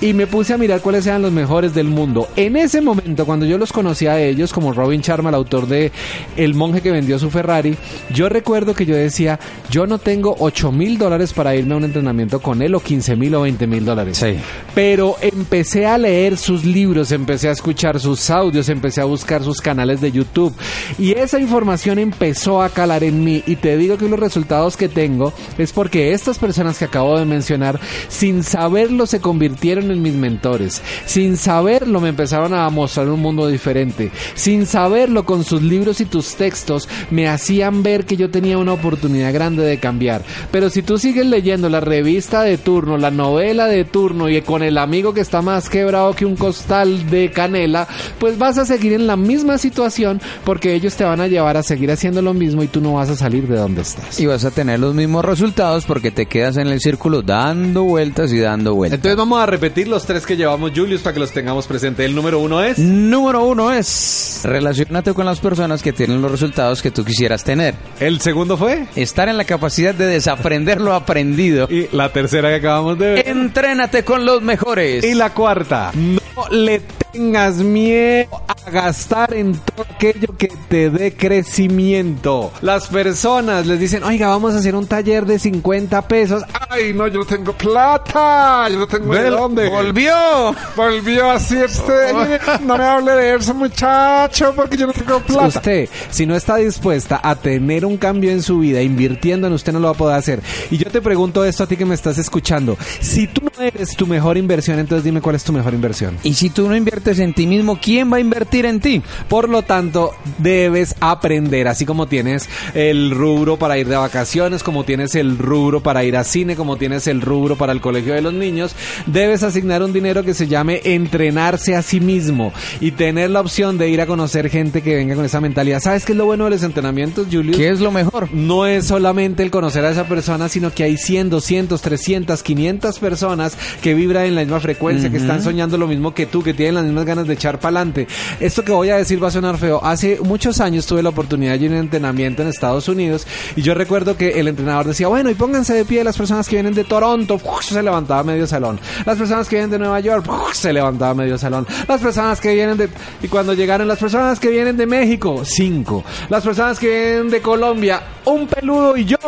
y 0.00 0.12
me 0.12 0.26
puse 0.26 0.54
a 0.54 0.58
mirar 0.58 0.80
cuáles 0.80 1.06
eran 1.06 1.22
los 1.22 1.32
mejores 1.32 1.74
del 1.74 1.88
mundo. 1.88 2.28
En 2.36 2.56
ese 2.56 2.80
momento, 2.80 3.26
cuando 3.26 3.46
yo 3.46 3.58
los 3.58 3.72
conocí 3.72 4.06
a 4.06 4.20
ellos, 4.20 4.52
como 4.52 4.72
Robin 4.72 5.00
Sharma, 5.00 5.30
el 5.30 5.34
autor 5.34 5.66
de 5.66 5.92
El 6.36 6.54
monje 6.54 6.80
que 6.80 6.90
vendió 6.90 7.18
su 7.18 7.30
Ferrari, 7.30 7.76
yo 8.12 8.28
recuerdo 8.28 8.74
que 8.74 8.86
yo 8.86 8.96
decía, 8.96 9.38
yo 9.70 9.86
no 9.86 9.98
tengo 9.98 10.36
8 10.38 10.72
mil 10.72 10.98
dólares 10.98 11.32
para 11.32 11.54
irme 11.54 11.74
a 11.74 11.76
un 11.78 11.84
entrenamiento 11.84 12.40
con 12.40 12.62
él 12.62 12.74
o 12.74 12.80
15 12.80 13.16
mil 13.16 13.34
o 13.34 13.42
20 13.42 13.66
mil 13.66 13.84
dólares. 13.84 14.18
Sí. 14.18 14.36
Pero 14.74 15.16
empecé 15.20 15.86
a 15.86 15.98
leer 15.98 16.36
sus 16.36 16.64
libros, 16.64 17.12
empecé 17.12 17.48
a 17.48 17.52
escuchar 17.52 18.00
sus 18.00 18.30
audios, 18.30 18.68
empecé 18.68 19.00
a 19.00 19.04
buscar 19.04 19.42
sus 19.42 19.60
canales 19.60 20.00
de 20.00 20.12
YouTube 20.12 20.54
y 20.98 21.12
esa 21.12 21.38
información 21.38 21.98
empezó 21.98 22.62
a 22.62 22.68
calar 22.68 23.04
en 23.04 23.24
mí 23.24 23.42
y 23.46 23.56
te 23.56 23.76
digo 23.76 23.96
que 23.96 24.08
los 24.08 24.18
resultados 24.18 24.76
que 24.76 24.88
tengo 24.88 25.32
es 25.58 25.72
porque 25.72 26.12
estas 26.12 26.38
personas 26.38 26.78
que 26.78 26.84
acabo 26.84 27.18
de 27.18 27.24
mencionar 27.24 27.80
sin 28.08 28.42
saberlo 28.42 29.06
se 29.06 29.20
convirtieron 29.20 29.39
en 29.44 30.02
mis 30.02 30.14
mentores, 30.14 30.82
sin 31.06 31.36
saberlo 31.36 32.00
me 32.00 32.10
empezaron 32.10 32.54
a 32.54 32.68
mostrar 32.70 33.08
un 33.08 33.20
mundo 33.20 33.46
diferente, 33.46 34.10
sin 34.34 34.66
saberlo 34.66 35.24
con 35.24 35.44
sus 35.44 35.62
libros 35.62 36.00
y 36.00 36.04
tus 36.04 36.34
textos 36.34 36.88
me 37.10 37.28
hacían 37.28 37.82
ver 37.82 38.04
que 38.04 38.16
yo 38.16 38.30
tenía 38.30 38.58
una 38.58 38.72
oportunidad 38.72 39.32
grande 39.32 39.64
de 39.64 39.78
cambiar. 39.78 40.22
Pero 40.50 40.70
si 40.70 40.82
tú 40.82 40.98
sigues 40.98 41.26
leyendo 41.26 41.68
la 41.68 41.80
revista 41.80 42.42
de 42.42 42.58
turno, 42.58 42.98
la 42.98 43.10
novela 43.10 43.66
de 43.66 43.84
turno 43.84 44.28
y 44.28 44.40
con 44.42 44.62
el 44.62 44.78
amigo 44.78 45.14
que 45.14 45.20
está 45.20 45.42
más 45.42 45.68
quebrado 45.68 46.14
que 46.14 46.26
un 46.26 46.36
costal 46.36 47.08
de 47.10 47.30
canela, 47.30 47.88
pues 48.18 48.38
vas 48.38 48.58
a 48.58 48.66
seguir 48.66 48.92
en 48.92 49.06
la 49.06 49.16
misma 49.16 49.58
situación 49.58 50.20
porque 50.44 50.74
ellos 50.74 50.94
te 50.96 51.04
van 51.04 51.20
a 51.20 51.26
llevar 51.26 51.56
a 51.56 51.62
seguir 51.62 51.90
haciendo 51.90 52.22
lo 52.22 52.34
mismo 52.34 52.62
y 52.62 52.68
tú 52.68 52.80
no 52.80 52.94
vas 52.94 53.10
a 53.10 53.16
salir 53.16 53.46
de 53.46 53.56
donde 53.56 53.82
estás. 53.82 54.20
Y 54.20 54.26
vas 54.26 54.44
a 54.44 54.50
tener 54.50 54.80
los 54.80 54.94
mismos 54.94 55.24
resultados 55.24 55.84
porque 55.84 56.10
te 56.10 56.26
quedas 56.26 56.56
en 56.56 56.68
el 56.68 56.80
círculo 56.80 57.22
dando 57.22 57.84
vueltas 57.84 58.32
y 58.32 58.38
dando 58.38 58.74
vueltas. 58.74 58.98
Entonces 58.98 59.16
vamos 59.16 59.29
a 59.38 59.46
repetir 59.46 59.88
los 59.88 60.04
tres 60.04 60.26
que 60.26 60.36
llevamos 60.36 60.72
Julius 60.74 61.02
para 61.02 61.14
que 61.14 61.20
los 61.20 61.32
tengamos 61.32 61.66
presente. 61.66 62.04
El 62.04 62.14
número 62.14 62.38
uno 62.38 62.62
es... 62.62 62.78
Número 62.78 63.44
uno 63.44 63.72
es 63.72 64.40
relacionate 64.44 65.14
con 65.14 65.26
las 65.26 65.40
personas 65.40 65.82
que 65.82 65.92
tienen 65.92 66.22
los 66.22 66.30
resultados 66.30 66.82
que 66.82 66.90
tú 66.90 67.04
quisieras 67.04 67.44
tener. 67.44 67.74
El 67.98 68.20
segundo 68.20 68.56
fue... 68.56 68.86
Estar 68.96 69.28
en 69.28 69.36
la 69.36 69.44
capacidad 69.44 69.94
de 69.94 70.06
desaprender 70.06 70.80
lo 70.80 70.94
aprendido. 70.94 71.68
Y 71.70 71.88
la 71.92 72.12
tercera 72.12 72.48
que 72.48 72.56
acabamos 72.56 72.98
de 72.98 73.12
ver. 73.14 73.28
Entrénate 73.28 74.04
con 74.04 74.24
los 74.24 74.42
mejores. 74.42 75.04
Y 75.04 75.14
la 75.14 75.30
cuarta, 75.34 75.92
no 75.94 76.20
le 76.50 76.82
tengas 77.12 77.56
miedo 77.56 78.28
a 78.46 78.70
gastar 78.70 79.34
en 79.34 79.54
todo 79.54 79.86
aquello 79.94 80.36
que 80.36 80.48
te 80.68 80.90
dé 80.90 81.14
crecimiento. 81.14 82.52
Las 82.62 82.88
personas 82.88 83.66
les 83.66 83.80
dicen, 83.80 84.04
oiga, 84.04 84.28
vamos 84.28 84.54
a 84.54 84.58
hacer 84.58 84.74
un 84.74 84.86
taller 84.86 85.26
de 85.26 85.38
50 85.38 86.06
pesos. 86.08 86.42
Ay, 86.68 86.92
no, 86.94 87.08
yo 87.08 87.20
no 87.20 87.24
tengo 87.24 87.52
plata. 87.52 88.68
Yo 88.68 88.78
no 88.78 88.86
tengo 88.86 89.12
de 89.22 89.30
dónde. 89.30 89.68
¡Volvió! 89.68 90.54
Volvió 90.76 91.30
así 91.30 91.56
usted 91.56 92.12
no 92.64 92.76
me 92.76 92.84
hable 92.84 93.12
de 93.12 93.34
eso, 93.36 93.54
muchacho, 93.54 94.52
porque 94.54 94.76
yo 94.76 94.86
no 94.86 94.92
tengo 94.92 95.20
plata. 95.20 95.46
Usted, 95.46 95.88
si 96.10 96.26
no 96.26 96.34
está 96.36 96.56
dispuesta 96.56 97.20
a 97.22 97.34
tener 97.36 97.84
un 97.84 97.96
cambio 97.96 98.30
en 98.30 98.42
su 98.42 98.58
vida 98.60 98.82
invirtiendo 98.82 99.46
en 99.46 99.52
usted, 99.52 99.72
no 99.72 99.80
lo 99.80 99.88
va 99.88 99.94
a 99.94 99.96
poder 99.96 100.16
hacer. 100.16 100.42
Y 100.70 100.78
yo 100.78 100.90
te 100.90 101.00
pregunto 101.00 101.44
esto 101.44 101.64
a 101.64 101.66
ti 101.66 101.76
que 101.76 101.84
me 101.84 101.94
estás 101.94 102.18
escuchando. 102.18 102.76
Si 103.00 103.26
tú 103.26 103.42
no 103.42 103.64
eres 103.64 103.96
tu 103.96 104.06
mejor 104.06 104.36
inversión, 104.36 104.78
entonces 104.78 105.04
dime 105.04 105.20
cuál 105.20 105.36
es 105.36 105.44
tu 105.44 105.52
mejor 105.52 105.74
inversión. 105.74 106.16
Y 106.22 106.34
si 106.34 106.50
tú 106.50 106.68
no 106.68 106.76
inviertes 106.76 107.18
en 107.18 107.34
ti 107.34 107.46
mismo, 107.46 107.78
¿quién 107.80 108.12
va 108.12 108.16
a 108.16 108.20
invertir 108.20 108.66
en 108.66 108.80
ti? 108.80 109.02
Por 109.28 109.48
lo 109.48 109.62
tanto, 109.62 110.12
debes 110.38 110.94
aprender, 111.00 111.68
así 111.68 111.84
como 111.84 112.06
tienes 112.06 112.48
el 112.74 113.10
rubro 113.10 113.58
para 113.58 113.78
ir 113.78 113.88
de 113.88 113.96
vacaciones, 113.96 114.62
como 114.62 114.84
tienes 114.84 115.14
el 115.14 115.38
rubro 115.38 115.80
para 115.80 116.04
ir 116.04 116.16
a 116.16 116.24
cine, 116.24 116.56
como 116.56 116.76
tienes 116.76 117.06
el 117.06 117.20
rubro 117.20 117.56
para 117.56 117.72
el 117.72 117.80
colegio 117.80 118.14
de 118.14 118.22
los 118.22 118.32
niños, 118.32 118.74
debes 119.06 119.42
asignar 119.42 119.82
un 119.82 119.92
dinero 119.92 120.22
que 120.22 120.34
se 120.34 120.46
llame 120.46 120.80
entrenarse 120.84 121.76
a 121.76 121.82
sí 121.82 122.00
mismo 122.00 122.52
y 122.80 122.92
tener 122.92 123.30
la 123.30 123.40
opción 123.40 123.78
de 123.78 123.88
ir 123.88 124.00
a 124.00 124.06
conocer 124.06 124.48
gente 124.48 124.82
que 124.82 124.94
venga 124.94 125.14
con 125.14 125.24
esa 125.24 125.40
mentalidad. 125.40 125.80
¿Sabes 125.80 126.04
qué 126.04 126.12
es 126.12 126.18
lo 126.18 126.26
bueno 126.26 126.44
de 126.44 126.50
los 126.50 126.62
entrenamientos, 126.62 127.26
Julius? 127.30 127.56
¿Qué 127.56 127.68
es 127.68 127.80
lo 127.80 127.90
mejor? 127.90 128.32
No 128.32 128.66
es 128.66 128.86
solamente 128.86 129.42
el 129.42 129.50
conocer 129.50 129.84
a 129.84 129.90
esa 129.90 130.04
persona, 130.06 130.48
sino 130.48 130.72
que 130.72 130.84
hay 130.84 130.96
100, 130.96 131.30
200, 131.30 131.80
300, 131.80 132.42
500 132.42 132.98
personas 132.98 133.56
que 133.82 133.94
vibran 133.94 134.26
en 134.26 134.34
la 134.34 134.42
misma 134.42 134.60
frecuencia, 134.60 135.10
que 135.10 135.16
están 135.16 135.42
soñando 135.42 135.78
lo 135.78 135.86
mismo 135.86 136.14
que 136.14 136.26
tú, 136.26 136.42
que 136.42 136.54
tienen 136.54 136.74
las 136.76 136.84
mismas 136.84 137.04
ganas 137.04 137.26
de 137.26 137.34
echar 137.34 137.58
para 137.58 137.80
adelante. 137.80 138.06
Esto 138.40 138.64
que 138.64 138.72
voy 138.72 138.90
a 138.90 138.96
decir 138.96 139.22
va 139.22 139.28
a 139.28 139.32
sonar 139.32 139.58
feo. 139.58 139.80
Hace 139.84 140.18
muchos 140.22 140.60
años 140.60 140.86
tuve 140.86 141.02
la 141.02 141.10
oportunidad 141.10 141.58
de 141.58 141.64
ir 141.64 141.70
a 141.72 141.74
un 141.74 141.80
entrenamiento 141.80 142.42
en 142.42 142.48
Estados 142.48 142.88
Unidos 142.88 143.26
y 143.56 143.62
yo 143.62 143.74
recuerdo 143.74 144.16
que 144.16 144.40
el 144.40 144.48
entrenador 144.48 144.86
decía, 144.86 145.08
bueno, 145.08 145.30
y 145.30 145.34
pónganse 145.34 145.74
de 145.74 145.84
pie 145.84 146.04
las 146.04 146.16
personas 146.16 146.48
que 146.48 146.56
vienen 146.56 146.74
de 146.74 146.84
Toronto, 146.84 147.40
se 147.60 147.82
levantaba 147.82 148.22
medio 148.22 148.46
salón. 148.46 148.78
Las 149.04 149.18
personas 149.18 149.48
que 149.48 149.56
vienen 149.56 149.70
de 149.70 149.78
Nueva 149.78 150.00
York, 150.00 150.26
se 150.52 150.72
levantaba 150.72 151.14
medio 151.14 151.38
salón. 151.38 151.66
Las 151.88 152.00
personas 152.00 152.40
que 152.40 152.54
vienen 152.54 152.76
de... 152.76 152.88
Y 153.22 153.28
cuando 153.28 153.54
llegaron 153.54 153.88
las 153.88 153.98
personas 153.98 154.40
que 154.40 154.48
vienen 154.48 154.76
de 154.76 154.86
México, 154.86 155.42
cinco. 155.44 156.04
Las 156.28 156.44
personas 156.44 156.78
que 156.78 156.88
vienen 156.88 157.30
de 157.30 157.40
Colombia, 157.40 158.02
un 158.24 158.46
peludo 158.46 158.96
y 158.96 159.04
yo. 159.04 159.18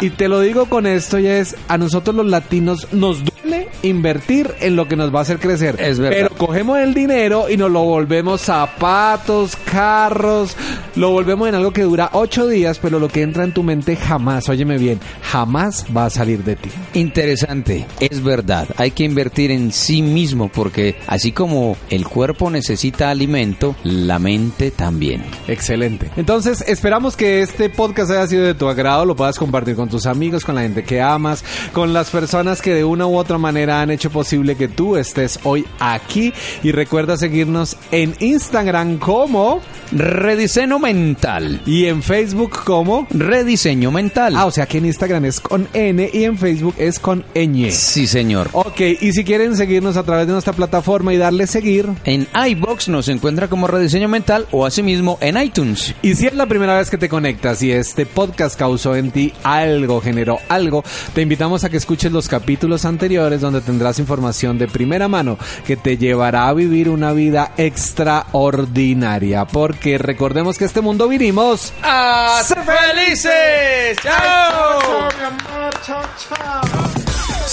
y 0.00 0.10
te 0.10 0.28
lo 0.28 0.40
digo 0.40 0.66
con 0.66 0.86
esto 0.86 1.18
y 1.18 1.26
es, 1.26 1.56
a 1.68 1.78
nosotros 1.78 2.14
los 2.14 2.26
latinos 2.26 2.88
nos 2.92 3.22
duele 3.24 3.68
invertir 3.82 4.54
en 4.60 4.76
lo 4.76 4.88
que 4.88 4.96
nos 4.96 5.14
va 5.14 5.20
a 5.20 5.22
hacer 5.22 5.38
crecer. 5.38 5.76
Es 5.78 5.98
verdad. 5.98 6.16
Pero 6.16 6.36
cogemos 6.36 6.78
el 6.78 6.94
dinero 6.94 7.48
y 7.48 7.56
nos 7.56 7.70
lo 7.70 7.82
volvemos 7.82 8.40
zapatos, 8.40 9.56
carros, 9.56 10.56
lo 10.96 11.10
volvemos 11.10 11.48
en 11.48 11.54
algo 11.54 11.72
que 11.72 11.82
dura 11.82 12.10
ocho 12.12 12.46
días, 12.46 12.78
pero 12.78 12.98
lo 12.98 13.08
que 13.08 13.22
entra 13.22 13.44
en 13.44 13.52
tu 13.52 13.62
mente 13.62 13.96
jamás, 13.96 14.48
óyeme 14.48 14.78
bien, 14.78 15.00
jamás 15.22 15.84
va 15.94 16.06
a 16.06 16.10
salir 16.10 16.44
de 16.44 16.56
ti. 16.56 16.70
Interesante, 16.94 17.86
es 18.10 18.22
verdad. 18.22 18.68
Hay 18.76 18.90
que 18.90 19.04
invertir 19.04 19.50
en 19.50 19.72
sí 19.72 20.02
mismo 20.02 20.48
porque 20.48 20.96
así 21.06 21.32
como 21.32 21.76
el 21.90 22.06
cuerpo 22.06 22.50
necesita 22.50 23.10
alimento, 23.10 23.76
la 23.84 24.18
mente 24.18 24.70
también. 24.70 25.22
Excelente. 25.48 26.10
Entonces, 26.16 26.64
esperamos 26.66 27.16
que 27.16 27.42
este 27.42 27.70
podcast 27.70 28.10
haya 28.10 28.26
sido 28.26 28.44
de 28.44 28.54
tu 28.54 28.68
agrado, 28.68 29.04
lo 29.04 29.16
puedas 29.16 29.38
compartir 29.38 29.76
con 29.76 29.88
tus 29.88 30.06
amigos, 30.06 30.44
con 30.44 30.54
la 30.54 30.62
gente 30.62 30.84
que 30.84 31.00
amas, 31.00 31.44
con 31.72 31.92
las 31.92 32.10
personas 32.10 32.60
que 32.62 32.74
de 32.74 32.84
una 32.84 33.06
u 33.06 33.16
otra 33.16 33.38
manera 33.38 33.80
han 33.80 33.90
hecho 33.90 34.10
posible 34.10 34.56
que 34.56 34.68
tú 34.68 34.96
estés 34.96 35.38
hoy 35.44 35.64
aquí. 35.78 36.32
Y 36.62 36.72
recuerda 36.72 37.16
seguirnos 37.16 37.76
en 37.90 38.14
Instagram 38.20 38.98
como 38.98 39.60
Rediseño 39.92 40.78
mental. 40.78 41.60
y 41.66 41.86
en 41.86 42.02
Facebook 42.02 42.58
como. 42.64 43.06
Rediseño 43.10 43.90
mental. 43.90 44.34
Ah, 44.36 44.46
o 44.46 44.50
sea 44.50 44.66
que 44.66 44.78
en 44.78 44.86
Instagram 44.86 45.24
es 45.24 45.40
con 45.40 45.68
N 45.72 46.10
y 46.12 46.24
en 46.24 46.38
Facebook 46.38 46.74
es 46.78 46.98
con 46.98 47.24
ñ. 47.34 47.70
Sí, 47.94 48.08
señor. 48.08 48.48
Ok, 48.54 48.80
y 49.00 49.12
si 49.12 49.22
quieren 49.22 49.56
seguirnos 49.56 49.96
a 49.96 50.02
través 50.02 50.26
de 50.26 50.32
nuestra 50.32 50.52
plataforma 50.52 51.14
y 51.14 51.16
darle 51.16 51.46
seguir, 51.46 51.88
En 52.02 52.26
iBox 52.48 52.88
nos 52.88 53.06
encuentra 53.06 53.46
como 53.46 53.68
Rediseño 53.68 54.08
mental 54.08 54.48
o 54.50 54.66
asimismo 54.66 55.16
en 55.20 55.40
iTunes. 55.40 55.94
Y 56.02 56.16
si 56.16 56.26
es 56.26 56.34
la 56.34 56.46
primera 56.46 56.76
vez 56.76 56.90
que 56.90 56.98
te 56.98 57.08
conectas 57.08 57.62
y 57.62 57.70
este 57.70 58.04
podcast 58.04 58.58
causó 58.58 58.96
en 58.96 59.12
ti 59.12 59.32
algo, 59.44 60.00
generó 60.00 60.40
algo, 60.48 60.82
te 61.14 61.22
invitamos 61.22 61.62
a 61.62 61.70
que 61.70 61.76
escuches 61.76 62.10
los 62.10 62.26
capítulos 62.26 62.84
anteriores 62.84 63.40
donde 63.40 63.60
tendrás 63.60 64.00
información 64.00 64.58
de 64.58 64.66
primera 64.66 65.06
mano 65.06 65.38
que 65.64 65.76
te 65.76 65.96
llevará 65.96 66.48
a 66.48 66.52
vivir 66.52 66.88
una 66.88 67.12
vida 67.12 67.52
extraordinaria. 67.56 69.44
Porque 69.44 69.98
recordemos 69.98 70.58
que 70.58 70.64
este 70.64 70.80
mundo 70.80 71.06
vinimos 71.06 71.72
¡A 71.80 72.42
ser 72.44 72.58
felices! 72.58 73.98
¡Chao! 74.02 75.08